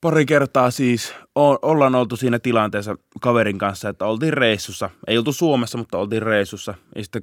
pari 0.00 0.26
kertaa 0.26 0.70
siis, 0.70 1.14
o, 1.38 1.68
ollaan 1.70 1.94
oltu 1.94 2.16
siinä 2.16 2.38
tilanteessa 2.38 2.96
kaverin 3.20 3.58
kanssa, 3.58 3.88
että 3.88 4.04
oltiin 4.04 4.32
reissussa. 4.32 4.90
Ei 5.06 5.18
oltu 5.18 5.32
Suomessa, 5.32 5.78
mutta 5.78 5.98
oltiin 5.98 6.22
reissussa. 6.22 6.74
Ja 6.96 7.02
sitten 7.02 7.22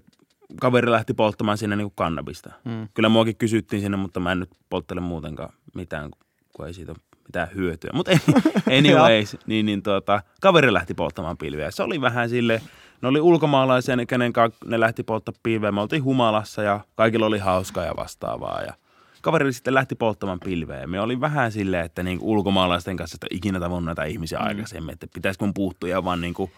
kaveri 0.59 0.91
lähti 0.91 1.13
polttamaan 1.13 1.57
sinne 1.57 1.75
niin 1.75 1.85
kuin 1.85 1.95
kannabista. 1.95 2.51
Mm. 2.65 2.87
Kyllä 2.93 3.09
muakin 3.09 3.35
kysyttiin 3.35 3.81
sinne, 3.81 3.97
mutta 3.97 4.19
mä 4.19 4.31
en 4.31 4.39
nyt 4.39 4.49
polttele 4.69 5.01
muutenkaan 5.01 5.53
mitään, 5.75 6.11
kun 6.53 6.67
ei 6.67 6.73
siitä 6.73 6.93
mitään 7.27 7.47
hyötyä. 7.55 7.91
Mutta 7.93 8.11
anyways, 8.77 9.37
niin, 9.45 9.65
niin 9.65 9.83
tuota, 9.83 10.21
kaveri 10.41 10.73
lähti 10.73 10.93
polttamaan 10.93 11.37
pilviä. 11.37 11.71
Se 11.71 11.83
oli 11.83 12.01
vähän 12.01 12.29
sille, 12.29 12.61
ne 13.01 13.07
oli 13.07 13.21
ulkomaalaisia, 13.21 13.95
ne, 13.95 14.05
kenen 14.05 14.33
ne 14.65 14.79
lähti 14.79 15.03
polttamaan 15.03 15.39
pilveä. 15.43 15.71
Me 15.71 15.81
oltiin 15.81 16.03
humalassa 16.03 16.63
ja 16.63 16.79
kaikilla 16.95 17.25
oli 17.25 17.39
hauskaa 17.39 17.85
ja 17.85 17.93
vastaavaa. 17.97 18.61
Ja 18.61 18.73
kaveri 19.21 19.53
sitten 19.53 19.73
lähti 19.73 19.95
polttamaan 19.95 20.39
pilveä. 20.39 20.87
Me 20.87 20.99
oli 20.99 21.21
vähän 21.21 21.51
silleen, 21.51 21.85
että 21.85 22.03
niin 22.03 22.19
ulkomaalaisten 22.21 22.97
kanssa 22.97 23.15
että 23.15 23.27
ikinä 23.29 23.59
tavannut 23.59 23.85
näitä 23.85 24.03
ihmisiä 24.03 24.39
mm. 24.39 24.47
aikaisemmin, 24.47 24.93
että 24.93 25.07
pitäisikö 25.13 25.45
mun 25.45 25.53
puuttua 25.53 25.89
ja 25.89 26.03
vaan 26.03 26.21
niin 26.21 26.33
kuin 26.33 26.51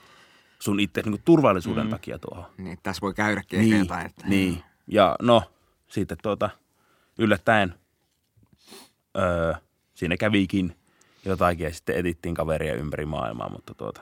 sun 0.63 0.79
itse 0.79 1.01
niin 1.01 1.11
kuin 1.11 1.21
turvallisuuden 1.25 1.83
mm. 1.85 1.89
takia 1.89 2.19
tuohon. 2.19 2.45
Niin, 2.57 2.77
tässä 2.83 3.01
voi 3.01 3.13
käydäkin 3.13 3.59
Niin, 3.59 3.73
eteenpäin. 3.73 4.05
Että... 4.05 4.27
niin. 4.27 4.63
Ja 4.87 5.15
no, 5.21 5.43
sitten 5.87 6.17
tuota, 6.23 6.49
yllättäen 7.17 7.73
öö, 9.17 9.53
siinä 9.93 10.17
kävikin 10.17 10.75
jotakin 11.25 11.63
ja 11.63 11.73
sitten 11.73 11.95
etittiin 11.95 12.35
kaveria 12.35 12.75
ympäri 12.75 13.05
maailmaa, 13.05 13.49
mutta 13.49 13.73
tuota, 13.73 14.01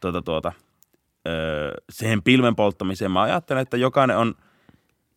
tuota, 0.00 0.22
tuota, 0.22 0.52
öö, 1.28 1.74
siihen 1.90 2.22
pilven 2.22 2.56
polttamiseen 2.56 3.10
mä 3.10 3.22
ajattelen, 3.22 3.62
että 3.62 3.76
jokainen 3.76 4.16
on 4.16 4.34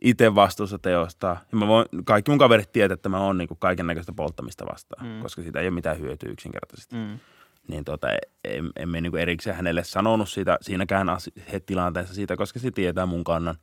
itse 0.01 0.35
vastuussa 0.35 0.79
teosta. 0.79 1.37
Ja 1.51 1.57
mä 1.57 1.67
voin, 1.67 1.85
kaikki 2.05 2.31
mun 2.31 2.39
kaverit 2.39 2.71
tietää, 2.71 2.93
että 2.93 3.09
mä 3.09 3.19
oon 3.19 3.37
niin 3.37 3.49
kaiken 3.59 3.87
näköistä 3.87 4.13
polttamista 4.15 4.65
vastaan, 4.71 5.05
mm. 5.05 5.21
koska 5.21 5.41
siitä 5.41 5.59
ei 5.59 5.67
ole 5.67 5.75
mitään 5.75 5.99
hyötyä 5.99 6.31
yksinkertaisesti. 6.31 6.95
Mm. 6.95 7.19
Niin 7.67 7.85
tota, 7.85 8.07
en, 8.43 8.69
emme 8.75 9.01
niin 9.01 9.17
erikseen 9.17 9.55
hänelle 9.55 9.83
sanonut 9.83 10.29
siitä, 10.29 10.57
siinäkään 10.61 11.09
asi- 11.09 11.33
tilanteessa 11.65 12.13
siitä, 12.13 12.37
koska 12.37 12.59
se 12.59 12.71
tietää 12.71 13.05
mun 13.05 13.23
kannan. 13.23 13.55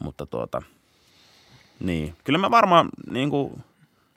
Mutta 0.00 0.26
tuota, 0.26 0.62
niin. 1.80 2.14
Kyllä 2.24 2.38
mä 2.38 2.50
varmaan, 2.50 2.88
niin 3.10 3.30
kuin, 3.30 3.64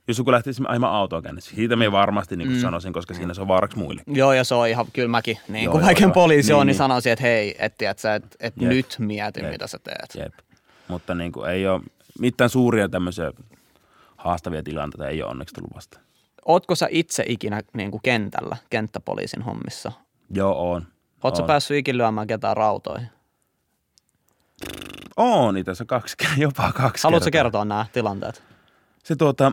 jos 0.07 0.17
joku 0.17 0.31
lähtisi 0.31 0.63
ajamaan 0.67 0.93
autoa 0.93 1.21
käynnissä, 1.21 1.55
siitä 1.55 1.75
me 1.75 1.91
varmasti 1.91 2.35
niin 2.35 2.47
kuin 2.47 2.57
mm. 2.57 2.61
sanoisin, 2.61 2.93
koska 2.93 3.13
siinä 3.13 3.33
se 3.33 3.41
on 3.41 3.47
vaaraksi 3.47 3.77
muille. 3.77 4.01
Joo, 4.07 4.33
ja 4.33 4.43
se 4.43 4.55
on 4.55 4.67
ihan, 4.67 4.85
kyllä 4.93 5.07
mäkin, 5.07 5.37
niin 5.47 5.63
Joo, 5.65 5.71
kuin 5.71 5.85
joo. 6.01 6.11
poliisi 6.11 6.53
on, 6.53 6.57
Niin, 6.57 6.65
niin 6.65 6.67
niin. 6.67 6.77
sanoisin, 6.77 7.11
että 7.11 7.23
hei, 7.23 7.55
et, 7.59 7.77
tiedät 7.77 7.99
sä, 7.99 8.15
et, 8.15 8.35
et 8.39 8.53
Jep. 8.59 8.69
nyt 8.69 8.95
mieti, 8.99 9.39
Jep. 9.39 9.51
mitä 9.51 9.67
sä 9.67 9.79
teet. 9.83 10.15
Jep. 10.15 10.33
Mutta 10.87 11.15
niin 11.15 11.31
kuin, 11.31 11.49
ei 11.49 11.67
ole 11.67 11.81
mitään 12.19 12.49
suuria 12.49 12.89
tämmöisiä 12.89 13.31
haastavia 14.17 14.63
tilanteita 14.63 15.07
ei 15.07 15.23
ole 15.23 15.31
onneksi 15.31 15.55
tullut 15.55 15.75
vastaan. 15.75 16.03
Ootko 16.49 16.75
sä 16.75 16.88
itse 16.91 17.23
ikinä 17.27 17.62
niin 17.73 17.91
kuin 17.91 18.01
kentällä, 18.01 18.57
kenttäpoliisin 18.69 19.41
hommissa? 19.41 19.91
Joo, 20.33 20.71
on. 20.71 20.88
Oot 21.23 21.35
sä 21.35 21.43
on. 21.43 21.47
päässyt 21.47 21.77
ikinä 21.77 21.97
lyömään 21.97 22.27
ketään 22.27 22.57
rautoihin? 22.57 23.09
On 25.17 25.57
itse 25.57 25.71
asiassa 25.71 25.85
kaksi, 25.85 26.15
jopa 26.38 26.71
kaksi 26.71 27.03
Haluatko 27.03 27.25
kertaa. 27.25 27.43
kertoa 27.43 27.65
nämä 27.65 27.85
tilanteet? 27.93 28.43
Se 29.03 29.15
tuota, 29.15 29.51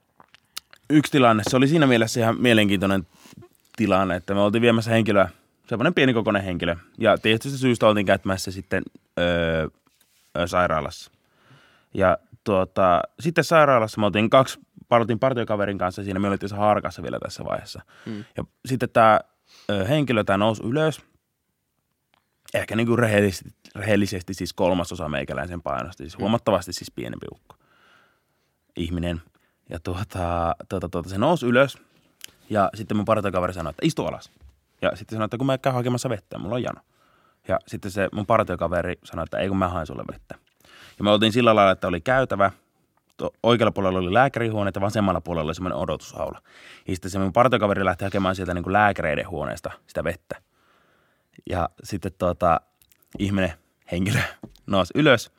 yksi 0.90 1.12
tilanne, 1.12 1.42
se 1.50 1.56
oli 1.56 1.68
siinä 1.68 1.86
mielessä 1.86 2.20
ihan 2.20 2.40
mielenkiintoinen 2.40 3.06
tilanne, 3.76 4.16
että 4.16 4.34
me 4.34 4.40
oltiin 4.40 4.62
viemässä 4.62 4.90
henkilöä, 4.90 5.28
semmoinen 5.68 5.94
pienikokoinen 5.94 6.44
henkilö, 6.44 6.76
ja 6.98 7.18
tietysti 7.18 7.58
syystä 7.58 7.86
oltiin 7.86 8.06
käyttämässä 8.06 8.50
sitten 8.50 8.82
öö, 9.18 9.68
sairaalassa. 10.46 11.10
Ja 11.94 12.18
tuota, 12.44 13.00
sitten 13.20 13.44
sairaalassa 13.44 14.00
me 14.00 14.06
oltiin 14.06 14.30
kaksi, 14.30 14.60
oltiin 14.96 15.18
partiokaverin 15.18 15.78
kanssa 15.78 16.04
siinä, 16.04 16.20
me 16.20 16.28
oltiin 16.28 16.56
harkassa 16.56 17.02
vielä 17.02 17.18
tässä 17.22 17.44
vaiheessa. 17.44 17.82
Hmm. 18.06 18.24
Ja 18.36 18.44
sitten 18.66 18.90
tämä 18.90 19.20
henkilö, 19.88 20.24
tämä 20.24 20.36
nousi 20.36 20.62
ylös, 20.62 21.00
ehkä 22.54 22.76
niin 22.76 22.86
kuin 22.86 22.98
rehellisesti, 22.98 23.50
rehellisesti 23.74 24.34
siis 24.34 24.52
kolmasosa 24.52 25.08
meikäläisen 25.08 25.62
painosta, 25.62 26.02
siis 26.02 26.18
huomattavasti 26.18 26.72
siis 26.72 26.90
pienempi 26.90 27.26
ukko 27.32 27.56
ihminen. 28.76 29.22
Ja 29.70 29.80
tuota, 29.80 30.54
tuota, 30.68 30.88
tuota, 30.88 31.08
se 31.08 31.18
nousi 31.18 31.46
ylös 31.46 31.78
ja 32.50 32.70
sitten 32.74 32.96
mun 32.96 33.04
partokaveri 33.04 33.52
sanoi, 33.52 33.70
että 33.70 33.86
istu 33.86 34.06
alas. 34.06 34.30
Ja 34.82 34.96
sitten 34.96 35.16
sanoi, 35.16 35.24
että 35.24 35.36
kun 35.36 35.46
mä 35.46 35.58
käyn 35.58 35.74
hakemassa 35.74 36.08
vettä, 36.08 36.38
mulla 36.38 36.54
on 36.54 36.62
jano. 36.62 36.80
Ja 37.48 37.58
sitten 37.66 37.90
se 37.90 38.08
mun 38.12 38.26
partiokaveri 38.26 38.94
sanoi, 39.04 39.24
että 39.24 39.38
ei 39.38 39.48
kun 39.48 39.56
mä 39.56 39.68
haen 39.68 39.86
sulle 39.86 40.04
vettä. 40.12 40.34
Ja 40.98 41.04
me 41.04 41.10
oltiin 41.10 41.32
sillä 41.32 41.54
lailla, 41.54 41.72
että 41.72 41.88
oli 41.88 42.00
käytävä, 42.00 42.50
oikealla 43.42 43.72
puolella 43.72 43.98
oli 43.98 44.14
lääkärihuone 44.14 44.70
ja 44.74 44.80
vasemmalla 44.80 45.20
puolella 45.20 45.48
oli 45.48 45.54
semmoinen 45.54 45.78
odotushaula. 45.78 46.42
Ja 46.88 46.94
sitten 46.94 47.10
se 47.10 47.18
mun 47.18 47.32
partokaveri 47.32 47.84
lähti 47.84 48.04
hakemaan 48.04 48.36
sieltä 48.36 48.54
niin 48.54 48.64
kuin 48.64 48.72
lääkäreiden 48.72 49.30
huoneesta 49.30 49.70
sitä 49.86 50.04
vettä. 50.04 50.36
Ja 51.50 51.68
sitten 51.84 52.12
tuota, 52.18 52.60
ihminen, 53.18 53.52
henkilö 53.92 54.20
nousi 54.66 54.92
ylös 54.94 55.30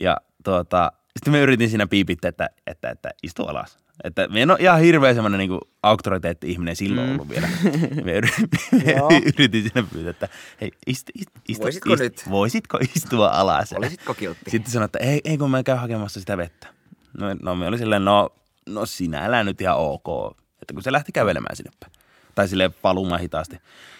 ja 0.00 0.16
tuota, 0.44 0.92
sitten 1.16 1.32
me 1.32 1.40
yritin 1.40 1.68
siinä 1.68 1.86
piipittää, 1.86 2.28
että, 2.28 2.50
että, 2.66 2.90
että 2.90 3.10
istu 3.22 3.44
alas. 3.44 3.78
Että 4.04 4.28
me 4.28 4.42
en 4.42 4.50
ole 4.50 4.58
ihan 4.60 4.80
hirveä 4.80 5.14
semmoinen 5.14 5.38
niin 5.38 5.60
auktoriteetti-ihminen 5.82 6.76
silloin 6.76 7.08
mm. 7.08 7.12
ollut 7.12 7.28
vielä. 7.28 7.48
Me 8.04 8.12
yritin, 8.12 8.48
yritin 9.38 9.62
siinä 9.62 9.88
pyytää, 9.92 10.10
että 10.10 10.28
hei, 10.60 10.70
istu, 10.86 11.12
istu, 11.14 11.32
istu, 11.48 11.64
Voisitko 11.64 11.92
istu, 11.92 12.04
nyt? 12.04 12.24
Voisitko 12.30 12.78
istua 12.96 13.28
alas? 13.28 13.72
Olisitko 13.72 14.14
kiltti? 14.14 14.50
Sitten 14.50 14.72
sanoi, 14.72 14.84
että 14.84 14.98
ei, 14.98 15.20
ei 15.24 15.38
kun 15.38 15.50
mä 15.50 15.62
käyn 15.62 15.78
hakemassa 15.78 16.20
sitä 16.20 16.36
vettä. 16.36 16.77
No, 17.18 17.26
no 17.42 17.54
me 17.54 17.66
oli 17.66 17.78
silleen, 17.78 18.04
no, 18.04 18.28
no 18.66 18.86
sinä 18.86 19.24
älä 19.24 19.44
nyt 19.44 19.60
ihan 19.60 19.76
ok. 19.76 20.36
Että 20.62 20.74
kun 20.74 20.82
se 20.82 20.92
lähti 20.92 21.12
kävelemään 21.12 21.56
sinne 21.56 21.70
päin. 21.80 21.92
Tai 22.34 22.48
silleen 22.48 22.72
palumaan 22.72 23.20
hitaasti. 23.20 23.56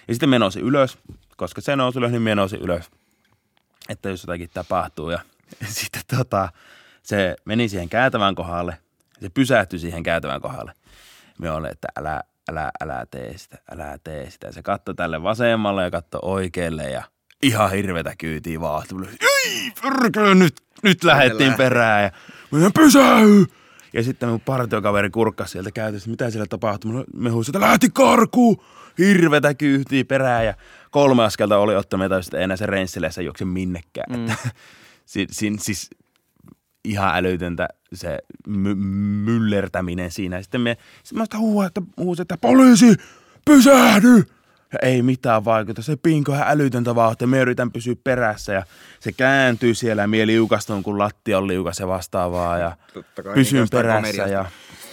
Ja 0.09 0.15
sitten 0.15 0.29
me 0.29 0.39
nousi 0.39 0.61
ylös, 0.61 0.99
koska 1.37 1.61
se 1.61 1.77
nousi 1.77 1.99
ylös, 1.99 2.11
niin 2.11 2.23
me 2.23 2.35
nousi 2.35 2.57
ylös. 2.57 2.91
Että 3.89 4.09
jos 4.09 4.23
jotakin 4.23 4.51
tapahtuu. 4.55 5.11
Ja 5.11 5.19
sitten 5.67 6.03
tota, 6.17 6.49
se 7.03 7.37
meni 7.45 7.69
siihen 7.69 7.89
käytävän 7.89 8.35
kohdalle. 8.35 8.79
Se 9.21 9.29
pysähtyi 9.29 9.79
siihen 9.79 10.03
käytävän 10.03 10.41
kohdalle. 10.41 10.73
Me 11.39 11.51
olemme, 11.51 11.69
että 11.69 11.89
älä, 11.97 12.23
älä, 12.51 12.71
älä 12.81 13.07
tee 13.11 13.39
sitä, 13.39 13.59
älä 13.71 13.99
tee 14.05 14.31
sitä. 14.31 14.53
Se 14.53 14.63
katsoi 14.63 14.95
tälle 14.95 15.23
vasemmalle 15.23 15.83
ja 15.83 15.91
katsoi 15.91 16.21
oikealle 16.23 16.91
ja 16.91 17.03
ihan 17.43 17.71
hirvetä 17.71 18.15
kyytiä 18.19 18.61
vaan. 18.61 18.85
Ei, 19.21 19.73
pyrkää, 19.83 20.35
nyt, 20.35 20.55
nyt 20.83 21.05
lähdettiin 21.05 21.49
lähti. 21.49 21.63
perään 21.63 22.03
ja 22.03 22.11
mä 22.51 22.71
pysähy! 22.75 23.47
Ja 23.93 24.03
sitten 24.03 24.29
mun 24.29 24.41
partiokaveri 24.41 25.11
kurkkasi 25.11 25.53
sieltä 25.53 25.71
käytössä, 25.73 26.11
mitä 26.11 26.31
siellä 26.31 26.47
tapahtui. 26.47 27.05
Me 27.15 27.31
huusin, 27.31 27.57
että 27.57 27.67
lähti 27.67 27.89
karkuun! 27.93 28.65
Hirvetä 28.99 29.55
kyyhtiä 29.55 30.05
perään 30.05 30.47
ja 30.47 30.55
kolme 30.91 31.25
askelta 31.25 31.59
oli 31.59 31.77
ottamista 31.77 32.15
ja 32.15 32.23
sitten 32.23 32.43
enää 32.43 32.57
se 32.57 32.67
renssileessä 32.67 33.23
juokse 33.23 33.45
minnekään. 33.45 34.21
Mm. 34.21 34.37
si, 35.05 35.27
si, 35.31 35.53
siis 35.61 35.91
ihan 36.85 37.17
älytöntä 37.17 37.69
se 37.93 38.19
my- 38.47 38.75
myllertäminen 39.25 40.11
siinä. 40.11 40.43
Sitten 40.43 40.61
me, 40.61 40.77
sitten 41.03 41.19
mä 41.19 41.25
sitä 41.25 41.39
huusin, 41.39 41.67
että, 41.67 41.83
huusin, 41.97 42.23
että 42.23 42.37
poliisi, 42.41 42.97
pysähdy! 43.45 44.25
Ja 44.73 44.79
ei 44.83 45.03
mitään 45.03 45.45
vaikuta. 45.45 45.83
Se 45.83 45.97
pinko 45.97 46.33
ihan 46.33 46.49
älytöntä 46.49 46.95
vauhtia. 46.95 47.29
Me 47.29 47.41
yritän 47.41 47.73
pysyä 47.73 47.95
perässä 48.05 48.53
ja 48.53 48.63
se 49.01 49.13
kääntyy 49.13 49.75
siellä 49.75 50.03
ja 50.03 50.09
mie 50.09 50.27
liukastun, 50.27 50.83
kun 50.83 50.99
latti 50.99 51.35
on 51.35 51.47
liukas 51.47 51.81
ja 51.81 51.89
vastaavaa. 51.89 52.59
Ja 52.59 52.77
pysyn 53.35 53.59
niin 53.59 53.69
perässä. 53.71 54.23
Ja 54.23 54.45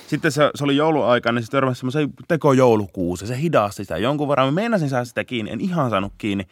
sitten 0.07 0.31
se, 0.31 0.51
se 0.55 0.63
oli 0.63 0.75
jouluaika, 0.75 1.31
niin 1.31 1.43
se 1.43 1.51
törmäsi 1.51 1.79
semmoisen 1.79 2.09
tekojoulukuusi. 2.27 3.27
Se 3.27 3.41
hidasti 3.41 3.83
sitä 3.83 3.97
jonkun 3.97 4.29
verran. 4.29 4.47
Mä 4.47 4.51
meinasin 4.51 4.89
saada 4.89 5.05
sitä 5.05 5.23
kiinni, 5.23 5.51
en 5.51 5.61
ihan 5.61 5.89
saanut 5.89 6.13
kiinni. 6.17 6.47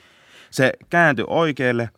Se 0.52 0.74
kääntyi 0.90 1.26
oikealle, 1.28 1.90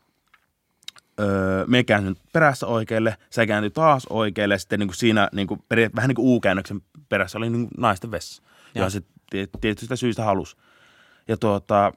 öö, 1.20 1.66
me 1.68 1.84
käännyin 1.84 2.18
perässä 2.34 2.68
oikealle, 2.68 3.18
se 3.30 3.48
kääntyi 3.48 3.72
taas 3.72 4.06
oikealle, 4.10 4.60
sitten 4.60 4.80
niin 4.80 4.88
kuin 4.88 4.96
siinä 4.96 5.30
niin 5.32 5.48
kuin 5.48 5.64
vähän 5.96 6.08
niin 6.08 6.16
kuin 6.16 6.28
U-käännöksen 6.28 6.82
perässä 7.10 7.38
oli 7.38 7.50
niin 7.50 7.68
kuin 7.68 7.82
naisten 7.82 8.12
vessa, 8.12 8.44
johon 8.76 8.92
se 8.92 9.02
tie- 9.30 9.48
tietystä 9.62 9.96
syystä 9.96 10.24
halusi. 10.24 10.56
Ja 11.28 11.38
tuota, 11.38 11.92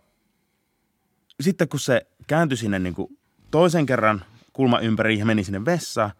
sitten 1.40 1.68
kun 1.68 1.80
se 1.80 2.06
kääntyi 2.26 2.56
sinne 2.56 2.78
niin 2.78 2.94
kuin 2.94 3.18
toisen 3.50 3.86
kerran 3.86 4.24
kulma 4.52 4.80
ympäri 4.80 5.18
ja 5.18 5.26
meni 5.26 5.44
sinne 5.44 5.64
vessaan, 5.64 6.10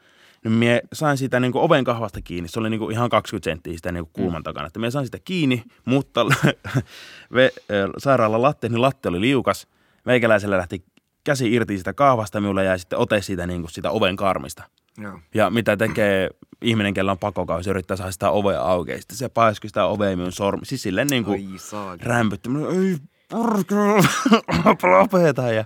niin 0.45 0.53
mie 0.53 0.83
sain 0.93 1.19
sitä 1.19 1.41
niin 1.41 1.53
kuin 1.53 1.63
oven 1.63 1.85
kahvasta 1.85 2.21
kiinni. 2.23 2.49
Se 2.49 2.61
oli 2.61 2.71
niin 2.71 2.81
kuin 2.81 2.93
ihan 2.93 3.11
20 3.11 3.51
senttiä 3.51 3.77
sitä 3.77 3.93
niin 3.93 4.05
kuin 4.05 4.13
kulman 4.13 4.43
takana. 4.43 4.67
Että 4.67 4.81
mie 4.81 4.91
sain 4.91 5.07
sitä 5.07 5.19
kiinni, 5.25 5.65
mutta 5.85 6.27
sairaalan 7.99 8.43
latte, 8.43 8.69
niin 8.69 8.83
latte 8.83 9.09
oli 9.09 9.21
liukas. 9.21 9.67
Meikäläisellä 10.05 10.57
lähti 10.57 10.85
käsi 11.25 11.55
irti 11.55 11.79
sitä 11.79 11.93
kahvasta, 11.93 12.41
minulla 12.41 12.63
jäi 12.63 12.79
sitten 12.79 12.99
ote 12.99 13.23
siitä, 13.23 13.47
niin 13.47 13.61
kuin 13.61 13.71
sitä 13.71 13.91
oven 13.91 14.17
karmista. 14.17 14.65
Joo. 15.03 15.21
Ja 15.35 15.51
mitä 15.51 15.77
tekee 15.77 16.31
ihminen, 16.63 16.95
kellä 16.95 17.13
on 17.13 17.19
pakokausi, 17.19 17.71
yrittää 17.71 17.97
saada 17.97 18.13
sitä 18.13 18.31
ovea 18.31 18.61
auki. 18.61 18.91
Ja 18.91 18.99
Sitten 18.99 19.17
se 19.17 19.29
paiskui 19.29 19.71
sitä 19.71 19.85
ovea 19.85 20.17
minun 20.17 20.33
sormi. 20.33 20.67
Siis 20.67 20.83
silleen 20.83 21.09
niin 21.09 21.25
kuin 21.25 21.57
rämpytti. 22.01 22.49
Ei 22.49 22.97
lopeta. 24.99 25.53
Ja... 25.53 25.65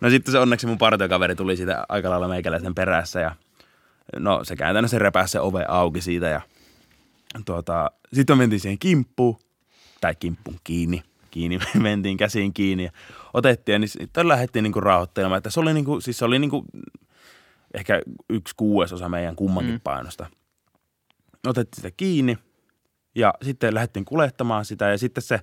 No 0.00 0.10
sitten 0.10 0.32
se 0.32 0.38
onneksi 0.38 0.66
mun 0.66 0.78
partiokaveri 0.78 1.36
tuli 1.36 1.56
siitä 1.56 1.84
aika 1.88 2.10
lailla 2.10 2.28
meikäläisen 2.28 2.74
perässä. 2.74 3.20
Ja 3.20 3.36
no 4.16 4.44
se 4.44 4.56
käytännössä 4.56 4.98
repäsi 4.98 5.32
se 5.32 5.40
ove 5.40 5.64
auki 5.68 6.00
siitä. 6.00 6.26
Ja 6.26 6.40
tuota, 7.44 7.90
sitten 8.12 8.36
me 8.36 8.42
mentiin 8.42 8.60
siihen 8.60 8.78
kimppuun. 8.78 9.38
Tai 10.00 10.14
kimppuun 10.14 10.58
kiinni. 10.64 11.02
Kiinni, 11.30 11.58
me 11.58 11.80
mentiin 11.90 12.16
käsiin 12.16 12.54
kiinni 12.54 12.84
ja 12.84 12.90
otettiin 13.34 13.72
ja 13.72 13.78
niin 13.78 13.88
sitten 13.88 14.28
lähdettiin 14.28 14.62
niinku 14.62 14.80
rauhoittelemaan. 14.80 15.38
Että 15.38 15.50
se 15.50 15.60
oli, 15.60 15.74
niinku, 15.74 16.00
siis 16.00 16.18
se 16.18 16.24
oli 16.24 16.38
niinku 16.38 16.64
ehkä 17.74 18.02
yksi 18.30 18.54
kuudesosa 18.56 19.08
meidän 19.08 19.36
kummankin 19.36 19.74
mm. 19.74 19.80
painosta. 19.84 20.26
Otettiin 21.46 21.76
sitä 21.76 21.90
kiinni 21.96 22.38
ja 23.14 23.34
sitten 23.42 23.74
lähdettiin 23.74 24.04
kuljettamaan 24.04 24.64
sitä 24.64 24.90
ja 24.90 24.98
sitten 24.98 25.22
se 25.22 25.40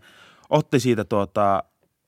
otti 0.50 0.80
siitä 0.80 1.04
tuota, 1.04 1.64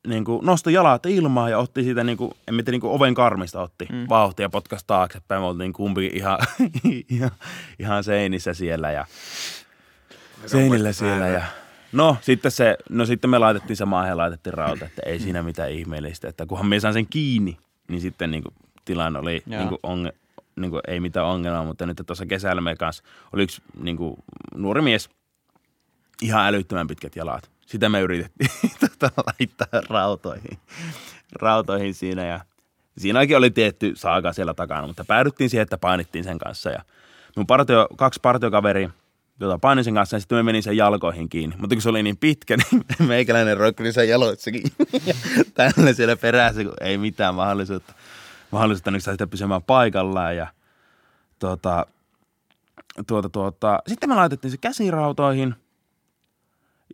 niin 0.06 0.24
kuin 0.24 0.46
nosti 0.46 0.72
jalat 0.72 1.06
ilmaan 1.06 1.50
ja 1.50 1.58
otti 1.58 1.82
siitä, 1.82 2.04
niin 2.04 2.18
kuin, 2.18 2.30
en 2.48 2.54
tiedä, 2.54 2.70
niin 2.70 2.80
kuin 2.80 2.92
oven 2.92 3.14
karmista 3.14 3.62
otti 3.62 3.86
mm. 3.92 4.06
vauhtia 4.08 4.44
ja 4.44 4.50
potkasi 4.50 4.84
taaksepäin. 4.86 5.42
Me 5.42 5.46
oltiin 5.46 5.72
kumpikin 5.72 6.16
ihan, 6.16 6.38
ihan, 7.10 7.30
ihan 7.78 8.04
seinissä 8.04 8.54
siellä 8.54 8.92
ja 8.92 9.06
seinillä 10.46 10.92
siellä 10.92 11.28
ja 11.28 11.42
No 11.94 12.16
sitten, 12.20 12.50
se, 12.50 12.76
no 12.90 13.06
sitten 13.06 13.30
me 13.30 13.38
laitettiin 13.38 13.76
se 13.76 13.84
maahan 13.84 14.08
ja 14.08 14.16
laitettiin 14.16 14.54
rauta, 14.54 14.84
että 14.84 15.02
ei 15.06 15.20
siinä 15.20 15.42
mitään 15.42 15.70
ihmeellistä. 15.70 16.28
Että 16.28 16.46
kunhan 16.46 16.66
me 16.66 16.80
saan 16.80 16.94
sen 16.94 17.06
kiinni, 17.06 17.58
niin 17.88 18.00
sitten 18.00 18.30
niin 18.30 18.42
kuin, 18.42 18.54
tilanne 18.84 19.18
oli 19.18 19.42
niin 19.46 19.68
kuin, 19.68 19.78
onge, 19.82 20.12
niin 20.56 20.70
kuin, 20.70 20.80
ei 20.88 21.00
mitään 21.00 21.26
ongelmaa. 21.26 21.64
Mutta 21.64 21.86
nyt 21.86 22.02
tuossa 22.06 22.26
kesällä 22.26 22.60
meidän 22.60 22.78
kanssa 22.78 23.02
oli 23.32 23.42
yksi 23.42 23.62
niin 23.80 23.96
kuin, 23.96 24.16
nuori 24.54 24.82
mies, 24.82 25.10
ihan 26.22 26.46
älyttömän 26.46 26.86
pitkät 26.86 27.16
jalat. 27.16 27.50
Sitä 27.66 27.88
me 27.88 28.00
yritettiin 28.00 28.50
tota, 28.80 29.10
laittaa 29.16 29.80
rautoihin, 29.88 30.58
rautoihin 31.32 31.94
siinä 31.94 32.26
ja 32.26 32.40
siinäkin 32.98 33.36
oli 33.36 33.50
tietty 33.50 33.92
saaka 33.96 34.32
siellä 34.32 34.54
takana, 34.54 34.86
mutta 34.86 35.04
päädyttiin 35.04 35.50
siihen, 35.50 35.62
että 35.62 35.78
painittiin 35.78 36.24
sen 36.24 36.38
kanssa 36.38 36.70
ja 36.70 36.82
mun 37.36 37.46
partio, 37.46 37.88
kaksi 37.96 38.20
partiokaveria, 38.22 38.90
jota 39.40 39.58
painin 39.58 39.84
sen 39.84 39.94
kanssa 39.94 40.16
ja 40.16 40.20
sitten 40.20 40.38
me 40.38 40.42
menin 40.42 40.62
sen 40.62 40.76
jalkoihin 40.76 41.28
kiinni. 41.28 41.56
Mutta 41.58 41.76
kun 41.76 41.82
se 41.82 41.88
oli 41.88 42.02
niin 42.02 42.16
pitkä, 42.16 42.56
niin 42.60 43.08
meikäläinen 43.08 43.56
roikkui 43.56 43.92
sen 43.92 44.08
jaloissa 44.08 44.50
kiinni. 44.50 44.70
Ja 45.06 45.14
tällä 45.54 45.92
siellä 45.92 46.16
perässä, 46.16 46.64
kun 46.64 46.74
ei 46.80 46.98
mitään 46.98 47.34
mahdollisuutta, 47.34 47.94
mahdollisuutta 48.50 48.90
niin 48.90 49.00
sitä 49.00 49.26
pysymään 49.26 49.62
paikallaan 49.62 50.36
ja 50.36 50.46
tuota, 51.38 51.86
tuota, 53.06 53.28
tuota. 53.28 53.78
Sitten 53.88 54.08
me 54.08 54.14
laitettiin 54.14 54.50
se 54.50 54.56
käsirautoihin 54.56 55.54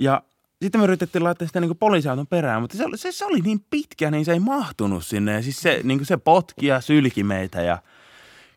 ja 0.00 0.22
sitten 0.62 0.80
me 0.80 0.84
yritettiin 0.84 1.24
laittaa 1.24 1.46
sitä 1.46 1.60
niin 1.60 1.76
poliisiauton 1.76 2.26
perään, 2.26 2.62
mutta 2.62 2.76
se 2.76 2.84
oli, 2.84 2.98
se, 2.98 3.12
se 3.12 3.24
oli 3.24 3.40
niin 3.40 3.64
pitkä, 3.70 4.10
niin 4.10 4.24
se 4.24 4.32
ei 4.32 4.40
mahtunut 4.40 5.06
sinne. 5.06 5.32
Ja 5.32 5.42
siis 5.42 5.60
se, 5.60 5.80
niin 5.84 6.06
se 6.06 6.16
potki 6.16 6.66
ja 6.66 6.80
sylki 6.80 7.22
meitä 7.22 7.62
ja 7.62 7.78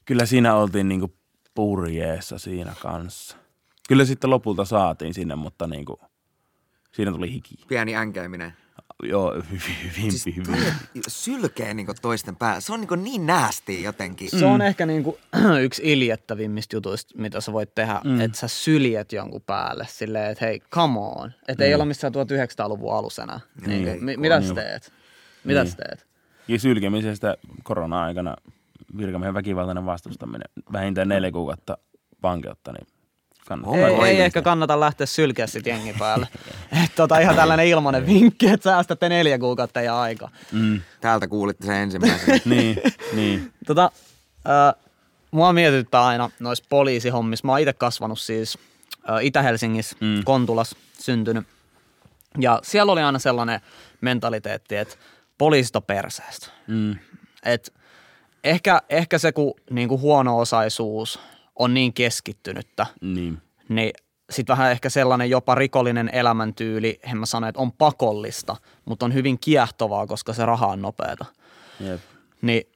kyllä 0.05 0.25
siinä 0.25 0.55
oltiin 0.55 0.89
niin 0.89 1.13
purjeessa 1.55 2.37
siinä 2.37 2.73
kanssa. 2.81 3.37
Kyllä 3.87 4.05
sitten 4.05 4.29
lopulta 4.29 4.65
saatiin 4.65 5.13
sinne, 5.13 5.35
mutta 5.35 5.67
niin 5.67 5.85
kuin, 5.85 5.99
siinä 6.91 7.11
tuli 7.11 7.31
hiki. 7.31 7.55
Pieni 7.67 7.95
änkeäminen. 7.95 8.53
Joo, 9.09 9.33
hyvin, 9.51 10.11
Siis 10.11 10.25
hyvin. 10.25 10.45
toi 10.45 11.01
sylkee 11.07 11.73
niinku 11.73 11.93
toisten 12.01 12.35
päällä. 12.35 12.59
Se 12.59 12.73
on 12.73 12.79
niinku 12.79 12.95
niin 12.95 13.25
näästi 13.25 13.83
jotenkin. 13.83 14.29
Se 14.29 14.45
on 14.45 14.61
ehkä 14.61 14.85
niinku 14.85 15.19
yksi 15.65 15.81
iljettävimmistä 15.85 16.75
jutuista, 16.75 17.13
mitä 17.17 17.41
sä 17.41 17.53
voit 17.53 17.75
tehdä, 17.75 18.01
mm. 18.03 18.21
että 18.21 18.37
sä 18.37 18.47
syljet 18.47 19.11
jonkun 19.11 19.41
päälle 19.41 19.85
silleen, 19.89 20.31
että 20.31 20.45
hei, 20.45 20.59
come 20.71 20.99
on. 20.99 21.31
Että 21.47 21.63
mm. 21.63 21.67
ei 21.67 21.75
ole 21.75 21.85
missään 21.85 22.13
1900-luvun 22.13 22.93
alussa 22.93 23.23
enää. 23.23 23.39
Niin, 23.67 23.87
ei, 23.87 23.99
mi- 23.99 24.17
mitä 24.17 24.41
sä 24.41 24.53
teet? 24.53 24.93
Mitä 25.43 25.65
sä 25.65 25.77
teet? 25.77 26.07
Ja 26.47 26.59
sylkemisestä 26.59 27.37
korona-aikana 27.63 28.35
virkamiehen 28.97 29.33
väkivaltainen 29.33 29.85
vastustaminen 29.85 30.49
vähintään 30.73 31.07
neljä 31.07 31.31
kuukautta 31.31 31.77
vankeutta, 32.23 32.71
niin 32.71 32.87
kannattaa. 33.47 34.07
Ei, 34.07 34.15
ei 34.15 34.21
ehkä 34.21 34.41
kannata 34.41 34.79
lähteä 34.79 35.05
sylkeä 35.05 35.47
sit 35.47 35.67
jengi 35.67 35.93
päälle. 35.99 36.27
Et 36.83 36.95
tota, 36.95 37.19
ihan 37.19 37.35
tällainen 37.35 37.67
ilmanen 37.67 38.05
vinkki, 38.05 38.47
että 38.47 38.63
säästätte 38.63 39.09
neljä 39.09 39.39
kuukautta 39.39 39.81
ja 39.81 40.01
aika. 40.01 40.29
Mm, 40.51 40.81
Täältä 41.01 41.27
kuulitte 41.27 41.65
sen 41.65 41.75
ensimmäisen. 41.75 42.41
niin, 42.45 42.81
niin. 43.13 43.53
Tota, 43.67 43.91
äh, 44.49 44.83
mua 45.31 45.53
mietityttää 45.53 46.05
aina 46.05 46.29
noissa 46.39 46.65
poliisihommissa. 46.69 47.45
Mä 47.45 47.51
oon 47.51 47.59
itse 47.59 47.73
kasvanut 47.73 48.19
siis 48.19 48.57
äh, 49.09 49.25
Itä-Helsingissä, 49.25 49.95
mm. 49.99 50.23
Kontulas 50.23 50.75
syntynyt. 50.99 51.47
Ja 52.39 52.59
siellä 52.63 52.91
oli 52.91 53.01
aina 53.01 53.19
sellainen 53.19 53.61
mentaliteetti, 54.01 54.75
että 54.75 54.95
poliisit 55.37 55.75
on 55.75 55.83
perseestä. 55.83 56.47
Mm. 56.67 56.95
Et 57.45 57.73
ehkä, 58.43 58.81
ehkä 58.89 59.17
se, 59.17 59.31
kun 59.31 59.53
niinku 59.69 59.99
huono-osaisuus 59.99 61.19
on 61.55 61.73
niin 61.73 61.93
keskittynyttä, 61.93 62.85
Niin. 63.01 63.37
niin 63.69 63.91
sitten 64.33 64.53
vähän 64.53 64.71
ehkä 64.71 64.89
sellainen 64.89 65.29
jopa 65.29 65.55
rikollinen 65.55 66.09
elämäntyyli, 66.13 66.99
en 67.03 67.17
mä 67.17 67.25
sano, 67.25 67.47
että 67.47 67.61
on 67.61 67.71
pakollista, 67.71 68.55
mutta 68.85 69.05
on 69.05 69.13
hyvin 69.13 69.39
kiehtovaa, 69.39 70.07
koska 70.07 70.33
se 70.33 70.45
raha 70.45 70.67
on 70.67 70.81
nopeata. 70.81 71.25
Jep. 71.79 72.01
Niin 72.41 72.67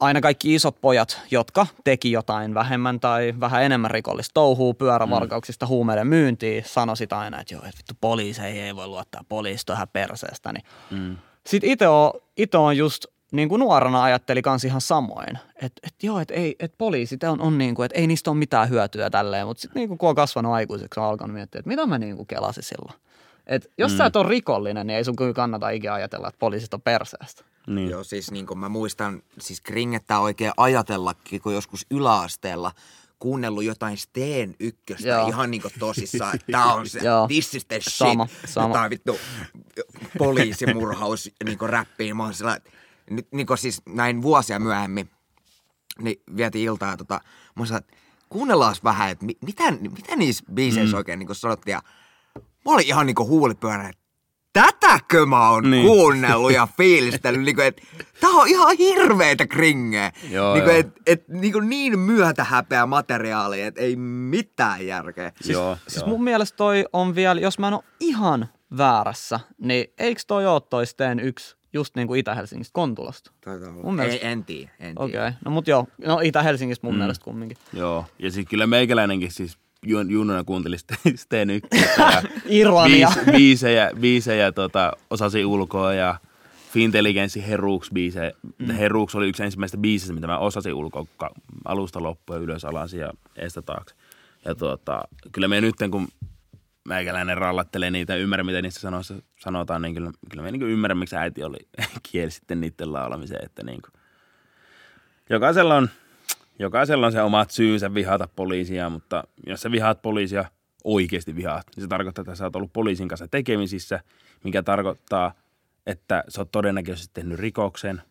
aina 0.00 0.20
kaikki 0.20 0.54
isot 0.54 0.80
pojat, 0.80 1.20
jotka 1.30 1.66
teki 1.84 2.12
jotain 2.12 2.54
vähemmän 2.54 3.00
tai 3.00 3.34
vähän 3.40 3.62
enemmän 3.62 3.90
rikollista 3.90 4.34
touhuu, 4.34 4.74
pyörävarkauksista, 4.74 5.66
huumeiden 5.66 6.06
myyntiin, 6.06 6.64
sanoi 6.66 6.96
sitä 6.96 7.18
aina, 7.18 7.40
että 7.40 7.54
joo, 7.54 7.62
että 7.64 7.78
vittu 7.78 7.94
poliisi 8.00 8.42
ei, 8.42 8.60
ei 8.60 8.76
voi 8.76 8.86
luottaa, 8.86 9.24
poliisi 9.28 9.72
ihan 9.72 9.88
perseestä. 9.92 10.52
Niin. 10.52 10.64
Mm. 10.90 11.16
Sitten 11.46 11.70
itse 11.70 11.88
on, 11.88 12.12
ite 12.36 12.58
on 12.58 12.76
just 12.76 13.06
niin 13.32 13.48
kuin 13.48 13.60
nuorena 13.60 14.02
ajatteli 14.02 14.42
kans 14.42 14.64
ihan 14.64 14.80
samoin, 14.80 15.38
että 15.62 15.80
et 15.86 16.02
joo, 16.02 16.20
että 16.20 16.34
ei, 16.34 16.56
et 16.60 16.74
poliisit 16.78 17.24
on, 17.24 17.40
on 17.40 17.58
niin 17.58 17.74
kuin, 17.74 17.86
että 17.86 17.98
ei 17.98 18.06
niistä 18.06 18.30
ole 18.30 18.38
mitään 18.38 18.68
hyötyä 18.68 19.10
tälleen, 19.10 19.46
mutta 19.46 19.60
sitten 19.60 19.80
niin 19.80 19.98
kun 19.98 20.08
on 20.08 20.14
kasvanut 20.14 20.52
aikuiseksi, 20.52 21.00
on 21.00 21.06
alkanut 21.06 21.34
miettiä, 21.34 21.58
että 21.58 21.68
mitä 21.68 21.86
mä 21.86 21.98
niin 21.98 22.16
kuin 22.16 22.26
kelasin 22.26 22.62
silloin. 22.62 23.00
Et 23.46 23.72
jos 23.78 23.92
mm. 23.92 23.98
sä 23.98 24.06
et 24.06 24.16
ole 24.16 24.28
rikollinen, 24.28 24.86
niin 24.86 24.96
ei 24.96 25.04
sun 25.04 25.16
kyllä 25.16 25.32
kannata 25.32 25.70
ikinä 25.70 25.94
ajatella, 25.94 26.28
että 26.28 26.38
poliisit 26.38 26.74
on 26.74 26.82
perseestä. 26.82 27.44
Niin. 27.66 27.90
Joo, 27.90 28.04
siis 28.04 28.30
niin 28.30 28.46
kuin 28.46 28.58
mä 28.58 28.68
muistan, 28.68 29.22
siis 29.40 29.60
kringettää 29.60 30.20
oikein 30.20 30.52
ajatellakin, 30.56 31.40
kun 31.40 31.54
joskus 31.54 31.86
yläasteella 31.90 32.72
kuunnellut 33.18 33.64
jotain 33.64 33.96
Steen 33.96 34.54
ykköstä 34.60 35.08
Joo. 35.08 35.28
ihan 35.28 35.50
niinku 35.50 35.68
tosissaan. 35.78 36.38
Tää 36.52 36.74
on 36.74 36.88
se, 36.88 36.98
Joo. 36.98 37.26
this 37.26 37.54
is 37.54 37.64
the 37.64 37.80
shit. 37.80 37.94
Sama, 37.94 38.28
sama. 38.44 38.68
Jotain 38.68 38.90
vittu 38.90 39.18
poliisimurhaus 40.18 41.30
niinku 41.44 41.66
räppiin. 41.66 42.16
Mä 42.16 42.24
oon 42.24 42.34
sillä, 42.34 42.58
nyt 43.10 43.28
niinku 43.32 43.56
siis 43.56 43.82
näin 43.88 44.22
vuosia 44.22 44.58
myöhemmin, 44.58 45.10
niin 45.98 46.22
vietiin 46.36 46.64
iltaa 46.64 46.90
ja 46.90 46.96
tota, 46.96 47.20
mä 47.54 47.66
sillä, 47.66 47.78
että 47.78 47.96
kuunnellaan 48.28 48.76
vähän, 48.84 49.10
että 49.10 49.24
mi, 49.24 49.36
mitä, 49.46 49.70
mitä 49.70 50.16
niissä 50.16 50.44
biiseissä 50.54 50.96
mm. 50.96 50.98
oikein 50.98 51.18
niin 51.18 51.34
sanottiin. 51.34 51.72
Ja 51.72 51.82
mä 52.36 52.72
olin 52.72 52.86
ihan 52.86 53.06
niin 53.06 53.16
huulipyörä, 53.18 53.88
että 53.88 54.06
tätäkö 54.52 55.26
mä 55.26 55.50
oon 55.50 55.62
niin. 55.62 55.70
Niin. 55.70 55.86
kuunnellut 55.86 56.52
ja 56.52 56.68
fiilistellyt, 56.76 57.42
niin 57.42 57.56
kuin, 57.56 57.66
että 57.66 57.82
tää 58.20 58.30
on 58.30 58.48
ihan 58.48 58.76
hirveetä 58.76 59.46
kringeä. 59.46 60.12
Joo, 60.30 60.54
niin, 60.54 60.64
kuin, 60.64 60.74
joo. 60.74 60.80
et, 60.80 60.88
et, 61.06 61.28
niin, 61.28 61.52
kuin 61.52 61.68
niin 61.68 61.98
myötähäpeä 61.98 62.86
materiaali, 62.86 63.62
että 63.62 63.80
ei 63.80 63.96
mitään 63.96 64.86
järkeä. 64.86 65.32
Siis, 65.40 65.54
joo, 65.54 65.76
Siis 65.88 65.96
joo. 66.02 66.08
mun 66.08 66.24
mielestä 66.24 66.56
toi 66.56 66.84
on 66.92 67.14
vielä, 67.14 67.40
jos 67.40 67.58
mä 67.58 67.68
en 67.68 67.74
ole 67.74 67.84
ihan 68.00 68.48
väärässä, 68.78 69.40
niin 69.58 69.86
eikö 69.98 70.20
toi 70.26 70.46
ole 70.46 70.60
toi 70.60 70.86
Steen 70.86 71.20
yksi 71.20 71.55
just 71.76 71.96
niin 71.96 72.06
kuin 72.08 72.20
Itä-Helsingistä 72.20 72.72
Kontulasta? 72.74 73.30
Taitaa 73.44 73.68
olla. 73.70 73.82
Mun 73.82 73.94
mielestä- 73.96 74.26
Ei, 74.26 74.32
en 74.32 74.44
tiedä, 74.44 74.70
en 74.80 74.94
tiedä. 74.94 74.94
Okei, 75.04 75.20
okay. 75.20 75.32
no 75.44 75.50
mut 75.50 75.68
joo, 75.68 75.86
no 76.06 76.20
Itä-Helsingistä 76.22 76.86
mun 76.86 76.94
mm. 76.94 76.98
mielestä 76.98 77.24
kumminkin. 77.24 77.56
Joo, 77.72 78.04
ja 78.18 78.30
siis 78.30 78.46
kyllä 78.50 78.66
meikäläinenkin 78.66 79.32
siis 79.32 79.58
Jun- 79.86 80.10
Junnona 80.10 80.44
kuunteli 80.44 80.76
Sten- 80.76 81.16
Sten 81.16 81.50
ykköstä 81.50 82.02
ja 82.02 82.22
Ironia. 82.48 83.08
biis, 83.14 83.36
biisejä, 83.36 83.90
biisejä 84.00 84.52
tota, 84.52 84.92
osasi 85.10 85.44
ulkoa 85.44 85.94
ja 85.94 86.16
Fintelligenssi 86.72 87.46
Heruks 87.48 87.90
biise. 87.94 88.32
Mm. 88.58 88.66
Heruks 88.74 89.14
oli 89.14 89.28
yksi 89.28 89.42
ensimmäistä 89.42 89.76
biisistä, 89.78 90.14
mitä 90.14 90.26
mä 90.26 90.38
osasin 90.38 90.74
ulkoa 90.74 91.04
alusta 91.64 92.02
loppuun 92.02 92.42
ylös 92.42 92.64
alas 92.64 92.92
ja 92.94 93.12
eestä 93.36 93.62
taakse. 93.62 93.94
Ja 94.44 94.54
tota, 94.54 95.00
kyllä 95.32 95.48
me 95.48 95.60
nyt, 95.60 95.74
kun 95.90 96.08
meikäläinen 96.86 97.38
rallattelee 97.38 97.90
niitä 97.90 98.12
ja 98.12 98.18
ymmärrän, 98.18 98.46
mitä 98.46 98.62
niissä 98.62 98.80
sanoissa 98.80 99.14
sanotaan, 99.40 99.82
niin 99.82 99.94
kyllä, 99.94 100.10
kyllä 100.30 100.42
me 100.42 100.50
niin 100.50 100.62
ymmärrän, 100.62 100.98
miksi 100.98 101.16
äiti 101.16 101.44
oli 101.44 101.56
kieli 102.12 102.30
sitten 102.30 102.60
niiden 102.60 102.92
laulamiseen, 102.92 103.44
että 103.44 103.62
niin 103.62 103.82
kuin, 103.82 104.02
jokaisella 105.30 105.76
on, 105.76 105.88
jokaisella 106.58 107.06
on 107.06 107.12
se 107.12 107.22
omat 107.22 107.50
syynsä 107.50 107.94
vihata 107.94 108.28
poliisia, 108.36 108.90
mutta 108.90 109.24
jos 109.46 109.60
sä 109.60 109.70
vihaat 109.70 110.02
poliisia 110.02 110.44
oikeasti 110.84 111.36
vihaat, 111.36 111.66
niin 111.76 111.84
se 111.84 111.88
tarkoittaa, 111.88 112.22
että 112.22 112.34
sä 112.34 112.44
oot 112.44 112.56
ollut 112.56 112.72
poliisin 112.72 113.08
kanssa 113.08 113.28
tekemisissä, 113.28 114.00
mikä 114.44 114.62
tarkoittaa, 114.62 115.34
että 115.86 116.24
sä 116.28 116.40
oot 116.40 116.50
todennäköisesti 116.50 117.14
tehnyt 117.14 117.38
rikoksen. 117.38 118.02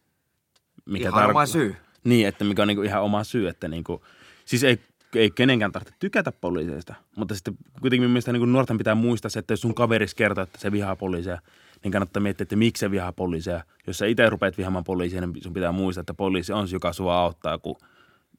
Mikä 0.85 1.09
Ihan 1.09 1.29
oma 1.29 1.45
syy. 1.45 1.75
Niin, 2.03 2.27
että 2.27 2.43
mikä 2.43 2.61
on 2.61 2.67
niinku 2.67 2.83
ihan 2.83 3.03
oma 3.03 3.23
syy, 3.23 3.47
että 3.47 3.67
niinku, 3.67 4.05
siis 4.45 4.63
ei, 4.63 4.79
ei 5.15 5.31
kenenkään 5.31 5.71
tarvitse 5.71 5.95
tykätä 5.99 6.31
poliiseista, 6.31 6.95
mutta 7.15 7.35
sitten 7.35 7.57
kuitenkin 7.81 8.01
minun 8.01 8.11
mielestä 8.11 8.31
niinku 8.31 8.45
nuorten 8.45 8.77
pitää 8.77 8.95
muistaa 8.95 9.29
se, 9.29 9.39
että 9.39 9.53
jos 9.53 9.61
sun 9.61 9.75
kaveris 9.75 10.15
kertoo, 10.15 10.43
että 10.43 10.59
se 10.59 10.71
vihaa 10.71 10.95
poliiseja, 10.95 11.41
niin 11.83 11.91
kannattaa 11.91 12.23
miettiä, 12.23 12.43
että 12.43 12.55
miksi 12.55 12.79
se 12.79 12.91
vihaa 12.91 13.13
poliiseja. 13.13 13.63
Jos 13.87 13.97
sä 13.97 14.05
itse 14.05 14.29
rupeat 14.29 14.57
vihaamaan 14.57 14.83
poliisia, 14.83 15.21
niin 15.21 15.43
sun 15.43 15.53
pitää 15.53 15.71
muistaa, 15.71 16.01
että 16.01 16.13
poliisi 16.13 16.53
on 16.53 16.67
se, 16.67 16.75
joka 16.75 16.93
sua 16.93 17.19
auttaa, 17.19 17.57
kun 17.57 17.75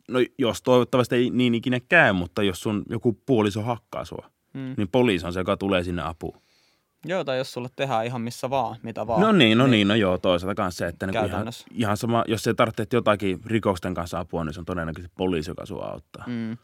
no 0.09 0.19
jos 0.39 0.63
toivottavasti 0.63 1.17
ei 1.17 1.31
niin 1.31 1.55
ikinä 1.55 1.81
käy, 1.89 2.13
mutta 2.13 2.43
jos 2.43 2.61
sun 2.61 2.83
joku 2.89 3.21
puoliso 3.27 3.63
hakkaa 3.63 4.05
sua, 4.05 4.31
mm. 4.55 4.75
niin 4.77 4.89
poliisi 4.89 5.27
on 5.27 5.33
se, 5.33 5.41
joka 5.41 5.57
tulee 5.57 5.85
sinne 5.85 6.03
apuun. 6.03 6.43
Joo, 7.05 7.25
tai 7.25 7.39
jos 7.39 7.53
sulle 7.53 7.69
tehdään 7.77 8.07
ihan 8.07 8.21
missä 8.21 8.51
vaan, 8.51 8.77
mitä 8.83 9.07
vaan. 9.07 9.21
No 9.21 9.33
niin, 9.33 9.59
no 9.59 9.67
niin, 9.67 9.89
no 9.89 9.95
joo, 9.95 10.19
toisaalta 10.19 10.55
kanssa 10.55 10.79
se, 10.79 10.87
että 10.87 11.07
niin 11.07 11.25
ihan, 11.27 11.47
ihan 11.75 11.97
sama, 11.97 12.25
jos 12.29 12.43
sä 12.43 12.55
tarvitset 12.55 12.93
jotakin 12.93 13.41
rikosten 13.47 13.95
kanssa 13.95 14.19
apua, 14.19 14.45
niin 14.45 14.55
se 14.55 14.61
on 14.61 14.67
todennäköisesti 14.67 15.15
poliisi, 15.19 15.51
joka 15.51 15.67
sua 15.67 15.85
auttaa. 15.87 16.25
Mm. 16.27 16.57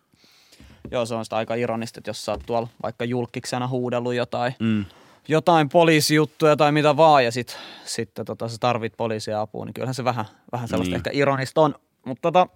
Joo, 0.90 1.06
se 1.06 1.14
on 1.14 1.24
sitä 1.24 1.36
aika 1.36 1.54
ironista, 1.54 2.00
että 2.00 2.08
jos 2.10 2.24
sä 2.24 2.32
oot 2.32 2.42
tuolla 2.46 2.68
vaikka 2.82 3.04
julkiksena 3.04 3.68
huudellut 3.68 4.14
jotain, 4.14 4.54
Mm. 4.58 4.84
jotain 5.28 5.68
poliisijuttuja 5.68 6.56
tai 6.56 6.72
mitä 6.72 6.96
vaan, 6.96 7.24
ja 7.24 7.32
sit, 7.32 7.58
sitten 7.84 8.24
tota, 8.24 8.48
sä 8.48 8.56
tarvit 8.60 8.92
poliisia 8.96 9.40
apua, 9.40 9.64
niin 9.64 9.74
kyllähän 9.74 9.94
se 9.94 10.04
vähän, 10.04 10.24
vähän 10.52 10.68
sellaista 10.68 10.90
Niin. 10.90 10.96
ehkä 10.96 11.10
ironista 11.12 11.60
on. 11.60 11.74
Mutta 12.06 12.22
tota, 12.32 12.46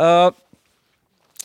öö, 0.00 0.40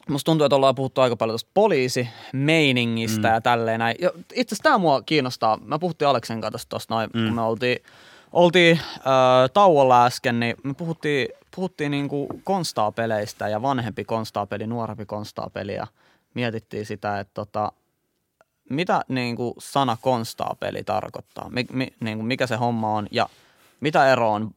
musta 0.10 0.26
tuntuu, 0.26 0.46
että 0.46 0.56
ollaan 0.56 0.76
puhuttu 0.76 1.02
aika 1.02 1.16
paljon 1.16 1.34
tuosta 1.34 1.50
poliisimeiningistä 1.54 3.28
mm. 3.28 3.34
ja 3.34 3.42
tälleen 3.42 3.80
näin. 3.80 3.96
Ja 4.02 4.10
itse 4.16 4.56
asiassa 4.56 4.64
tämä 4.64 4.78
mua 4.78 5.02
kiinnostaa. 5.02 5.58
Mä 5.58 5.80
puhuttiin 5.80 6.08
Aleksen 6.08 6.42
kanssa 6.42 6.70
tuosta 6.70 6.96
noin, 6.96 7.10
mm. 7.14 7.26
kun 7.26 7.36
me 7.36 7.42
oltiin, 7.42 7.78
oltiin 8.32 8.80
öö, 8.98 9.48
tauolla 9.48 10.06
äsken, 10.06 10.40
niin 10.40 10.56
me 10.64 10.74
puhuttiin, 10.74 11.28
puhuttiin 11.56 11.92
niinku 11.92 12.28
konstaapeleistä 12.44 13.48
ja 13.48 13.62
vanhempi 13.62 14.04
konstaapeli, 14.04 14.68
nuorempi 14.68 15.06
konstaapeli 15.06 15.74
ja 15.74 15.88
mietittiin 16.34 16.86
sitä, 16.86 17.20
että 17.20 17.34
tota, 17.34 17.72
mitä 18.70 19.02
niin 19.08 19.36
kuin 19.36 19.54
sana 19.58 19.98
konstaapeli 20.02 20.84
tarkoittaa? 20.84 21.50
Mi, 21.50 21.66
mi, 21.72 21.94
niin 22.00 22.18
kuin 22.18 22.28
mikä 22.28 22.48
se 22.48 22.56
homma 22.56 22.94
on 22.94 23.08
ja 23.12 23.30
mitä 23.80 24.12
ero 24.12 24.34
on, 24.34 24.52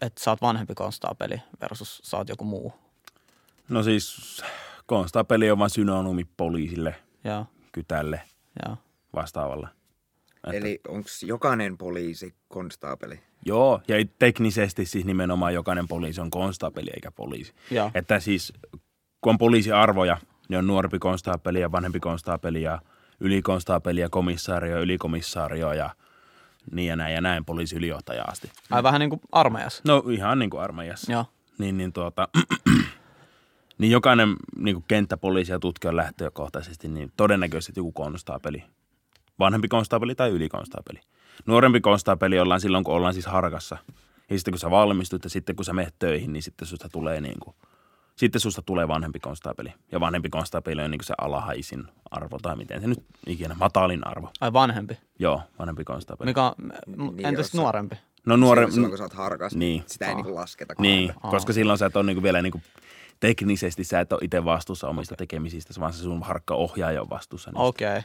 että 0.00 0.24
sä 0.24 0.30
oot 0.30 0.42
vanhempi 0.42 0.74
konstaapeli 0.74 1.42
versus 1.60 2.00
sä 2.04 2.16
oot 2.16 2.28
joku 2.28 2.44
muu? 2.44 2.72
No 3.68 3.82
siis 3.82 4.42
konstaapeli 4.86 5.50
on 5.50 5.58
vain 5.58 5.70
synonyymi 5.70 6.24
poliisille, 6.36 6.94
Joo, 7.24 7.46
kytälle, 7.72 8.22
joo. 8.66 8.76
vastaavalle. 9.14 9.68
Että, 10.36 10.56
Eli 10.56 10.80
onko 10.88 11.08
jokainen 11.22 11.78
poliisi 11.78 12.34
konstaapeli? 12.48 13.20
Joo, 13.46 13.80
ja 13.88 13.96
teknisesti 14.18 14.84
siis 14.84 15.04
nimenomaan 15.04 15.54
jokainen 15.54 15.88
poliisi 15.88 16.20
on 16.20 16.30
konstaapeli 16.30 16.90
eikä 16.94 17.10
poliisi. 17.10 17.54
Joo. 17.70 17.90
Että 17.94 18.20
siis 18.20 18.52
kun 19.20 19.30
on 19.30 19.38
poliisiarvoja, 19.38 20.18
niin 20.48 20.58
on 20.58 20.66
nuorempi 20.66 20.98
konstaapeli 20.98 21.60
ja 21.60 21.72
vanhempi 21.72 22.00
konstaapeli 22.00 22.62
ja 22.62 22.78
ylikonstaapeli 23.20 24.00
ja 24.00 24.08
komissaario 24.08 24.76
ja 24.76 24.82
ylikomissaario 24.82 25.72
ja 25.72 25.90
niin 26.72 26.88
ja 26.88 26.96
näin 26.96 27.14
ja 27.14 27.20
näin 27.20 27.44
poliisiylijohtaja 27.44 28.24
asti. 28.24 28.50
Ai 28.70 28.82
vähän 28.82 28.98
niin 29.00 29.10
kuin 29.10 29.20
armeijassa. 29.32 29.82
No 29.86 30.02
ihan 30.10 30.38
niin 30.38 30.50
kuin 30.50 30.62
armeijassa. 30.62 31.12
Joo. 31.12 31.24
Niin, 31.58 31.76
niin, 31.76 31.92
tuota, 31.92 32.28
niin 33.78 33.92
jokainen 33.92 34.36
niin 34.56 34.74
kuin 34.74 34.84
kenttäpoliisi 34.88 35.52
ja 35.52 35.58
tutkija 35.58 35.88
on 35.90 35.96
lähtökohtaisesti 35.96 36.88
niin 36.88 37.12
todennäköisesti 37.16 37.80
joku 37.80 37.92
konstaapeli. 37.92 38.62
Vanhempi 39.38 39.68
konstaapeli 39.68 40.14
tai 40.14 40.30
ylikonstaapeli. 40.30 41.00
Nuorempi 41.46 41.80
konstaapeli 41.80 42.38
ollaan 42.40 42.60
silloin, 42.60 42.84
kun 42.84 42.94
ollaan 42.94 43.14
siis 43.14 43.26
harkassa. 43.26 43.76
Ja 44.30 44.38
sitten 44.38 44.52
kun 44.52 44.58
sä 44.58 44.70
valmistut 44.70 45.24
ja 45.24 45.30
sitten 45.30 45.56
kun 45.56 45.64
sä 45.64 45.72
menet 45.72 45.94
töihin, 45.98 46.32
niin 46.32 46.42
sitten 46.42 46.68
susta 46.68 46.88
tulee 46.88 47.20
niin 47.20 47.40
kuin, 47.40 47.56
sitten 48.16 48.40
susta 48.40 48.62
tulee 48.62 48.88
vanhempi 48.88 49.20
konstaapeli. 49.20 49.72
Ja 49.92 50.00
vanhempi 50.00 50.28
konstaapeli 50.30 50.82
on 50.82 50.90
niin 50.90 50.98
kuin 50.98 51.06
se 51.06 51.14
alhaisin 51.18 51.84
arvo, 52.10 52.38
tai 52.42 52.56
miten 52.56 52.80
se 52.80 52.86
nyt 52.86 53.04
ikinä, 53.26 53.54
matalin 53.60 54.06
arvo. 54.06 54.30
Ai 54.40 54.52
vanhempi. 54.52 54.98
Joo, 55.18 55.42
vanhempi 55.58 55.84
konstaapeli. 55.84 56.30
Mikä 56.30 56.42
on, 56.42 56.54
Niin, 57.16 57.26
entäs 57.26 57.48
sä- 57.48 57.58
nuorempi? 57.58 57.96
No 58.26 58.36
Nuore... 58.36 58.70
Silloin 58.70 58.90
kun 58.90 58.98
sä 58.98 59.04
oot 59.04 59.12
harkas, 59.12 59.54
Niin. 59.54 59.58
niin. 59.80 59.82
sitä 59.86 60.08
ei 60.08 60.14
niinku 60.14 60.34
lasketa. 60.34 60.74
Niin, 60.78 61.14
koska 61.30 61.52
silloin 61.52 61.78
sä 61.78 61.86
et 61.86 61.96
ole 61.96 62.04
niinku 62.06 62.22
vielä 62.22 62.42
niinku 62.42 62.60
teknisesti 63.20 63.84
sä 63.84 64.00
et 64.00 64.12
ole 64.12 64.20
itse 64.22 64.44
vastuussa 64.44 64.88
omista 64.88 65.14
tekemisistä, 65.16 65.74
vaan 65.80 65.92
se 65.92 66.02
sun 66.02 66.22
harkka 66.22 66.54
ohjaaja 66.54 67.02
on 67.02 67.10
vastuussa. 67.10 67.50
niistä. 67.50 67.62
Okei. 67.62 68.00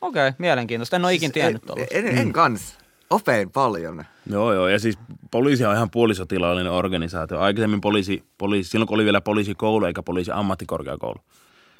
Okei, 0.00 0.32
mielenkiintoista. 0.38 0.96
En 0.96 1.04
ole 1.04 1.14
ikin 1.14 1.32
tiennyt 1.32 1.62
tuolla. 1.62 1.84
En, 1.90 2.06
en, 2.06 2.18
en 2.18 2.32
kans. 2.32 2.78
Opein 3.10 3.50
paljon. 3.50 4.04
Joo, 4.26 4.52
joo. 4.52 4.68
Ja 4.68 4.78
siis 4.78 4.98
poliisi 5.30 5.64
on 5.64 5.74
ihan 5.74 5.90
puolisotilaallinen 5.90 6.72
organisaatio. 6.72 7.40
Aikaisemmin 7.40 7.80
poliisi, 7.80 8.24
poliisi, 8.38 8.70
silloin 8.70 8.86
kun 8.86 8.94
oli 8.94 9.04
vielä 9.04 9.20
poliisikoulu 9.20 9.84
eikä 9.84 10.02
poliisi 10.02 10.30
ammattikorkeakoulu, 10.30 11.18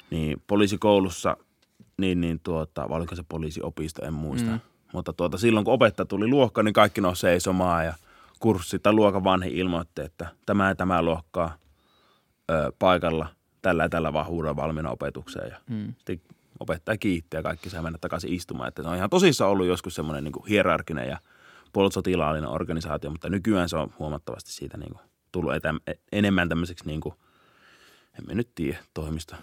niin 0.09 0.41
poliisikoulussa, 0.47 1.37
niin, 1.97 2.21
niin 2.21 2.39
tuota, 2.43 2.89
vai 2.89 2.97
oliko 2.97 3.15
se 3.15 3.23
poliisiopisto, 3.29 4.05
en 4.05 4.13
muista. 4.13 4.51
Mm. 4.51 4.59
Mutta 4.93 5.13
tuota, 5.13 5.37
silloin 5.37 5.65
kun 5.65 5.73
opettaja 5.73 6.05
tuli 6.05 6.27
luokkaan, 6.27 6.65
niin 6.65 6.73
kaikki 6.73 7.01
nousi 7.01 7.19
seisomaan 7.19 7.85
ja 7.85 7.93
kurssi 8.39 8.79
tai 8.79 8.93
luokan 8.93 9.23
vanhi 9.23 9.49
ilmoitti, 9.49 10.01
että 10.01 10.27
tämä 10.45 10.67
ja 10.67 10.75
tämä 10.75 11.01
luokkaa 11.01 11.53
ö, 12.51 12.71
paikalla 12.79 13.27
tällä 13.61 13.83
ja 13.83 13.89
tällä 13.89 14.13
vahvuudella 14.13 14.55
valmiina 14.55 14.89
opetukseen. 14.89 15.51
Ja 15.51 15.57
mm. 15.69 15.93
sitten 15.97 16.21
opettaja 16.59 16.97
kiitti 16.97 17.37
ja 17.37 17.43
kaikki 17.43 17.69
sai 17.69 17.81
mennä 17.81 17.99
takaisin 18.01 18.33
istumaan. 18.33 18.67
Että 18.67 18.83
se 18.83 18.89
on 18.89 18.95
ihan 18.95 19.09
tosissaan 19.09 19.51
ollut 19.51 19.67
joskus 19.67 19.95
semmoinen 19.95 20.23
niin 20.23 20.31
kuin 20.31 20.45
hierarkinen 20.47 21.09
ja 21.09 21.17
puolustussotilaallinen 21.73 22.49
organisaatio, 22.49 23.09
mutta 23.09 23.29
nykyään 23.29 23.69
se 23.69 23.77
on 23.77 23.93
huomattavasti 23.99 24.51
siitä 24.51 24.77
niin 24.77 24.91
kuin 24.91 25.01
tullut 25.31 25.53
etä, 25.53 25.73
enemmän 26.11 26.49
tämmöiseksi, 26.49 26.87
niin 26.87 27.01
kuin, 27.01 27.15
en 28.19 28.25
mä 28.27 28.33
nyt 28.33 28.49
tiedä, 28.55 28.77
toimisto, 28.93 29.35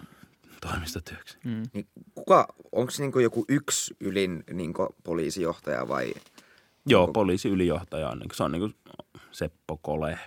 toimistotyöksi. 0.61 1.37
Mm. 1.43 1.63
Niin 1.73 1.87
kuka, 2.15 2.47
onko 2.71 2.91
niinku 2.99 3.19
joku 3.19 3.45
yksi 3.49 3.95
ylin 3.99 4.43
niinku 4.53 4.95
poliisijohtaja 5.03 5.87
vai? 5.87 6.13
Joo, 6.85 7.07
poliisiylijohtaja 7.07 8.09
on, 8.09 8.19
niin 8.19 8.29
kuin, 8.29 8.37
se 8.37 8.43
on 8.43 8.51
niin 8.51 8.59
kuin 8.59 8.75
Seppo 9.31 9.77
Kole, 9.77 10.19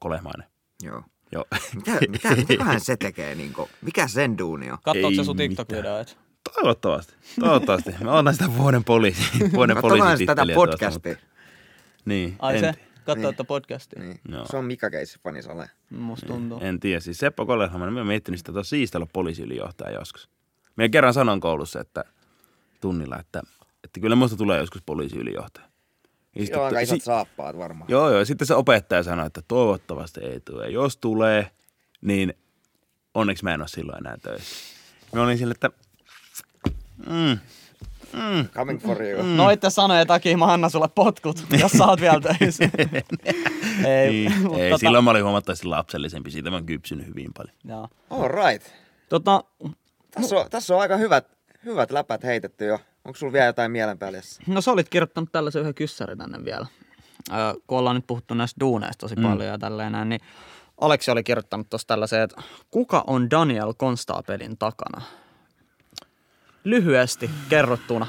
Kolehmainen. 0.00 0.46
Joo. 0.82 1.02
Joo. 1.32 1.44
Mitä, 1.74 1.92
mitä, 2.10 2.36
mitäköhän 2.36 2.80
se 2.80 2.96
tekee? 2.96 3.34
Niinku? 3.34 3.68
Mikä 3.82 4.08
sen 4.08 4.38
duuni 4.38 4.70
on? 4.70 4.78
Katsoitko 4.82 5.14
sä 5.16 5.24
sun 5.24 5.36
mitään. 5.36 5.66
TikTok-videoita? 5.66 6.12
Toivottavasti, 6.54 7.14
toivottavasti. 7.40 7.90
Mä 8.04 8.12
otan 8.12 8.32
sitä 8.34 8.56
vuoden 8.56 8.84
poliisi, 8.84 9.22
vuoden 9.54 9.76
Katsotaan 9.76 10.18
tätä 10.26 10.42
podcastia. 10.54 11.12
mutta- 11.12 11.26
Niin, 12.04 12.36
Ai 12.38 12.54
en, 12.54 12.60
se? 12.60 12.74
Katsoitte 13.04 13.44
podcastia? 13.44 14.02
Niin. 14.02 14.20
Joo. 14.28 14.46
Se 14.50 14.56
on 14.56 14.64
Mika 14.64 14.90
Keissi 14.90 15.18
fanisale. 15.24 15.70
Musta 15.90 16.26
tuntuu. 16.26 16.58
en 16.62 16.80
tiedä. 16.80 17.00
Siis 17.00 17.18
Seppo 17.18 17.46
Kolehmainen, 17.46 17.92
mä 17.94 18.00
oon 18.00 18.06
miettinyt 18.06 18.38
sitä, 18.38 18.50
että 18.50 18.58
olisi 18.58 18.68
siistiä 18.68 18.98
olla 18.98 19.08
poliisiylijohtaja 19.12 19.98
joskus. 19.98 20.28
Mä 20.76 20.88
kerran 20.88 21.14
sanon 21.14 21.40
koulussa, 21.40 21.80
että 21.80 22.04
tunnilla, 22.80 23.18
että, 23.18 23.42
että 23.84 24.00
kyllä 24.00 24.16
musta 24.16 24.36
tulee 24.36 24.58
joskus 24.58 24.82
poliisiylijohtaja. 24.86 25.67
Ja 26.34 26.40
sitten- 26.42 26.58
Joo, 26.58 26.64
aika 26.64 26.80
isot 26.80 26.98
si- 27.00 27.04
saappaat 27.04 27.58
varmaan. 27.58 27.90
Joo, 27.90 28.10
joo. 28.10 28.24
Sitten 28.24 28.46
se 28.46 28.54
opettaja 28.54 29.02
sanoi, 29.02 29.26
että 29.26 29.42
toivottavasti 29.48 30.20
ei 30.20 30.40
tule. 30.40 30.64
Ja 30.64 30.70
jos 30.70 30.96
tulee, 30.96 31.50
niin 32.00 32.34
Onneksi 33.14 33.44
mä 33.44 33.54
en 33.54 33.60
ole 33.60 33.68
silloin 33.68 33.98
enää 33.98 34.16
töissä. 34.22 34.56
Mä 35.12 35.22
olin 35.22 35.38
sille, 35.38 35.52
että 35.52 35.70
mm, 37.06 37.38
Coming 38.54 38.80
for 38.82 39.02
you. 39.02 39.22
Mm. 39.22 39.28
Noitte 39.36 39.70
sanojen 39.70 40.06
takia 40.06 40.36
mä 40.38 40.52
annan 40.52 40.70
sulle 40.70 40.88
potkut, 40.94 41.44
jos 41.60 41.72
sä 41.72 41.84
oot 41.86 42.00
vielä 42.00 42.20
töissä. 42.20 42.64
ei, 43.88 44.10
niin, 44.10 44.32
ei 44.60 44.72
tota- 44.72 44.78
silloin 44.78 45.04
mä 45.04 45.10
olin 45.10 45.24
huomattavasti 45.24 45.66
lapsellisempi. 45.66 46.30
Siitä 46.30 46.50
mä 46.50 46.56
oon 46.56 46.66
kypsynyt 46.66 47.06
hyvin 47.06 47.30
paljon. 47.36 47.56
Joo. 47.64 47.88
All 48.10 48.28
right. 48.28 48.68
Tota, 49.08 49.44
Tässä 50.10 50.36
on, 50.36 50.50
tässä 50.50 50.74
on 50.74 50.80
aika 50.80 50.96
hyvät, 50.96 51.26
hyvät 51.64 51.90
läpät 51.90 52.24
heitetty 52.24 52.64
jo. 52.64 52.78
Onko 53.08 53.18
sulla 53.18 53.32
vielä 53.32 53.46
jotain 53.46 53.70
mielen 53.70 53.98
päällä? 53.98 54.18
no 54.46 54.60
sä 54.60 54.72
olit 54.72 54.88
kirjoittanut 54.88 55.32
tällaisen 55.32 55.60
yhden 55.60 55.74
kyssärin 55.74 56.18
tänne 56.18 56.44
vielä. 56.44 56.66
Öö, 57.32 57.54
kun 57.66 57.78
ollaan 57.78 57.96
nyt 57.96 58.06
puhuttu 58.06 58.34
näistä 58.34 58.60
duuneista 58.60 59.00
tosi 59.00 59.16
mm. 59.16 59.22
paljon 59.22 59.48
ja 59.48 59.58
tälleen 59.58 59.92
näin, 59.92 60.08
niin 60.08 60.20
Aleksi 60.80 61.10
oli 61.10 61.22
kirjoittanut 61.22 61.70
tuossa 61.70 61.86
tällaisen, 61.88 62.22
että 62.22 62.42
kuka 62.70 63.04
on 63.06 63.30
Daniel 63.30 63.74
Constapelin 63.74 64.58
takana? 64.58 65.02
Lyhyesti 66.64 67.30
kerrottuna. 67.48 68.06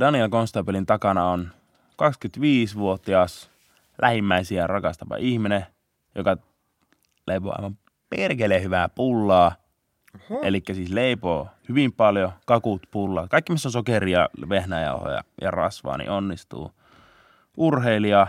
Daniel 0.00 0.28
Constablein 0.28 0.86
takana 0.86 1.30
on 1.30 1.50
25-vuotias 1.92 3.50
lähimmäisiä 4.02 4.66
rakastava 4.66 5.16
ihminen, 5.16 5.66
joka 6.14 6.36
leipoo 7.26 7.52
aivan 7.56 7.78
perkeleen 8.10 8.62
hyvää 8.62 8.88
pullaa. 8.88 9.65
Eli 10.42 10.62
siis 10.72 10.90
leipoo 10.90 11.48
hyvin 11.68 11.92
paljon, 11.92 12.32
kakut, 12.46 12.82
pullaa. 12.90 13.28
Kaikki, 13.28 13.52
missä 13.52 13.68
on 13.68 13.72
sokeria, 13.72 14.28
vehnäjauhoja 14.48 15.24
ja 15.40 15.50
rasvaa, 15.50 15.96
niin 15.98 16.10
onnistuu. 16.10 16.72
Urheilija, 17.56 18.26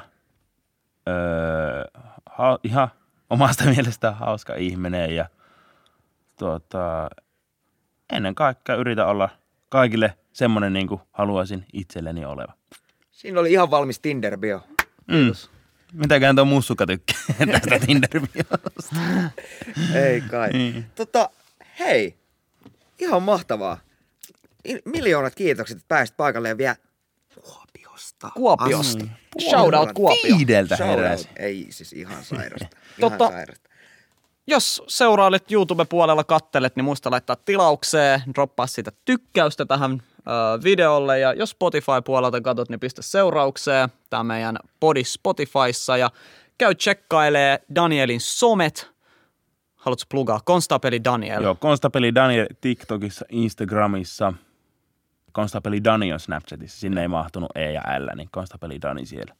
öö, 1.07 1.83
ha, 2.25 2.59
ihan 2.63 2.87
omasta 3.29 3.63
mielestä 3.75 4.11
hauska 4.11 4.55
ihminen 4.55 5.15
ja 5.15 5.25
tuota, 6.39 7.09
ennen 8.13 8.35
kaikkea 8.35 8.75
yritä 8.75 9.05
olla 9.05 9.29
kaikille 9.69 10.17
semmoinen 10.33 10.73
niin 10.73 10.87
kuin 10.87 11.01
haluaisin 11.11 11.65
itselleni 11.73 12.25
oleva. 12.25 12.53
Siinä 13.11 13.39
oli 13.39 13.51
ihan 13.51 13.71
valmis 13.71 13.99
Tinder-bio. 13.99 14.61
Mm. 15.07 15.31
Mitäkään 15.93 16.35
tuo 16.35 16.45
mussukka 16.45 16.85
tykkää 16.85 17.17
tästä 17.51 17.79
tinder 17.85 18.09
Ei 19.93 20.21
kai. 20.21 20.49
Niin. 20.53 20.85
Tota, 20.95 21.29
hei, 21.79 22.15
ihan 22.99 23.23
mahtavaa. 23.23 23.77
Miljoonat 24.85 25.35
kiitokset, 25.35 25.77
että 25.77 25.87
pääsit 25.87 26.17
paikalle 26.17 26.49
ja 26.49 26.57
vielä 26.57 26.75
Kuopiosta. 27.43 28.31
Kuopiosta. 28.35 29.05
Shout 29.49 29.73
out 29.73 29.89
Kuopio. 29.93 30.37
Viideltä 30.37 30.75
heräsi. 30.75 31.29
Ei 31.35 31.67
siis 31.69 31.93
ihan 31.93 32.23
sairasta. 32.35 32.77
Ihan 32.99 33.11
Tota- 33.11 33.31
sairasta. 33.31 33.67
Jos 34.49 34.83
seurailet 34.87 35.51
YouTube-puolella 35.51 36.23
kattelet, 36.23 36.75
niin 36.75 36.83
muista 36.83 37.11
laittaa 37.11 37.35
tilaukseen, 37.35 38.21
droppaa 38.35 38.67
sitä 38.67 38.91
tykkäystä 39.05 39.65
tähän 39.65 40.03
videolle 40.63 41.19
ja 41.19 41.33
jos 41.33 41.49
Spotify-puolelta 41.49 42.41
katsot, 42.41 42.69
niin 42.69 42.79
pistä 42.79 43.01
seuraukseen. 43.01 43.89
Tämä 44.09 44.23
meidän 44.23 44.57
podi 44.79 45.03
Spotifyssa 45.03 45.97
ja 45.97 46.11
käy 46.57 46.75
tsekkailee 46.75 47.59
Danielin 47.75 48.21
somet. 48.21 48.91
Haluatko 49.87 50.05
plugaa? 50.09 50.39
Konstapeli 50.45 51.03
Daniel. 51.03 51.43
Joo, 51.43 51.55
Konstapeli 51.55 52.15
Daniel 52.15 52.47
TikTokissa, 52.61 53.25
Instagramissa. 53.29 54.33
Konstapeli 55.31 55.83
Dani 55.83 56.13
on 56.13 56.19
Snapchatissa. 56.19 56.79
Sinne 56.79 57.01
ei 57.01 57.07
mahtunut 57.07 57.49
E 57.55 57.71
ja 57.71 57.81
L, 57.81 58.15
niin 58.15 58.29
Konstapeli 58.31 58.81
Dani 58.81 59.05
siellä. 59.05 59.35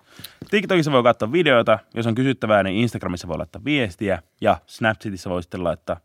TikTokissa 0.49 0.91
voi 0.91 1.03
katsoa 1.03 1.31
videoita. 1.31 1.79
Jos 1.93 2.07
on 2.07 2.15
kysyttävää, 2.15 2.63
niin 2.63 2.75
Instagramissa 2.75 3.27
voi 3.27 3.37
laittaa 3.37 3.61
viestiä. 3.65 4.21
Ja 4.41 4.57
Snapchatissa 4.65 5.29
voi 5.29 5.43
sitten 5.43 5.63
laittaa 5.63 5.99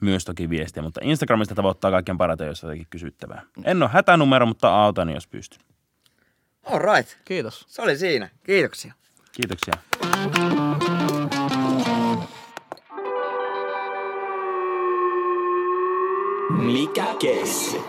myös 0.00 0.24
toki 0.24 0.50
viestiä. 0.50 0.82
Mutta 0.82 1.00
Instagramista 1.02 1.54
tavoittaa 1.54 1.90
kaikkien 1.90 2.18
parhaiten, 2.18 2.46
jos 2.46 2.64
on 2.64 2.70
jotakin 2.70 2.86
kysyttävää. 2.90 3.42
En 3.64 3.82
ole 3.82 3.90
hätänumero, 3.92 4.46
mutta 4.46 4.84
autan, 4.84 5.10
jos 5.10 5.26
pystyn. 5.26 5.60
All 6.64 6.94
right. 6.94 7.16
Kiitos. 7.24 7.64
Se 7.68 7.82
oli 7.82 7.96
siinä. 7.96 8.30
Kiitoksia. 8.46 8.94
Kiitoksia. 9.32 9.74
Mikä 16.62 17.04
keissi? 17.18 17.80